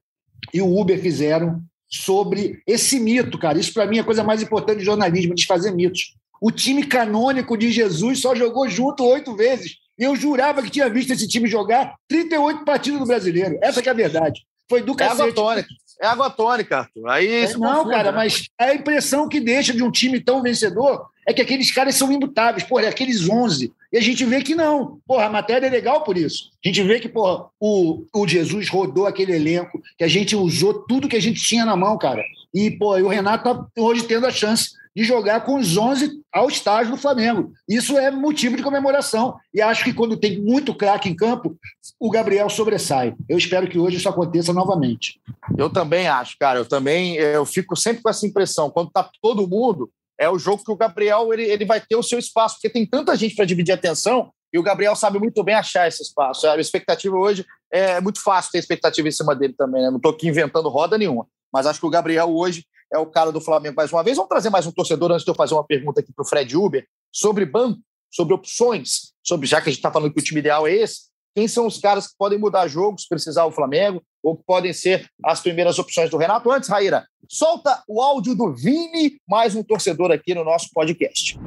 e 0.54 0.62
o 0.62 0.80
Uber 0.80 1.00
fizeram 1.02 1.62
sobre 1.90 2.62
esse 2.66 3.00
mito, 3.00 3.38
cara. 3.38 3.60
Isso 3.60 3.74
para 3.74 3.86
mim 3.86 3.98
é 3.98 4.02
a 4.02 4.06
coisa 4.06 4.24
mais 4.24 4.42
importante 4.42 4.80
de 4.80 4.86
jornalismo, 4.86 5.36
desfazer 5.36 5.72
mitos. 5.72 6.16
O 6.40 6.52
time 6.52 6.84
canônico 6.86 7.58
de 7.58 7.72
Jesus 7.72 8.22
só 8.22 8.36
jogou 8.36 8.70
junto 8.70 9.04
oito 9.06 9.36
vezes. 9.36 9.78
Eu 9.98 10.16
jurava 10.16 10.62
que 10.62 10.70
tinha 10.70 10.90
visto 10.90 11.12
esse 11.12 11.28
time 11.28 11.50
jogar 11.50 11.96
38 12.08 12.64
partidas 12.64 13.00
no 13.00 13.08
brasileiro. 13.08 13.58
Essa 13.62 13.82
é 13.82 13.90
a 13.90 13.94
verdade. 13.94 14.46
Foi 14.70 14.82
do 14.82 14.94
é 14.94 14.96
cacete. 14.96 15.34
Tônica. 15.34 15.70
É 16.00 16.06
água 16.06 16.30
tônica, 16.30 16.78
Arthur. 16.78 17.10
Aí 17.10 17.28
é, 17.28 17.58
não, 17.58 17.88
cara, 17.90 18.12
né? 18.12 18.18
mas 18.18 18.50
a 18.60 18.74
impressão 18.74 19.28
que 19.28 19.40
deixa 19.40 19.74
de 19.74 19.82
um 19.82 19.90
time 19.90 20.20
tão 20.20 20.44
vencedor 20.44 21.10
é 21.26 21.34
que 21.34 21.42
aqueles 21.42 21.72
caras 21.72 21.96
são 21.96 22.12
imutáveis, 22.12 22.64
porra, 22.64 22.84
é 22.84 22.88
aqueles 22.88 23.28
11. 23.28 23.74
E 23.92 23.98
a 23.98 24.02
gente 24.02 24.24
vê 24.24 24.42
que 24.42 24.54
não. 24.54 25.00
Porra, 25.08 25.26
a 25.26 25.30
matéria 25.30 25.68
é 25.68 25.70
legal 25.70 26.04
por 26.04 26.18
isso. 26.18 26.52
A 26.64 26.68
gente 26.68 26.84
vê 26.84 27.00
que, 27.00 27.10
porra, 27.10 27.48
o, 27.60 28.06
o 28.14 28.28
Jesus 28.28 28.70
rodou 28.70 29.08
aquele 29.08 29.34
elenco, 29.34 29.82
que 29.98 30.04
a 30.04 30.08
gente 30.08 30.36
usou 30.36 30.86
tudo 30.88 31.10
que 31.10 31.18
a 31.18 31.22
gente 31.22 31.42
tinha 31.42 31.66
na 31.66 31.76
mão, 31.76 31.98
cara. 31.98 32.24
E, 32.58 32.72
pô, 32.72 32.98
e 32.98 33.04
o 33.04 33.08
Renato 33.08 33.44
tá 33.44 33.68
hoje 33.78 34.02
tendo 34.02 34.26
a 34.26 34.32
chance 34.32 34.72
de 34.96 35.04
jogar 35.04 35.42
com 35.42 35.60
os 35.60 35.78
11 35.78 36.24
ao 36.34 36.48
estágio 36.50 36.92
do 36.92 36.98
Flamengo. 36.98 37.52
Isso 37.70 37.96
é 38.00 38.10
motivo 38.10 38.58
de 38.58 38.64
comemoração. 38.64 39.38
E 39.54 39.62
acho 39.62 39.84
que 39.84 39.94
quando 39.94 40.18
tem 40.18 40.42
muito 40.42 40.74
craque 40.74 41.08
em 41.08 41.16
campo, 41.16 41.56
o 42.00 42.10
Gabriel 42.10 42.50
sobressai. 42.50 43.14
Eu 43.30 43.38
espero 43.38 43.68
que 43.68 43.78
hoje 43.78 43.98
isso 43.98 44.10
aconteça 44.10 44.52
novamente. 44.52 45.22
Eu 45.56 45.70
também 45.70 46.08
acho, 46.08 46.36
cara. 46.40 46.58
Eu 46.58 46.66
também 46.66 47.14
eu 47.18 47.46
fico 47.46 47.76
sempre 47.76 48.02
com 48.02 48.10
essa 48.10 48.26
impressão. 48.26 48.72
Quando 48.72 48.90
tá 48.90 49.08
todo 49.22 49.48
mundo, 49.48 49.92
é 50.20 50.28
o 50.28 50.40
jogo 50.40 50.64
que 50.64 50.72
o 50.72 50.76
Gabriel 50.76 51.32
ele, 51.32 51.44
ele 51.44 51.64
vai 51.64 51.80
ter 51.80 51.96
o 51.96 52.02
seu 52.02 52.18
espaço, 52.18 52.56
porque 52.56 52.72
tem 52.72 52.88
tanta 52.88 53.16
gente 53.16 53.36
para 53.36 53.46
dividir 53.46 53.74
atenção 53.74 54.32
e 54.52 54.58
o 54.58 54.64
Gabriel 54.64 54.96
sabe 54.96 55.20
muito 55.20 55.44
bem 55.44 55.56
achar 55.56 55.88
esse 55.88 56.02
espaço. 56.02 56.48
A 56.48 56.58
expectativa 56.58 57.16
hoje 57.16 57.46
é 57.72 58.00
muito 58.00 58.22
fácil 58.22 58.52
ter 58.52 58.60
expectativa 58.60 59.08
em 59.08 59.12
cima 59.12 59.36
dele 59.36 59.54
também. 59.58 59.82
Né? 59.82 59.90
Não 59.90 59.98
estou 59.98 60.12
aqui 60.12 60.28
inventando 60.28 60.70
roda 60.70 60.98
nenhuma. 60.98 61.28
Mas 61.52 61.66
acho 61.66 61.80
que 61.80 61.86
o 61.86 61.90
Gabriel 61.90 62.30
hoje 62.30 62.66
é 62.92 62.98
o 62.98 63.06
cara 63.06 63.32
do 63.32 63.42
Flamengo 63.42 63.76
mais 63.76 63.92
uma 63.92 64.04
vez. 64.04 64.16
Vamos 64.16 64.30
trazer 64.30 64.50
mais 64.50 64.66
um 64.66 64.72
torcedor 64.72 65.12
antes 65.12 65.26
de 65.26 65.32
eu 65.32 65.36
fazer 65.36 65.54
uma 65.54 65.64
pergunta 65.64 66.00
aqui 66.00 66.14
para 66.14 66.24
o 66.24 66.28
Fred 66.28 66.56
Uber 66.56 66.86
sobre 67.12 67.46
banco, 67.46 67.80
sobre 68.12 68.34
opções, 68.34 69.14
sobre 69.24 69.48
já 69.48 69.62
que 69.62 69.70
a 69.70 69.72
gente 69.72 69.80
está 69.80 69.92
falando 69.92 70.14
que 70.14 70.20
o 70.20 70.24
time 70.24 70.40
ideal 70.40 70.68
é 70.68 70.74
esse. 70.74 71.08
Quem 71.36 71.48
são 71.48 71.68
os 71.68 71.78
caras 71.78 72.08
que 72.08 72.14
podem 72.18 72.40
mudar 72.40 72.68
jogos, 72.68 73.06
precisar 73.06 73.46
o 73.46 73.52
Flamengo, 73.52 74.02
ou 74.24 74.36
que 74.36 74.44
podem 74.44 74.74
ser 74.74 75.08
as 75.24 75.40
primeiras 75.40 75.78
opções 75.78 76.10
do 76.10 76.18
Renato? 76.18 76.50
Antes, 76.52 76.68
Raíra, 76.68 77.06
solta 77.30 77.84
o 77.88 78.02
áudio 78.02 78.34
do 78.34 78.52
Vini, 78.54 79.20
mais 79.28 79.54
um 79.54 79.62
torcedor 79.62 80.12
aqui 80.12 80.34
no 80.34 80.44
nosso 80.44 80.70
podcast. 80.74 81.38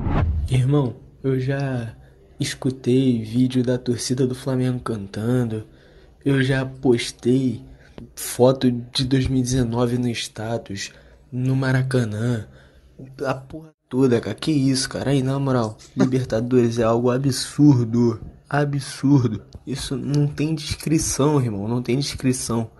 Irmão, 0.48 0.94
eu 1.24 1.40
já 1.40 1.96
escutei 2.40 3.22
vídeo 3.22 3.62
da 3.62 3.76
torcida 3.76 4.26
do 4.26 4.35
Flamengo 4.35 4.81
cantando. 4.81 5.66
Eu 6.24 6.42
já 6.42 6.64
postei 6.64 7.62
foto 8.16 8.70
de 8.70 9.05
2019 9.05 9.98
no 9.98 10.09
status, 10.09 10.90
no 11.31 11.55
Maracanã. 11.55 12.48
A 13.24 13.35
porra 13.35 13.70
toda, 13.88 14.20
cara. 14.20 14.35
Que 14.35 14.50
isso, 14.50 14.88
cara? 14.88 15.11
Aí, 15.11 15.22
na 15.22 15.38
moral, 15.38 15.76
Libertadores 15.96 16.79
é 16.79 16.83
algo 16.83 17.11
absurdo. 17.11 18.20
Absurdo. 18.48 19.42
Isso 19.66 19.96
não 19.96 20.26
tem 20.26 20.55
descrição, 20.55 21.40
irmão. 21.40 21.68
Não 21.68 21.83
tem 21.83 21.98
descrição. 21.98 22.70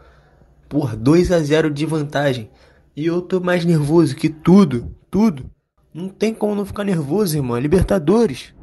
Porra, 0.69 0.97
2 0.97 1.33
a 1.33 1.41
0 1.41 1.71
de 1.71 1.85
vantagem. 1.85 2.51
E 2.97 3.07
eu 3.07 3.21
tô 3.21 3.41
mais 3.41 3.65
nervoso 3.65 4.17
que 4.17 4.29
tudo. 4.29 4.95
Tudo. 5.11 5.51
Não 5.93 6.09
tem 6.09 6.33
como 6.33 6.55
não 6.55 6.65
ficar 6.65 6.85
nervoso, 6.85 7.37
irmão. 7.37 7.57
É 7.57 7.61
Libertadores. 7.61 8.55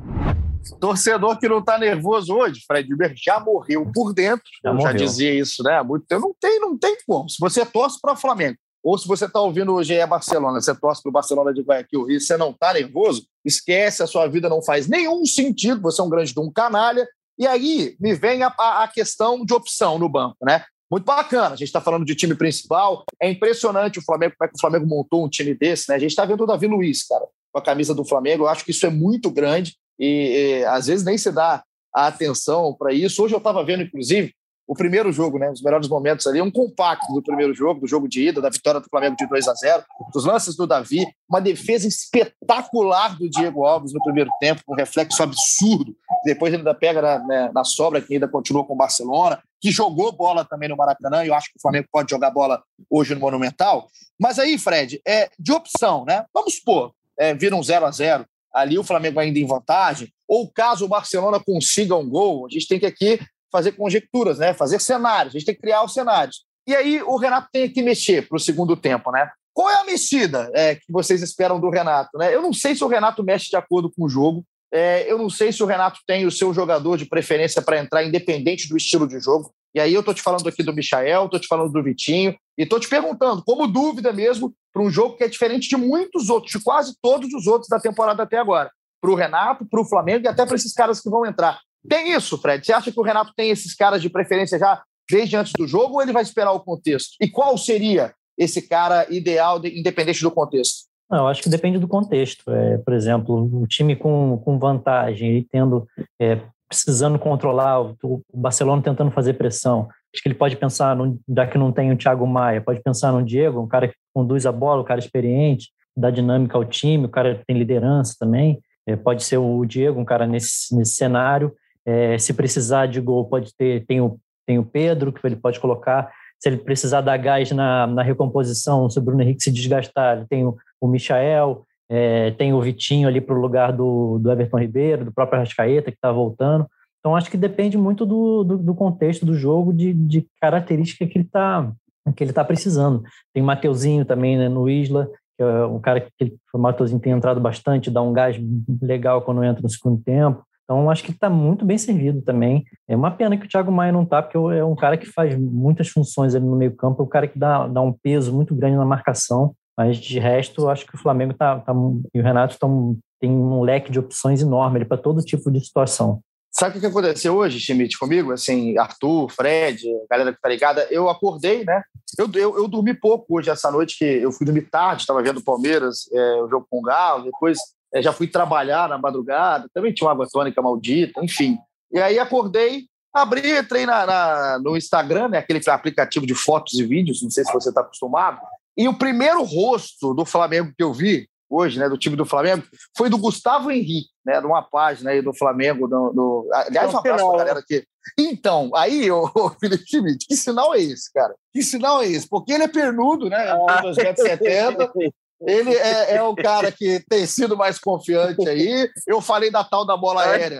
Torcedor 0.79 1.39
que 1.39 1.47
não 1.47 1.63
tá 1.63 1.77
nervoso 1.77 2.33
hoje, 2.33 2.61
Fred 2.65 2.93
Uber 2.93 3.13
já 3.15 3.39
morreu 3.39 3.89
por 3.93 4.13
dentro. 4.13 4.43
Já 4.63 4.69
eu 4.69 4.73
morreu. 4.75 4.91
já 4.91 4.97
dizia 4.97 5.33
isso, 5.33 5.63
né? 5.63 5.77
Há 5.77 5.83
muito 5.83 6.05
tempo. 6.05 6.21
Não 6.21 6.35
tem, 6.39 6.59
não 6.59 6.77
tem 6.77 6.97
como. 7.05 7.29
Se 7.29 7.37
você 7.39 7.65
torce 7.65 7.99
para 8.01 8.13
o 8.13 8.17
Flamengo, 8.17 8.57
ou 8.83 8.97
se 8.97 9.07
você 9.07 9.25
está 9.25 9.41
ouvindo 9.41 9.73
o 9.73 9.83
GE 9.83 10.05
Barcelona, 10.05 10.61
você 10.61 10.73
torce 10.73 11.01
para 11.01 11.09
o 11.09 11.13
Barcelona 11.13 11.53
de 11.53 11.61
Guayaquil 11.61 12.09
e 12.09 12.19
você 12.19 12.37
não 12.37 12.51
está 12.51 12.73
nervoso, 12.73 13.27
esquece, 13.43 14.01
a 14.01 14.07
sua 14.07 14.27
vida 14.27 14.47
não 14.47 14.61
faz 14.61 14.87
nenhum 14.87 15.25
sentido, 15.25 15.81
você 15.81 15.99
é 15.99 16.03
um 16.03 16.09
grande 16.09 16.33
de 16.33 16.39
um 16.39 16.51
canalha. 16.51 17.07
E 17.37 17.45
aí 17.45 17.95
me 17.99 18.15
vem 18.15 18.43
a, 18.43 18.47
a 18.47 18.87
questão 18.87 19.43
de 19.45 19.53
opção 19.53 19.99
no 19.99 20.09
banco, 20.09 20.37
né? 20.41 20.63
Muito 20.89 21.03
bacana, 21.03 21.47
a 21.47 21.57
gente 21.57 21.67
está 21.67 21.81
falando 21.81 22.05
de 22.05 22.15
time 22.15 22.33
principal. 22.33 23.03
É 23.21 23.29
impressionante 23.29 23.99
o 23.99 24.01
Flamengo, 24.01 24.35
como 24.37 24.47
é 24.47 24.51
que 24.51 24.57
o 24.57 24.61
Flamengo 24.61 24.87
montou 24.87 25.25
um 25.25 25.29
time 25.29 25.53
desse, 25.53 25.89
né? 25.89 25.95
A 25.95 25.99
gente 25.99 26.11
está 26.11 26.23
vendo 26.23 26.43
o 26.43 26.47
Davi 26.47 26.65
Luiz, 26.65 27.05
cara, 27.05 27.25
com 27.51 27.59
a 27.59 27.61
camisa 27.61 27.93
do 27.93 28.05
Flamengo. 28.05 28.43
Eu 28.43 28.47
acho 28.47 28.63
que 28.63 28.71
isso 28.71 28.85
é 28.85 28.89
muito 28.89 29.29
grande 29.29 29.75
e, 29.99 30.59
e 30.59 30.65
às 30.65 30.87
vezes 30.87 31.05
nem 31.05 31.17
se 31.17 31.31
dá 31.31 31.63
a 31.93 32.07
atenção 32.07 32.75
para 32.77 32.93
isso. 32.93 33.23
Hoje 33.23 33.33
eu 33.33 33.39
estava 33.39 33.63
vendo, 33.63 33.83
inclusive, 33.83 34.33
o 34.67 34.75
primeiro 34.75 35.11
jogo, 35.13 35.39
né? 35.39 35.49
Os 35.49 35.61
melhores 35.61 35.87
momentos 35.87 36.27
ali, 36.27 36.41
um 36.41 36.51
compacto 36.51 37.11
do 37.13 37.23
primeiro 37.23 37.53
jogo, 37.53 37.79
do 37.79 37.87
jogo 37.87 38.07
de 38.07 38.27
ida, 38.27 38.41
da 38.41 38.49
vitória 38.49 38.81
do 38.81 38.89
Flamengo 38.89 39.15
de 39.15 39.25
2 39.25 39.47
a 39.47 39.53
0 39.53 39.83
dos 40.13 40.25
lances 40.25 40.57
do 40.57 40.67
Davi, 40.67 41.07
uma 41.29 41.39
defesa 41.39 41.87
espetacular 41.87 43.17
do 43.17 43.29
Diego 43.29 43.65
Alves 43.65 43.93
no 43.93 44.03
primeiro 44.03 44.29
tempo, 44.41 44.61
um 44.67 44.75
reflexo 44.75 45.23
absurdo. 45.23 45.95
Depois 46.25 46.51
ele 46.51 46.61
ainda 46.61 46.75
pega 46.75 47.01
na, 47.01 47.19
né, 47.19 47.51
na 47.53 47.63
sobra, 47.63 48.01
que 48.01 48.13
ainda 48.13 48.27
continua 48.27 48.65
com 48.65 48.73
o 48.73 48.77
Barcelona, 48.77 49.41
que 49.61 49.71
jogou 49.71 50.11
bola 50.11 50.43
também 50.43 50.67
no 50.67 50.75
Maracanã, 50.75 51.23
e 51.23 51.29
eu 51.29 51.33
acho 51.33 51.47
que 51.47 51.57
o 51.57 51.61
Flamengo 51.61 51.87
pode 51.89 52.09
jogar 52.09 52.29
bola 52.29 52.61
hoje 52.89 53.15
no 53.15 53.21
Monumental. 53.21 53.87
Mas 54.19 54.37
aí, 54.37 54.57
Fred, 54.57 55.01
é 55.07 55.29
de 55.39 55.53
opção, 55.53 56.03
né? 56.05 56.25
Vamos 56.33 56.55
supor, 56.55 56.91
é, 57.17 57.33
vira 57.33 57.55
um 57.55 57.63
0 57.63 57.85
a 57.85 57.91
0 57.91 58.25
ali 58.59 58.77
o 58.77 58.83
Flamengo 58.83 59.19
ainda 59.19 59.39
em 59.39 59.45
vantagem, 59.45 60.11
ou 60.27 60.51
caso 60.51 60.85
o 60.85 60.89
Barcelona 60.89 61.39
consiga 61.39 61.95
um 61.95 62.07
gol, 62.07 62.45
a 62.45 62.49
gente 62.49 62.67
tem 62.67 62.79
que 62.79 62.85
aqui 62.85 63.19
fazer 63.51 63.73
conjecturas, 63.73 64.39
né? 64.39 64.53
fazer 64.53 64.79
cenários, 64.81 65.35
a 65.35 65.39
gente 65.39 65.45
tem 65.45 65.55
que 65.55 65.61
criar 65.61 65.83
os 65.83 65.93
cenários. 65.93 66.45
E 66.67 66.75
aí 66.75 67.01
o 67.01 67.15
Renato 67.15 67.47
tem 67.51 67.69
que 67.69 67.81
mexer 67.81 68.27
para 68.27 68.35
o 68.35 68.39
segundo 68.39 68.75
tempo, 68.75 69.09
né? 69.09 69.29
Qual 69.53 69.69
é 69.69 69.75
a 69.75 69.85
mexida 69.85 70.51
é, 70.53 70.75
que 70.75 70.91
vocês 70.91 71.23
esperam 71.23 71.59
do 71.59 71.69
Renato? 71.69 72.17
Né? 72.17 72.35
Eu 72.35 72.41
não 72.41 72.53
sei 72.53 72.75
se 72.75 72.83
o 72.83 72.87
Renato 72.87 73.23
mexe 73.23 73.49
de 73.49 73.55
acordo 73.55 73.89
com 73.89 74.03
o 74.03 74.09
jogo, 74.09 74.45
é, 74.71 75.09
eu 75.11 75.17
não 75.17 75.29
sei 75.29 75.51
se 75.51 75.63
o 75.63 75.65
Renato 75.65 75.99
tem 76.05 76.25
o 76.25 76.31
seu 76.31 76.53
jogador 76.53 76.97
de 76.97 77.05
preferência 77.05 77.61
para 77.61 77.79
entrar, 77.79 78.03
independente 78.03 78.67
do 78.67 78.77
estilo 78.77 79.07
de 79.07 79.19
jogo. 79.19 79.51
E 79.77 79.79
aí 79.79 79.93
eu 79.93 79.99
estou 79.99 80.11
te 80.11 80.23
falando 80.23 80.49
aqui 80.49 80.63
do 80.63 80.73
Michael, 80.73 81.25
estou 81.25 81.39
te 81.39 81.45
falando 81.45 81.71
do 81.71 81.83
Vitinho, 81.83 82.35
e 82.57 82.63
estou 82.63 82.79
te 82.79 82.89
perguntando, 82.89 83.43
como 83.45 83.67
dúvida 83.67 84.11
mesmo, 84.11 84.51
para 84.73 84.81
um 84.81 84.89
jogo 84.89 85.15
que 85.15 85.23
é 85.23 85.27
diferente 85.27 85.69
de 85.69 85.77
muitos 85.77 86.31
outros, 86.31 86.51
de 86.51 86.63
quase 86.63 86.95
todos 86.99 87.31
os 87.31 87.45
outros 87.45 87.69
da 87.69 87.79
temporada 87.79 88.23
até 88.23 88.39
agora. 88.39 88.71
Para 88.99 89.11
o 89.11 89.15
Renato, 89.15 89.67
para 89.69 89.79
o 89.79 89.85
Flamengo 89.85 90.25
e 90.25 90.27
até 90.27 90.47
para 90.47 90.55
esses 90.55 90.73
caras 90.73 90.99
que 90.99 91.11
vão 91.11 91.27
entrar. 91.27 91.59
Tem 91.87 92.11
isso, 92.11 92.39
Fred? 92.39 92.65
Você 92.65 92.73
acha 92.73 92.91
que 92.91 92.99
o 92.99 93.03
Renato 93.03 93.31
tem 93.37 93.51
esses 93.51 93.75
caras 93.75 94.01
de 94.01 94.09
preferência 94.09 94.57
já 94.57 94.81
desde 95.07 95.37
antes 95.37 95.53
do 95.53 95.67
jogo 95.67 95.93
ou 95.93 96.01
ele 96.01 96.11
vai 96.11 96.23
esperar 96.23 96.53
o 96.53 96.59
contexto? 96.59 97.11
E 97.21 97.29
qual 97.29 97.55
seria 97.55 98.15
esse 98.35 98.67
cara 98.67 99.05
ideal, 99.13 99.59
de, 99.59 99.79
independente 99.79 100.23
do 100.23 100.31
contexto? 100.31 100.87
Não, 101.07 101.19
eu 101.19 101.27
acho 101.27 101.43
que 101.43 101.49
depende 101.49 101.77
do 101.77 101.87
contexto. 101.87 102.49
É, 102.49 102.79
por 102.79 102.95
exemplo, 102.95 103.61
o 103.61 103.67
time 103.67 103.95
com, 103.95 104.41
com 104.43 104.57
vantagem 104.57 105.37
e 105.37 105.43
tendo 105.43 105.87
é, 106.19 106.41
precisando 106.67 107.17
controlar, 107.17 107.81
o, 107.81 108.21
Barcelona 108.33 108.81
tentando 108.81 109.11
fazer 109.11 109.33
pressão. 109.33 109.87
Acho 110.13 110.21
que 110.21 110.27
ele 110.27 110.35
pode 110.35 110.55
pensar, 110.55 110.95
no, 110.95 111.19
já 111.29 111.47
que 111.47 111.57
não 111.57 111.71
tem 111.71 111.91
o 111.91 111.97
Thiago 111.97 112.25
Maia, 112.25 112.61
pode 112.61 112.81
pensar 112.81 113.11
no 113.11 113.23
Diego, 113.23 113.61
um 113.61 113.67
cara 113.67 113.87
que 113.87 113.95
conduz 114.13 114.45
a 114.45 114.51
bola, 114.51 114.81
um 114.81 114.85
cara 114.85 114.99
experiente, 114.99 115.71
dá 115.95 116.09
dinâmica 116.09 116.57
ao 116.57 116.65
time, 116.65 117.05
o 117.05 117.09
cara 117.09 117.41
tem 117.47 117.57
liderança 117.57 118.15
também. 118.19 118.59
É, 118.85 118.95
pode 118.95 119.23
ser 119.23 119.37
o 119.37 119.65
Diego, 119.65 119.99
um 119.99 120.05
cara 120.05 120.25
nesse, 120.25 120.75
nesse 120.75 120.95
cenário. 120.95 121.53
É, 121.85 122.17
se 122.17 122.33
precisar 122.33 122.85
de 122.85 123.01
gol, 123.01 123.25
pode 123.25 123.53
ter, 123.55 123.85
tem 123.85 123.99
o, 123.99 124.17
tem 124.45 124.57
o 124.59 124.65
Pedro, 124.65 125.11
que 125.11 125.25
ele 125.25 125.35
pode 125.35 125.59
colocar. 125.59 126.09
Se 126.39 126.47
ele 126.47 126.57
precisar 126.57 127.01
dar 127.01 127.17
gás 127.17 127.51
na, 127.51 127.87
na 127.87 128.01
recomposição, 128.01 128.89
se 128.89 128.99
o 128.99 129.01
Bruno 129.01 129.21
Henrique 129.21 129.43
se 129.43 129.51
desgastar, 129.51 130.17
ele 130.17 130.27
tem 130.27 130.45
o, 130.45 130.55
o 130.79 130.87
Michael, 130.87 131.65
é, 131.89 132.31
tem 132.31 132.53
o 132.53 132.61
Vitinho 132.61 133.07
ali 133.07 133.21
para 133.21 133.35
o 133.35 133.41
lugar 133.41 133.71
do, 133.71 134.19
do 134.19 134.31
Everton 134.31 134.59
Ribeiro, 134.59 135.05
do 135.05 135.13
próprio 135.13 135.37
Arrascaeta, 135.37 135.91
que 135.91 135.97
está 135.97 136.11
voltando. 136.11 136.67
Então, 136.99 137.15
acho 137.15 137.31
que 137.31 137.37
depende 137.37 137.77
muito 137.77 138.05
do, 138.05 138.43
do, 138.43 138.57
do 138.57 138.75
contexto 138.75 139.25
do 139.25 139.33
jogo, 139.33 139.71
de, 139.71 139.93
de 139.93 140.27
característica 140.41 141.05
que 141.07 141.17
ele 141.17 141.25
está 141.25 141.71
que 142.15 142.23
ele 142.23 142.31
tá 142.31 142.43
precisando. 142.43 143.03
Tem 143.33 143.43
Mateuzinho 143.43 144.05
também 144.05 144.37
né, 144.37 144.47
no 144.47 144.69
Isla, 144.69 145.09
que 145.37 145.43
é 145.43 145.65
um 145.65 145.79
cara 145.79 145.99
que 145.99 146.35
o 146.53 146.57
Mateuzinho 146.57 147.01
tem 147.01 147.11
entrado 147.11 147.39
bastante, 147.39 147.91
dá 147.91 148.01
um 148.01 148.13
gás 148.13 148.37
legal 148.81 149.21
quando 149.21 149.43
entra 149.43 149.61
no 149.61 149.69
segundo 149.69 150.01
tempo. 150.01 150.41
Então, 150.63 150.89
acho 150.89 151.03
que 151.03 151.11
está 151.11 151.29
muito 151.29 151.65
bem 151.65 151.77
servido 151.77 152.21
também. 152.21 152.65
É 152.87 152.95
uma 152.95 153.11
pena 153.11 153.37
que 153.37 153.45
o 153.45 153.49
Thiago 153.49 153.71
Maia 153.71 153.91
não 153.91 154.03
está, 154.03 154.21
porque 154.21 154.37
é 154.37 154.63
um 154.63 154.75
cara 154.75 154.97
que 154.97 155.05
faz 155.05 155.37
muitas 155.37 155.87
funções 155.87 156.35
ali 156.35 156.45
no 156.45 156.57
meio-campo, 156.57 157.01
é 157.01 157.05
um 157.05 157.09
cara 157.09 157.27
que 157.27 157.39
dá, 157.39 157.67
dá 157.67 157.81
um 157.81 157.93
peso 157.93 158.33
muito 158.33 158.53
grande 158.53 158.75
na 158.75 158.85
marcação. 158.85 159.55
Mas 159.77 159.97
de 159.97 160.19
resto, 160.19 160.67
acho 160.67 160.85
que 160.85 160.95
o 160.95 160.97
Flamengo 160.97 161.33
tá, 161.33 161.59
tá 161.59 161.73
e 162.13 162.19
o 162.19 162.23
Renato 162.23 162.57
tão, 162.59 162.97
tem 163.19 163.29
um 163.29 163.61
leque 163.61 163.91
de 163.91 163.99
opções 163.99 164.41
enorme 164.41 164.83
para 164.83 164.97
todo 164.97 165.21
tipo 165.21 165.51
de 165.51 165.63
situação. 165.63 166.21
Sabe 166.51 166.77
o 166.77 166.81
que 166.81 166.87
aconteceu 166.87 167.35
hoje, 167.35 167.59
Schmidt, 167.59 167.99
comigo? 167.99 168.31
Assim, 168.31 168.75
Arthur, 168.79 169.29
Fred, 169.29 169.83
galera 170.09 170.33
que 170.33 170.41
tá 170.41 170.49
ligada, 170.49 170.87
eu 170.89 171.07
acordei, 171.07 171.63
né? 171.63 171.83
Eu, 172.17 172.27
eu, 172.33 172.57
eu 172.57 172.67
dormi 172.67 172.95
pouco 172.95 173.37
hoje, 173.37 173.51
essa 173.51 173.69
noite, 173.69 173.95
que 173.99 174.05
eu 174.05 174.31
fui 174.31 174.43
dormir 174.43 174.63
tarde, 174.63 175.01
estava 175.01 175.21
vendo 175.21 175.37
o 175.37 175.43
Palmeiras, 175.43 176.09
é, 176.11 176.41
o 176.41 176.49
jogo 176.49 176.65
com 176.67 176.79
o 176.79 176.81
Galo, 176.81 177.25
depois 177.25 177.59
é, 177.93 178.01
já 178.01 178.11
fui 178.11 178.27
trabalhar 178.27 178.89
na 178.89 178.97
madrugada, 178.97 179.69
também 179.71 179.93
tinha 179.93 180.07
uma 180.07 180.13
água 180.13 180.27
tônica 180.27 180.59
maldita, 180.59 181.23
enfim. 181.23 181.59
E 181.91 181.99
aí 181.99 182.17
acordei, 182.17 182.85
abri, 183.13 183.55
entrei 183.55 183.85
na, 183.85 184.05
na, 184.05 184.59
no 184.59 184.75
Instagram, 184.75 185.27
né, 185.27 185.37
aquele 185.37 185.61
aplicativo 185.67 186.25
de 186.25 186.33
fotos 186.33 186.73
e 186.79 186.83
vídeos, 186.83 187.21
não 187.21 187.29
sei 187.29 187.45
se 187.45 187.53
você 187.53 187.69
está 187.69 187.81
acostumado, 187.81 188.39
e 188.77 188.87
o 188.87 188.97
primeiro 188.97 189.43
rosto 189.43 190.13
do 190.13 190.25
Flamengo 190.25 190.71
que 190.77 190.83
eu 190.83 190.93
vi 190.93 191.27
hoje, 191.49 191.79
né, 191.79 191.87
do 191.87 191.97
time 191.97 192.15
do 192.15 192.25
Flamengo, 192.25 192.63
foi 192.95 193.09
do 193.09 193.17
Gustavo 193.17 193.71
Henrique, 193.71 194.09
né, 194.25 194.39
de 194.39 194.45
uma 194.45 194.61
página 194.61 195.11
aí 195.11 195.21
do 195.21 195.33
Flamengo. 195.33 195.87
Do, 195.87 196.11
do... 196.11 196.49
Aliás, 196.53 196.93
um 196.93 196.97
abraço 196.97 197.29
pra 197.29 197.37
galera 197.37 197.59
aqui. 197.59 197.83
Então, 198.17 198.71
aí, 198.75 199.09
o 199.11 199.49
Felipe 199.59 199.85
Schmidt, 199.87 200.25
que 200.27 200.35
sinal 200.35 200.75
é 200.75 200.79
esse, 200.79 201.11
cara? 201.11 201.33
Que 201.53 201.63
sinal 201.63 202.01
é 202.01 202.07
esse? 202.07 202.27
Porque 202.27 202.53
ele 202.53 202.63
é 202.63 202.67
pernudo, 202.67 203.29
né? 203.29 203.49
Ah. 203.67 203.81
2,70 203.83 205.11
Ele 205.45 205.73
é, 205.75 206.15
é, 206.15 206.23
o 206.23 206.35
cara 206.35 206.71
que 206.71 207.03
tem 207.07 207.25
sido 207.25 207.55
mais 207.55 207.79
confiante 207.79 208.47
aí. 208.47 208.89
Eu 209.05 209.21
falei 209.21 209.51
da 209.51 209.63
tal 209.63 209.85
da 209.85 209.95
bola 209.95 210.23
aérea. 210.23 210.59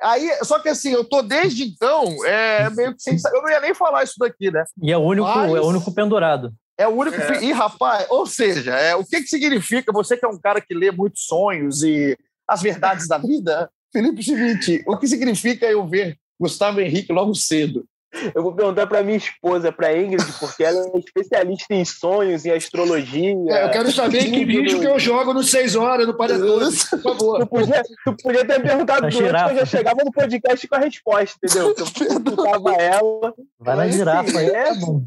Aí, 0.00 0.30
só 0.44 0.58
que 0.58 0.68
assim, 0.68 0.92
eu 0.92 1.04
tô 1.04 1.22
desde 1.22 1.64
então 1.64 2.24
é, 2.24 2.70
meio 2.70 2.94
que 2.94 3.02
sem. 3.02 3.16
Eu 3.32 3.42
não 3.42 3.50
ia 3.50 3.60
nem 3.60 3.74
falar 3.74 4.02
isso 4.02 4.14
daqui, 4.18 4.50
né? 4.50 4.64
E 4.82 4.90
é 4.90 4.96
o 4.96 5.02
único, 5.02 5.28
Mas... 5.28 5.54
é 5.54 5.60
o 5.60 5.66
único 5.66 5.92
pendurado. 5.92 6.52
É 6.78 6.88
o 6.88 6.90
único. 6.90 7.16
É. 7.16 7.44
E, 7.44 7.52
rapaz, 7.52 8.06
ou 8.10 8.26
seja, 8.26 8.74
é, 8.74 8.94
o 8.94 9.04
que, 9.04 9.20
que 9.20 9.26
significa 9.26 9.92
você 9.92 10.16
que 10.16 10.24
é 10.24 10.28
um 10.28 10.38
cara 10.38 10.60
que 10.60 10.74
lê 10.74 10.90
muitos 10.90 11.24
sonhos 11.24 11.82
e 11.82 12.16
as 12.48 12.62
verdades 12.62 13.06
da 13.06 13.18
vida? 13.18 13.70
Felipe 13.92 14.22
Schmidt, 14.22 14.82
o 14.86 14.96
que 14.96 15.06
significa 15.06 15.66
eu 15.66 15.86
ver 15.86 16.18
Gustavo 16.40 16.80
Henrique 16.80 17.12
logo 17.12 17.34
cedo? 17.34 17.86
Eu 18.34 18.42
vou 18.42 18.54
perguntar 18.54 18.86
para 18.86 19.02
minha 19.02 19.16
esposa, 19.16 19.72
para 19.72 19.96
Ingrid, 19.96 20.24
porque 20.38 20.62
ela 20.62 20.84
é 20.94 20.98
especialista 20.98 21.74
em 21.74 21.84
sonhos, 21.84 22.44
em 22.44 22.50
astrologia. 22.50 23.34
É, 23.48 23.64
eu 23.64 23.70
quero 23.70 23.90
saber 23.90 24.30
que 24.30 24.44
bicho 24.44 24.80
que 24.80 24.86
eu 24.86 24.98
jogo 24.98 25.32
no 25.32 25.42
6 25.42 25.76
horas, 25.76 26.06
no 26.06 26.14
Paredão, 26.14 26.58
por 26.58 27.02
favor. 27.02 27.38
Tu 27.40 27.46
podia, 27.46 27.82
tu 28.04 28.16
podia 28.22 28.44
ter 28.44 28.62
perguntado 28.62 29.08
durante 29.08 29.44
que 29.44 29.50
eu 29.52 29.56
já 29.56 29.64
chegava 29.64 30.04
no 30.04 30.12
podcast 30.12 30.68
com 30.68 30.76
a 30.76 30.78
resposta, 30.78 31.38
entendeu? 31.42 31.74
Eu 31.76 32.06
perguntava 32.06 32.72
ela. 32.74 33.34
Vai 33.58 33.76
na 33.76 33.88
girafa 33.88 34.38
aí. 34.38 34.50
É, 34.50 34.64
tá 34.64 34.86
o, 34.86 35.02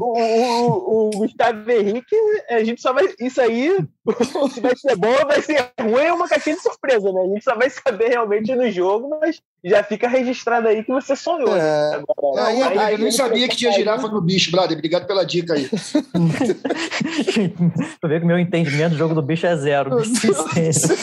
o, 0.00 1.06
o, 1.06 1.10
Gustavo 1.10 1.70
Henrique, 1.70 2.16
a 2.50 2.64
gente 2.64 2.80
só 2.80 2.92
vai. 2.92 3.08
Isso 3.20 3.40
aí, 3.40 3.76
se 4.50 4.60
vai 4.60 4.76
ser 4.76 4.96
bom 4.96 5.14
vai 5.26 5.42
ser 5.42 5.70
ruim, 5.80 6.02
é 6.02 6.12
uma 6.12 6.28
caixinha 6.28 6.56
de 6.56 6.62
surpresa, 6.62 7.12
né? 7.12 7.20
A 7.20 7.26
gente 7.26 7.44
só 7.44 7.54
vai 7.54 7.70
saber 7.70 8.08
realmente 8.08 8.54
no 8.54 8.70
jogo, 8.70 9.08
mas 9.20 9.40
já 9.64 9.82
fica 9.82 10.08
registrado 10.08 10.68
aí 10.68 10.84
que 10.84 10.92
você 10.92 11.16
sonhou. 11.16 11.56
É. 11.56 11.94
Agora, 11.94 12.46
aí, 12.46 12.62
aí, 12.62 12.78
aí, 12.78 12.94
eu 12.94 12.98
nem 12.98 13.10
sabia 13.10 13.48
que 13.48 13.56
tinha 13.56 13.72
girafa 13.72 14.06
no 14.08 14.20
bicho, 14.20 14.50
brother. 14.50 14.76
Obrigado 14.76 15.06
pela 15.06 15.24
dica 15.24 15.54
aí. 15.54 15.68
tu 18.00 18.08
vê 18.08 18.18
que 18.18 18.24
o 18.24 18.28
meu 18.28 18.38
entendimento 18.38 18.92
do 18.92 18.98
jogo 18.98 19.14
do 19.14 19.22
bicho 19.22 19.46
é 19.46 19.56
zero. 19.56 19.90
vai, 19.90 20.04
ser, 20.04 20.96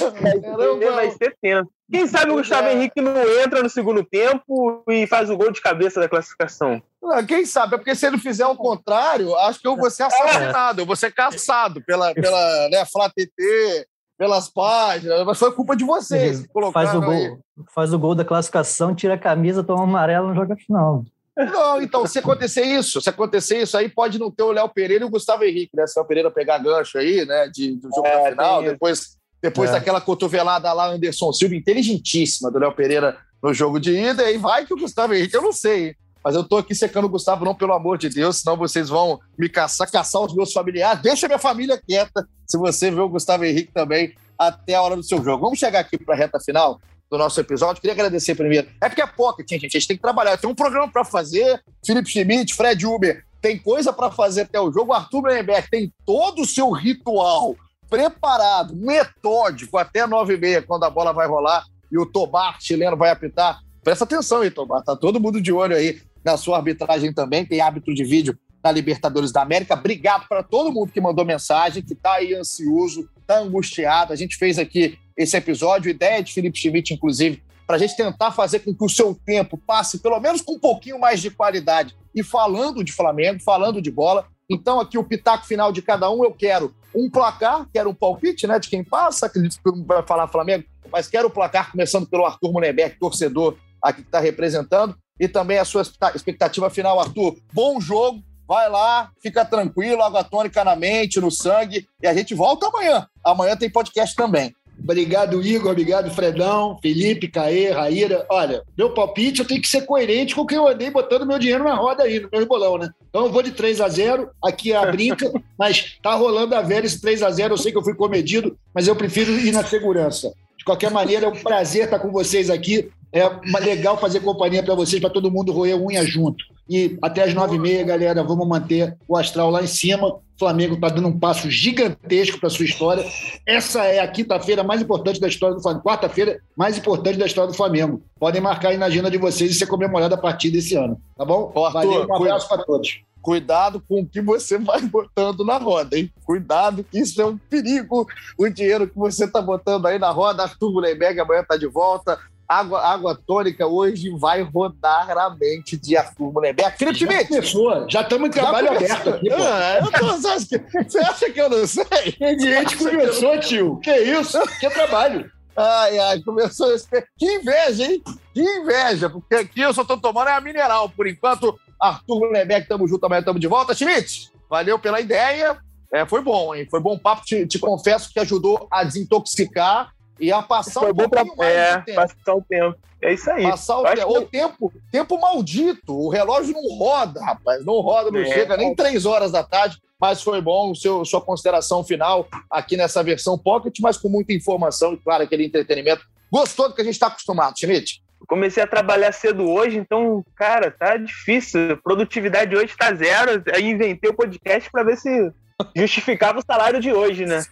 vai 0.91 1.11
ser 1.11 1.35
tenso. 1.41 1.69
Quem 1.91 2.07
sabe 2.07 2.31
o 2.31 2.35
Gustavo 2.35 2.67
é. 2.67 2.73
Henrique 2.73 2.99
não 2.99 3.15
entra 3.43 3.61
no 3.61 3.69
segundo 3.69 4.03
tempo 4.03 4.83
e 4.89 5.05
faz 5.05 5.29
o 5.29 5.37
gol 5.37 5.51
de 5.51 5.61
cabeça 5.61 5.99
da 5.99 6.09
classificação? 6.09 6.81
Não, 7.01 7.23
quem 7.23 7.45
sabe? 7.45 7.75
É 7.75 7.77
porque 7.77 7.93
se 7.93 8.07
ele 8.07 8.17
fizer 8.17 8.47
o 8.47 8.55
contrário, 8.55 9.35
acho 9.35 9.61
que 9.61 9.67
eu 9.67 9.75
vou 9.75 9.91
ser 9.91 10.03
assassinado, 10.03 10.81
eu 10.81 10.85
vou 10.85 10.95
ser 10.95 11.13
caçado 11.13 11.83
pela, 11.83 12.13
pela 12.13 12.69
né, 12.69 12.83
Flá 12.91 13.09
TT, 13.09 13.87
pelas 14.17 14.49
páginas, 14.49 15.25
mas 15.25 15.37
foi 15.37 15.51
culpa 15.51 15.75
de 15.75 15.83
vocês. 15.83 16.45
Faz 16.71 16.95
o, 16.95 17.01
gol, 17.01 17.39
faz 17.73 17.93
o 17.93 17.99
gol 17.99 18.15
da 18.15 18.23
classificação, 18.23 18.95
tira 18.95 19.15
a 19.15 19.17
camisa, 19.17 19.63
toma 19.63 19.81
um 19.81 19.85
amarelo 19.85 20.29
no 20.29 20.35
jogo 20.35 20.55
final. 20.55 21.03
Não, 21.37 21.81
então, 21.81 22.07
se 22.07 22.19
acontecer 22.19 22.63
isso, 22.63 23.01
se 23.01 23.09
acontecer 23.09 23.61
isso 23.61 23.77
aí, 23.77 23.89
pode 23.89 24.17
não 24.17 24.31
ter 24.31 24.43
o 24.43 24.53
Léo 24.53 24.69
Pereira 24.69 25.03
e 25.03 25.07
o 25.07 25.09
Gustavo 25.09 25.43
Henrique, 25.43 25.75
né? 25.75 25.85
Se 25.85 25.99
o 25.99 26.01
Léo 26.01 26.07
Pereira 26.07 26.31
pegar 26.31 26.59
gancho 26.59 26.97
aí, 26.97 27.25
né? 27.25 27.49
De, 27.53 27.75
do 27.75 27.89
jogo 27.93 28.07
é, 28.07 28.29
final, 28.29 28.63
depois, 28.63 29.17
depois 29.41 29.69
é. 29.69 29.73
daquela 29.73 29.99
cotovelada 29.99 30.71
lá, 30.71 30.87
Anderson 30.87 31.33
Silva, 31.33 31.55
inteligentíssima 31.55 32.49
do 32.49 32.57
Léo 32.57 32.71
Pereira 32.73 33.17
no 33.43 33.53
jogo 33.53 33.79
de 33.79 33.91
ida, 33.91 34.23
e 34.23 34.27
aí 34.27 34.37
vai 34.37 34.65
que 34.65 34.73
o 34.73 34.77
Gustavo 34.77 35.13
Henrique, 35.13 35.35
eu 35.35 35.41
não 35.41 35.51
sei, 35.51 35.95
mas 36.25 36.33
eu 36.33 36.43
tô 36.43 36.57
aqui 36.57 36.73
secando 36.73 37.05
o 37.05 37.09
Gustavo, 37.09 37.45
não, 37.45 37.53
pelo 37.53 37.71
amor 37.71 37.99
de 37.99 38.09
Deus, 38.09 38.37
senão 38.37 38.57
vocês 38.57 38.89
vão 38.89 39.19
me 39.37 39.47
caçar, 39.47 39.91
caçar 39.91 40.23
os 40.23 40.33
meus 40.33 40.51
familiares. 40.51 40.99
Deixa 41.03 41.27
minha 41.27 41.37
família 41.37 41.79
quieta 41.79 42.27
se 42.47 42.57
você 42.57 42.89
vê 42.89 42.99
o 42.99 43.07
Gustavo 43.07 43.45
Henrique 43.45 43.71
também 43.71 44.15
até 44.35 44.73
a 44.73 44.81
hora 44.81 44.95
do 44.95 45.03
seu 45.03 45.23
jogo. 45.23 45.43
Vamos 45.43 45.59
chegar 45.59 45.81
aqui 45.81 45.99
para 45.99 46.15
a 46.15 46.17
reta 46.17 46.39
final 46.39 46.81
do 47.11 47.17
nosso 47.19 47.39
episódio. 47.39 47.79
Queria 47.79 47.93
agradecer 47.93 48.33
primeiro. 48.33 48.67
É 48.81 48.89
porque 48.89 49.03
é 49.03 49.05
pocket, 49.05 49.47
gente. 49.47 49.67
A 49.67 49.69
gente 49.69 49.87
tem 49.87 49.97
que 49.97 50.01
trabalhar. 50.01 50.35
Tem 50.35 50.49
um 50.49 50.55
programa 50.55 50.91
para 50.91 51.05
fazer. 51.05 51.61
Felipe 51.85 52.09
Schmidt, 52.09 52.55
Fred 52.55 52.83
Uber, 52.87 53.23
tem 53.39 53.59
coisa 53.59 53.93
para 53.93 54.09
fazer 54.09 54.41
até 54.41 54.59
o 54.59 54.71
jogo. 54.71 54.93
Arthur 54.93 55.21
Brenberg 55.21 55.69
tem 55.69 55.93
todo 56.07 56.41
o 56.41 56.45
seu 56.47 56.71
ritual 56.71 57.55
preparado, 57.87 58.75
metódico, 58.75 59.77
até 59.77 60.07
nove 60.07 60.33
e 60.33 60.37
meia, 60.37 60.63
quando 60.63 60.85
a 60.85 60.89
bola 60.89 61.13
vai 61.13 61.27
rolar 61.27 61.63
e 61.91 61.99
o 61.99 62.05
Tobar 62.07 62.59
chileno 62.59 62.97
vai 62.97 63.11
apitar. 63.11 63.59
Presta 63.83 64.05
atenção 64.05 64.41
aí, 64.41 64.49
Tobar. 64.49 64.81
Tá 64.81 64.95
todo 64.95 65.19
mundo 65.19 65.39
de 65.39 65.53
olho 65.53 65.75
aí 65.75 66.01
na 66.25 66.37
sua 66.37 66.57
arbitragem 66.57 67.13
também, 67.13 67.45
tem 67.45 67.61
hábito 67.61 67.93
de 67.93 68.03
vídeo 68.03 68.37
na 68.63 68.71
Libertadores 68.71 69.31
da 69.31 69.43
América. 69.43 69.75
Obrigado 69.75 70.27
para 70.27 70.41
todo 70.41 70.71
mundo 70.71 70.91
que 70.91 70.99
mandou 70.99 71.23
mensagem, 71.23 71.83
que 71.83 71.93
está 71.93 72.13
aí 72.13 72.33
ansioso, 72.33 73.07
está 73.19 73.37
angustiado. 73.37 74.11
A 74.11 74.15
gente 74.15 74.35
fez 74.35 74.57
aqui 74.57 74.97
esse 75.15 75.37
episódio, 75.37 75.91
ideia 75.91 76.23
de 76.23 76.33
Felipe 76.33 76.57
Schmidt, 76.57 76.91
inclusive, 76.91 77.43
para 77.67 77.75
a 77.75 77.79
gente 77.79 77.95
tentar 77.95 78.31
fazer 78.31 78.59
com 78.59 78.73
que 78.73 78.83
o 78.83 78.89
seu 78.89 79.13
tempo 79.13 79.55
passe 79.55 79.99
pelo 79.99 80.19
menos 80.19 80.41
com 80.41 80.53
um 80.53 80.59
pouquinho 80.59 80.99
mais 80.99 81.21
de 81.21 81.29
qualidade. 81.29 81.95
E 82.13 82.23
falando 82.23 82.83
de 82.83 82.91
Flamengo, 82.91 83.39
falando 83.39 83.79
de 83.79 83.91
bola. 83.91 84.27
Então, 84.49 84.79
aqui 84.79 84.97
o 84.97 85.03
pitaco 85.03 85.45
final 85.45 85.71
de 85.71 85.83
cada 85.83 86.09
um, 86.09 86.23
eu 86.23 86.31
quero 86.31 86.73
um 86.93 87.09
placar, 87.09 87.67
quero 87.71 87.89
um 87.89 87.95
palpite 87.95 88.47
né, 88.47 88.57
de 88.57 88.69
quem 88.69 88.83
passa, 88.83 89.27
acredito 89.27 89.59
que 89.61 89.83
vai 89.83 90.01
falar 90.03 90.27
Flamengo, 90.27 90.63
mas 90.91 91.07
quero 91.07 91.27
o 91.27 91.31
placar, 91.31 91.71
começando 91.71 92.07
pelo 92.07 92.25
Arthur 92.25 92.51
Mullenberg, 92.51 92.97
torcedor 92.97 93.57
aqui 93.81 94.01
que 94.01 94.07
está 94.07 94.19
representando 94.19 94.97
e 95.19 95.27
também 95.27 95.57
a 95.57 95.65
sua 95.65 95.83
expectativa 96.13 96.69
final, 96.69 96.99
Arthur. 96.99 97.35
Bom 97.53 97.79
jogo, 97.79 98.23
vai 98.47 98.69
lá, 98.69 99.09
fica 99.21 99.43
tranquilo, 99.45 100.03
água 100.03 100.23
tônica 100.23 100.63
na 100.63 100.75
mente, 100.75 101.19
no 101.19 101.31
sangue, 101.31 101.87
e 102.01 102.07
a 102.07 102.13
gente 102.13 102.33
volta 102.33 102.67
amanhã. 102.67 103.07
Amanhã 103.23 103.55
tem 103.55 103.69
podcast 103.69 104.15
também. 104.15 104.53
Obrigado, 104.77 105.41
Igor. 105.41 105.71
Obrigado, 105.71 106.11
Fredão, 106.11 106.77
Felipe, 106.81 107.27
Caê, 107.27 107.71
Raíra. 107.71 108.25
Olha, 108.29 108.61
meu 108.77 108.93
palpite 108.93 109.39
eu 109.39 109.47
tenho 109.47 109.61
que 109.61 109.67
ser 109.67 109.85
coerente 109.85 110.35
com 110.35 110.41
o 110.41 110.45
que 110.45 110.55
eu 110.55 110.67
andei 110.67 110.91
botando 110.91 111.25
meu 111.25 111.39
dinheiro 111.39 111.63
na 111.63 111.75
roda 111.75 112.03
aí, 112.03 112.19
no 112.19 112.29
meu 112.31 112.45
bolão, 112.45 112.77
né? 112.77 112.89
Então 113.09 113.25
eu 113.25 113.31
vou 113.31 113.41
de 113.41 113.51
3 113.51 113.81
a 113.81 113.87
0 113.87 114.29
aqui 114.43 114.73
é 114.73 114.75
a 114.75 114.91
brinca, 114.91 115.31
mas 115.57 115.97
tá 116.03 116.13
rolando 116.13 116.55
a 116.55 116.61
velha 116.61 116.85
esse 116.85 116.99
3 117.01 117.23
a 117.23 117.31
0 117.31 117.53
Eu 117.53 117.57
sei 117.57 117.71
que 117.71 117.77
eu 117.77 117.83
fui 117.83 117.95
comedido, 117.95 118.57
mas 118.73 118.87
eu 118.87 118.95
prefiro 118.95 119.31
ir 119.31 119.51
na 119.51 119.63
segurança. 119.63 120.33
Qualquer 120.65 120.89
maneira, 120.89 121.27
é 121.27 121.29
um 121.29 121.43
prazer 121.43 121.85
estar 121.85 121.99
com 121.99 122.11
vocês 122.11 122.49
aqui. 122.49 122.89
É 123.13 123.23
legal 123.59 123.97
fazer 123.97 124.19
companhia 124.19 124.63
para 124.63 124.75
vocês, 124.75 124.99
para 124.99 125.11
todo 125.11 125.31
mundo 125.31 125.53
roer 125.53 125.79
unha 125.79 126.03
junto. 126.03 126.43
E 126.67 126.97
até 127.01 127.23
as 127.23 127.33
nove 127.33 127.55
e 127.55 127.59
meia, 127.59 127.83
galera, 127.83 128.23
vamos 128.23 128.47
manter 128.47 128.97
o 129.07 129.15
astral 129.15 129.51
lá 129.51 129.63
em 129.63 129.67
cima. 129.67 130.07
O 130.07 130.21
Flamengo 130.37 130.75
está 130.75 130.89
dando 130.89 131.07
um 131.07 131.19
passo 131.19 131.49
gigantesco 131.49 132.39
para 132.39 132.49
sua 132.49 132.65
história. 132.65 133.05
Essa 133.45 133.85
é 133.85 133.99
a 133.99 134.07
quinta-feira 134.07 134.63
mais 134.63 134.81
importante 134.81 135.19
da 135.19 135.27
história 135.27 135.55
do 135.55 135.61
Flamengo. 135.61 135.83
Quarta-feira 135.83 136.39
mais 136.57 136.77
importante 136.77 137.17
da 137.17 137.25
história 137.25 137.51
do 137.51 137.55
Flamengo. 137.55 138.01
Podem 138.19 138.41
marcar 138.41 138.69
aí 138.69 138.77
na 138.77 138.87
agenda 138.87 139.09
de 139.09 139.17
vocês 139.17 139.51
e 139.51 139.53
ser 139.53 139.67
comemorada 139.67 140.15
a 140.15 140.17
partir 140.17 140.49
desse 140.49 140.75
ano. 140.75 140.99
Tá 141.15 141.23
bom? 141.23 141.53
Arthur, 141.55 141.71
Valeu, 141.71 142.07
um 142.07 142.15
abraço 142.15 142.49
para 142.49 142.63
todos. 142.63 143.01
Cuidado 143.21 143.81
com 143.87 144.01
o 144.01 144.05
que 144.05 144.21
você 144.21 144.57
vai 144.57 144.81
botando 144.81 145.43
na 145.43 145.57
roda, 145.57 145.97
hein? 145.97 146.11
Cuidado, 146.23 146.83
que 146.83 146.99
isso 146.99 147.19
é 147.21 147.25
um 147.25 147.37
perigo. 147.37 148.05
O 148.37 148.49
dinheiro 148.49 148.87
que 148.87 148.95
você 148.95 149.25
está 149.25 149.41
botando 149.41 149.85
aí 149.87 149.97
na 149.97 150.11
roda. 150.11 150.43
Arthur 150.43 150.71
Mullenberg 150.71 151.19
amanhã 151.19 151.41
está 151.41 151.57
de 151.57 151.65
volta. 151.65 152.19
Água, 152.47 152.79
água 152.85 153.19
tônica 153.25 153.65
hoje 153.65 154.09
vai 154.11 154.43
rodar 154.43 155.09
a 155.17 155.29
mente 155.31 155.75
de 155.75 155.97
Arthur 155.97 156.31
Mullenberg. 156.31 156.77
Felipe 156.77 156.99
Schmidt! 156.99 157.27
Começou, 157.27 157.89
já 157.89 158.01
estamos 158.01 158.27
em 158.27 158.31
trabalho 158.31 158.71
aberto 158.71 159.09
aqui, 159.09 159.29
pô. 159.29 159.35
Ah, 159.35 159.79
eu 159.81 159.91
tô, 159.91 160.05
você, 160.05 160.27
acha 160.27 160.45
que, 160.45 160.83
você 160.83 160.99
acha 160.99 161.31
que 161.31 161.41
eu 161.41 161.49
não 161.49 161.65
sei? 161.65 162.11
Quem 162.17 162.39
gente 162.39 162.77
começou, 162.77 163.39
tio? 163.39 163.79
Que 163.79 163.95
isso? 163.97 164.39
Que 164.59 164.69
trabalho. 164.69 165.31
Ai, 165.55 165.97
ai, 165.97 166.21
começou 166.21 166.71
esse... 166.75 166.87
Que 167.17 167.25
inveja, 167.25 167.85
hein? 167.85 168.03
Que 168.33 168.41
inveja, 168.41 169.09
porque 169.09 169.35
aqui 169.35 169.61
eu 169.61 169.73
só 169.73 169.83
tô 169.83 169.97
tomando 169.97 170.29
é 170.29 170.33
a 170.33 170.41
mineral. 170.41 170.89
Por 170.89 171.07
enquanto, 171.07 171.57
Arthur 171.81 172.19
Mullenberg, 172.19 172.67
tamo 172.67 172.87
junto, 172.87 173.05
amanhã 173.05 173.23
tamo 173.23 173.39
de 173.39 173.47
volta. 173.47 173.73
Schmidt, 173.73 174.31
valeu 174.47 174.77
pela 174.77 175.01
ideia. 175.01 175.57
É, 175.91 176.05
foi 176.05 176.21
bom, 176.21 176.53
hein? 176.53 176.67
Foi 176.69 176.79
bom 176.79 176.97
papo. 176.97 177.23
Te, 177.25 177.47
te 177.47 177.57
confesso 177.57 178.11
que 178.11 178.19
ajudou 178.19 178.67
a 178.69 178.83
desintoxicar 178.83 179.94
e 180.19 180.31
a 180.31 180.41
passar 180.41 180.81
Foi 180.81 180.91
um 180.91 180.93
bom 180.93 181.09
pra, 181.09 181.23
é, 181.45 181.77
passar 181.93 182.35
o 182.35 182.41
tempo. 182.41 182.77
É 183.01 183.13
isso 183.13 183.29
aí. 183.29 183.43
Passar 183.43 183.79
o, 183.79 183.83
tempo. 183.83 184.07
Que... 184.07 184.17
o 184.17 184.25
tempo. 184.25 184.73
Tempo 184.91 185.19
maldito. 185.19 185.93
O 185.93 186.09
relógio 186.09 186.53
não 186.53 186.77
roda, 186.77 187.23
rapaz. 187.23 187.63
Não 187.65 187.79
roda, 187.81 188.09
não 188.09 188.21
é. 188.21 188.25
chega 188.25 188.57
nem 188.57 188.75
três 188.75 189.05
horas 189.05 189.31
da 189.31 189.43
tarde. 189.43 189.77
Mas 189.99 190.21
foi 190.21 190.41
bom 190.41 190.71
o 190.71 190.75
seu, 190.75 191.05
sua 191.05 191.21
consideração 191.21 191.83
final 191.83 192.27
aqui 192.49 192.75
nessa 192.75 193.01
versão 193.01 193.37
Pocket, 193.37 193.79
mas 193.79 193.97
com 193.97 194.09
muita 194.09 194.33
informação 194.33 194.93
e, 194.93 194.97
claro, 194.97 195.23
aquele 195.23 195.45
entretenimento. 195.45 196.03
Gostou 196.31 196.67
do 196.67 196.75
que 196.75 196.81
a 196.81 196.83
gente 196.83 196.95
está 196.95 197.07
acostumado, 197.07 197.57
Schmidt? 197.57 198.03
Comecei 198.27 198.61
a 198.61 198.67
trabalhar 198.67 199.11
cedo 199.11 199.49
hoje, 199.49 199.77
então, 199.77 200.25
cara, 200.35 200.71
tá 200.71 200.97
difícil. 200.97 201.77
Produtividade 201.83 202.55
hoje 202.55 202.75
tá 202.75 202.93
zero. 202.93 203.41
Aí 203.53 203.69
inventei 203.69 204.09
o 204.09 204.15
podcast 204.15 204.69
para 204.69 204.83
ver 204.83 204.97
se 204.97 205.31
justificava 205.75 206.39
o 206.39 206.45
salário 206.45 206.79
de 206.79 206.91
hoje, 206.91 207.25
né? 207.25 207.43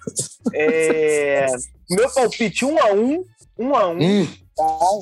É... 0.54 1.46
Meu 1.90 2.10
palpite, 2.12 2.66
um 2.66 2.80
a 2.80 2.92
um, 2.92 3.26
um 3.58 3.76
a 3.76 3.88
um. 3.88 4.02
Hum. 4.02 4.28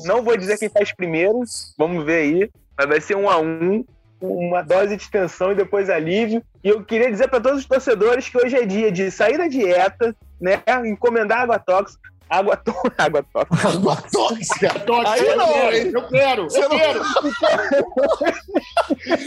Não 0.06 0.24
vou 0.24 0.38
dizer 0.38 0.58
quem 0.58 0.70
faz 0.70 0.94
primeiro, 0.94 1.42
vamos 1.78 2.06
ver 2.06 2.22
aí. 2.22 2.50
Mas 2.78 2.88
vai 2.88 3.02
ser 3.02 3.16
um 3.16 3.30
a 3.30 3.38
um, 3.38 3.84
uma 4.22 4.62
dose 4.62 4.96
de 4.98 5.10
tensão 5.10 5.52
e 5.52 5.56
depois 5.56 5.90
alívio. 5.90 6.44
E 6.64 6.70
eu 6.70 6.84
queria 6.84 7.12
dizer 7.12 7.28
para 7.28 7.42
todos 7.42 7.60
os 7.60 7.66
torcedores 7.66 8.30
que 8.30 8.38
hoje 8.38 8.56
é 8.56 8.66
dia 8.66 8.92
de 8.92 9.12
sair 9.12 9.38
da 9.38 9.48
dieta, 9.48 10.16
né? 10.40 10.62
Encomendar 10.86 11.42
água 11.42 11.60
tóxica. 11.60 12.12
Água, 12.30 12.56
to... 12.56 12.74
água 12.98 13.24
tóxica. 13.24 13.68
Água 13.68 13.96
tóxica. 14.10 14.80
tóxica. 14.80 15.12
Aí 15.12 15.36
não? 15.36 15.50
Eu 15.52 16.08
quero, 16.08 16.48
eu 16.54 16.70
quero. 16.70 17.04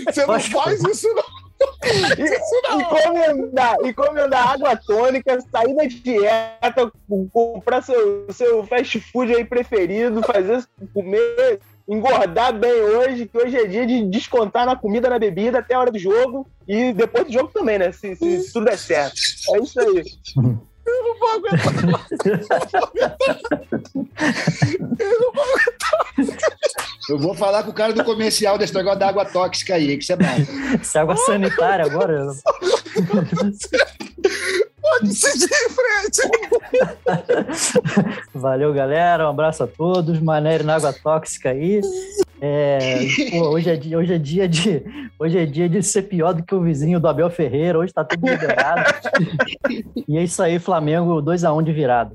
Você 0.06 0.24
não 0.24 0.40
faz 0.40 0.82
isso, 0.84 1.08
não 1.14 1.33
encomendar, 2.72 3.76
encomendar 3.84 4.52
água 4.52 4.76
tônica, 4.76 5.38
sair 5.52 5.74
da 5.74 5.84
dieta, 5.84 6.92
comprar 7.32 7.82
seu, 7.82 8.26
seu 8.30 8.64
fast 8.64 9.00
food 9.00 9.34
aí 9.34 9.44
preferido, 9.44 10.22
fazer 10.22 10.64
comer, 10.92 11.60
engordar 11.88 12.52
bem 12.58 12.72
hoje, 12.72 13.26
que 13.26 13.38
hoje 13.38 13.56
é 13.56 13.66
dia 13.66 13.86
de 13.86 14.04
descontar 14.06 14.66
na 14.66 14.76
comida, 14.76 15.08
na 15.08 15.18
bebida 15.18 15.58
até 15.58 15.74
a 15.74 15.80
hora 15.80 15.90
do 15.90 15.98
jogo 15.98 16.46
e 16.66 16.92
depois 16.92 17.26
do 17.26 17.32
jogo 17.32 17.50
também, 17.52 17.78
né? 17.78 17.92
Se, 17.92 18.16
se, 18.16 18.40
se 18.40 18.52
tudo 18.52 18.66
der 18.66 18.78
certo. 18.78 19.20
É 19.54 19.58
isso 19.58 19.80
aí. 19.80 20.04
Eu 20.86 21.02
não 21.04 21.18
vou 21.18 21.30
aguentar. 21.30 21.74
Eu 24.98 25.20
não 25.20 25.32
vou 25.32 25.44
aguentar. 25.44 25.94
Eu 27.08 27.18
vou 27.18 27.34
falar 27.34 27.62
com 27.62 27.70
o 27.70 27.74
cara 27.74 27.92
do 27.92 28.02
comercial 28.04 28.56
desse 28.56 28.74
negócio 28.74 28.98
da 28.98 29.08
água 29.08 29.24
tóxica 29.24 29.74
aí, 29.74 29.96
que 29.96 30.04
isso 30.04 30.12
é 30.12 30.16
bom. 30.16 30.78
Isso 30.80 30.96
é 30.96 31.00
água 31.00 31.16
sanitária 31.16 31.84
agora? 31.84 32.26
Pode 34.80 35.14
seguir 35.14 35.44
em 35.44 35.70
frente. 35.70 36.22
Valeu, 38.34 38.72
galera. 38.72 39.26
Um 39.26 39.30
abraço 39.30 39.64
a 39.64 39.66
todos. 39.66 40.20
Maneiro 40.20 40.64
na 40.64 40.76
água 40.76 40.92
tóxica 40.92 41.50
aí. 41.50 41.80
É, 42.40 43.06
pô, 43.30 43.50
hoje, 43.50 43.70
é 43.70 43.76
dia, 43.76 43.98
hoje, 43.98 44.12
é 44.12 44.18
dia 44.18 44.48
de, 44.48 44.84
hoje 45.18 45.38
é 45.38 45.46
dia 45.46 45.68
de 45.68 45.82
ser 45.82 46.02
pior 46.02 46.32
do 46.34 46.42
que 46.42 46.54
o 46.54 46.62
vizinho 46.62 47.00
do 47.00 47.08
Abel 47.08 47.30
Ferreira. 47.30 47.78
Hoje 47.78 47.92
tá 47.92 48.04
tudo 48.04 48.26
liberado. 48.26 48.82
e 50.08 50.18
é 50.18 50.24
isso 50.24 50.42
aí, 50.42 50.58
Flamengo 50.58 51.22
2x1 51.22 51.62
de 51.62 51.72
virada. 51.72 52.14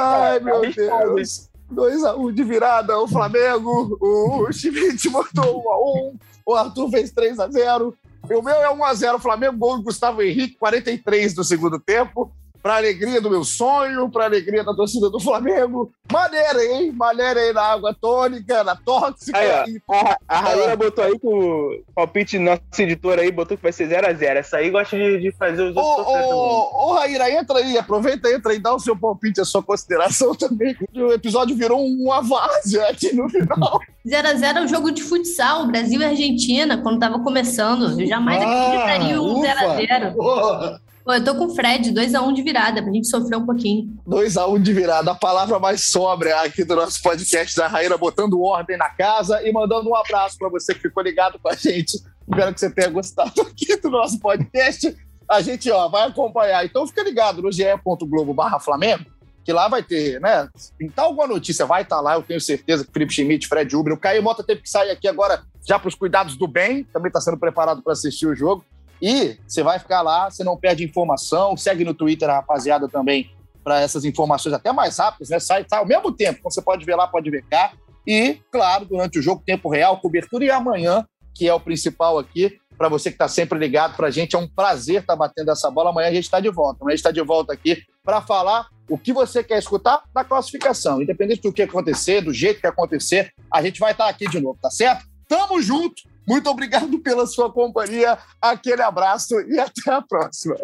Ai, 0.00 0.40
meu 0.40 0.60
Deus. 0.60 1.50
2x1 1.72 2.18
um 2.18 2.32
de 2.32 2.44
virada, 2.44 2.98
o 2.98 3.08
Flamengo. 3.08 3.98
O 4.00 4.52
Schmidt 4.52 5.08
botou 5.10 5.62
1x1. 5.62 6.20
O 6.46 6.54
Arthur 6.54 6.90
fez 6.90 7.12
3x0. 7.12 7.94
O 8.24 8.42
meu 8.42 8.54
é 8.54 8.74
1x0 8.74 9.18
Flamengo, 9.18 9.58
gol 9.58 9.76
do 9.78 9.82
Gustavo 9.82 10.22
Henrique, 10.22 10.56
43 10.56 11.34
do 11.34 11.44
segundo 11.44 11.78
tempo 11.78 12.32
para 12.64 12.76
alegria 12.76 13.20
do 13.20 13.28
meu 13.28 13.44
sonho, 13.44 14.08
para 14.08 14.24
alegria 14.24 14.64
da 14.64 14.72
torcida 14.72 15.10
do 15.10 15.20
Flamengo. 15.20 15.92
Maneira, 16.10 16.64
hein? 16.64 16.92
Maneira 16.92 17.38
aí 17.38 17.52
na 17.52 17.60
água 17.60 17.92
tônica, 17.92 18.64
na 18.64 18.74
tóxica. 18.74 19.38
Aí, 19.38 19.78
ó, 19.86 19.94
a, 19.94 20.18
a 20.26 20.40
Raíra 20.40 20.74
botou 20.74 21.04
aí 21.04 21.18
com 21.18 21.28
o 21.28 21.82
palpite 21.94 22.38
nosso 22.38 22.62
editor 22.78 23.18
aí, 23.18 23.30
botou 23.30 23.54
que 23.54 23.62
vai 23.62 23.70
ser 23.70 23.86
0x0. 23.86 24.36
Essa 24.36 24.56
aí 24.56 24.70
gosta 24.70 24.96
de, 24.96 25.20
de 25.20 25.32
fazer 25.32 25.62
os 25.62 25.76
outros. 25.76 26.06
Ô, 26.06 26.10
ô, 26.10 26.86
ô, 26.86 26.94
Raíra, 26.94 27.30
entra 27.30 27.58
aí, 27.58 27.76
aproveita, 27.76 28.30
entra 28.30 28.52
aí, 28.52 28.58
dá 28.58 28.74
o 28.74 28.80
seu 28.80 28.96
palpite, 28.96 29.42
a 29.42 29.44
sua 29.44 29.62
consideração 29.62 30.32
também. 30.34 30.74
O 30.96 31.12
episódio 31.12 31.54
virou 31.54 31.84
uma 31.84 32.22
várzea 32.22 32.88
aqui 32.88 33.14
no 33.14 33.28
final. 33.28 33.78
0x0 34.06 34.56
é 34.56 34.60
um 34.62 34.68
jogo 34.68 34.90
de 34.90 35.02
futsal, 35.02 35.66
Brasil 35.66 36.00
e 36.00 36.04
Argentina, 36.06 36.78
quando 36.78 36.98
tava 36.98 37.18
começando. 37.18 38.00
Eu 38.00 38.06
jamais 38.06 38.42
ah, 38.42 38.46
acreditaria 38.46 39.20
um 39.20 39.42
0x0. 39.42 40.80
Pô, 41.04 41.12
eu 41.12 41.22
tô 41.22 41.34
com 41.34 41.44
o 41.44 41.54
Fred, 41.54 41.92
2x1 41.92 42.22
um 42.22 42.32
de 42.32 42.40
virada, 42.40 42.82
pra 42.82 42.90
gente 42.90 43.08
sofrer 43.08 43.36
um 43.36 43.44
pouquinho. 43.44 43.94
2x1 44.08 44.56
um 44.56 44.58
de 44.58 44.72
virada, 44.72 45.10
a 45.10 45.14
palavra 45.14 45.58
mais 45.58 45.84
sóbria 45.84 46.40
aqui 46.40 46.64
do 46.64 46.74
nosso 46.74 47.02
podcast 47.02 47.54
da 47.54 47.68
Raíra, 47.68 47.98
botando 47.98 48.40
ordem 48.40 48.78
na 48.78 48.88
casa 48.88 49.46
e 49.46 49.52
mandando 49.52 49.90
um 49.90 49.94
abraço 49.94 50.38
para 50.38 50.48
você 50.48 50.74
que 50.74 50.80
ficou 50.80 51.02
ligado 51.02 51.38
com 51.38 51.50
a 51.50 51.54
gente. 51.54 52.02
Espero 52.26 52.54
que 52.54 52.60
você 52.60 52.70
tenha 52.70 52.88
gostado 52.88 53.38
aqui 53.42 53.76
do 53.76 53.90
nosso 53.90 54.18
podcast. 54.18 54.96
A 55.28 55.42
gente 55.42 55.70
ó, 55.70 55.88
vai 55.88 56.08
acompanhar. 56.08 56.64
Então 56.64 56.86
fica 56.86 57.02
ligado 57.02 57.42
no 57.42 57.52
ge.globo 57.52 58.34
Flamengo, 58.60 59.04
que 59.44 59.52
lá 59.52 59.68
vai 59.68 59.82
ter, 59.82 60.18
né? 60.22 60.48
Pintar 60.78 61.04
alguma 61.04 61.26
notícia, 61.26 61.66
vai 61.66 61.82
estar 61.82 61.96
tá 61.96 62.02
lá, 62.02 62.14
eu 62.14 62.22
tenho 62.22 62.40
certeza 62.40 62.82
que 62.82 62.90
Felipe 62.90 63.12
Schmidt, 63.12 63.46
Fred 63.46 63.76
Uber, 63.76 63.92
o 63.92 64.00
Caio 64.00 64.22
Mota 64.22 64.42
teve 64.42 64.62
que 64.62 64.70
sair 64.70 64.90
aqui 64.90 65.06
agora 65.06 65.42
já 65.68 65.78
para 65.78 65.88
os 65.88 65.94
cuidados 65.94 66.34
do 66.34 66.48
bem, 66.48 66.84
também 66.84 67.08
está 67.08 67.20
sendo 67.20 67.36
preparado 67.36 67.82
para 67.82 67.92
assistir 67.92 68.26
o 68.26 68.34
jogo. 68.34 68.64
E 69.00 69.38
você 69.46 69.62
vai 69.62 69.78
ficar 69.78 70.02
lá, 70.02 70.30
você 70.30 70.42
não 70.44 70.56
perde 70.56 70.84
informação. 70.84 71.56
Segue 71.56 71.84
no 71.84 71.94
Twitter 71.94 72.28
a 72.28 72.34
rapaziada 72.34 72.88
também 72.88 73.30
para 73.62 73.80
essas 73.80 74.04
informações 74.04 74.52
até 74.52 74.72
mais 74.72 74.98
rápidas, 74.98 75.30
né? 75.30 75.40
Sai, 75.40 75.64
sai 75.68 75.78
ao 75.78 75.86
mesmo 75.86 76.12
tempo. 76.12 76.38
Então 76.38 76.50
você 76.50 76.60
pode 76.60 76.84
ver 76.84 76.94
lá, 76.94 77.06
pode 77.06 77.30
ver 77.30 77.42
cá. 77.50 77.72
E, 78.06 78.38
claro, 78.52 78.84
durante 78.84 79.18
o 79.18 79.22
jogo, 79.22 79.42
tempo 79.44 79.68
real, 79.68 79.98
cobertura 79.98 80.44
e 80.44 80.50
amanhã, 80.50 81.06
que 81.34 81.48
é 81.48 81.54
o 81.54 81.58
principal 81.58 82.18
aqui, 82.18 82.58
para 82.76 82.88
você 82.88 83.08
que 83.08 83.14
está 83.14 83.28
sempre 83.28 83.58
ligado 83.58 83.96
para 83.96 84.08
a 84.08 84.10
gente. 84.10 84.36
É 84.36 84.38
um 84.38 84.48
prazer 84.48 85.00
estar 85.00 85.14
tá 85.14 85.16
batendo 85.16 85.50
essa 85.50 85.70
bola. 85.70 85.90
Amanhã 85.90 86.08
a 86.08 86.12
gente 86.12 86.24
está 86.24 86.40
de 86.40 86.50
volta. 86.50 86.78
Amanhã 86.82 86.92
a 86.92 86.96
gente 86.96 87.06
está 87.06 87.10
de 87.10 87.22
volta 87.22 87.52
aqui 87.52 87.82
para 88.04 88.20
falar 88.20 88.68
o 88.88 88.98
que 88.98 89.12
você 89.12 89.42
quer 89.42 89.58
escutar 89.58 90.02
da 90.14 90.22
classificação. 90.22 91.00
Independente 91.00 91.40
do 91.40 91.52
que 91.52 91.62
acontecer, 91.62 92.20
do 92.20 92.32
jeito 92.32 92.60
que 92.60 92.66
acontecer, 92.66 93.32
a 93.50 93.62
gente 93.62 93.80
vai 93.80 93.92
estar 93.92 94.04
tá 94.04 94.10
aqui 94.10 94.28
de 94.28 94.40
novo, 94.40 94.58
tá 94.60 94.70
certo? 94.70 95.06
Tamo 95.26 95.60
junto! 95.62 96.02
Muito 96.26 96.48
obrigado 96.48 96.98
pela 97.00 97.26
sua 97.26 97.52
companhia. 97.52 98.18
Aquele 98.40 98.82
abraço 98.82 99.38
e 99.40 99.58
até 99.58 99.92
a 99.92 100.02
próxima. 100.02 100.56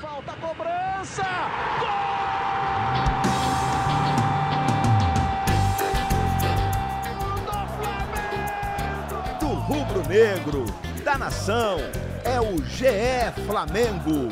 Falta, 0.00 0.32
cobrança! 0.34 1.24
Do 9.38 9.46
rubro 9.46 10.08
negro, 10.08 10.64
da 11.04 11.18
nação, 11.18 11.78
é 12.24 12.40
o 12.40 12.62
GE 12.64 13.44
Flamengo. 13.46 14.28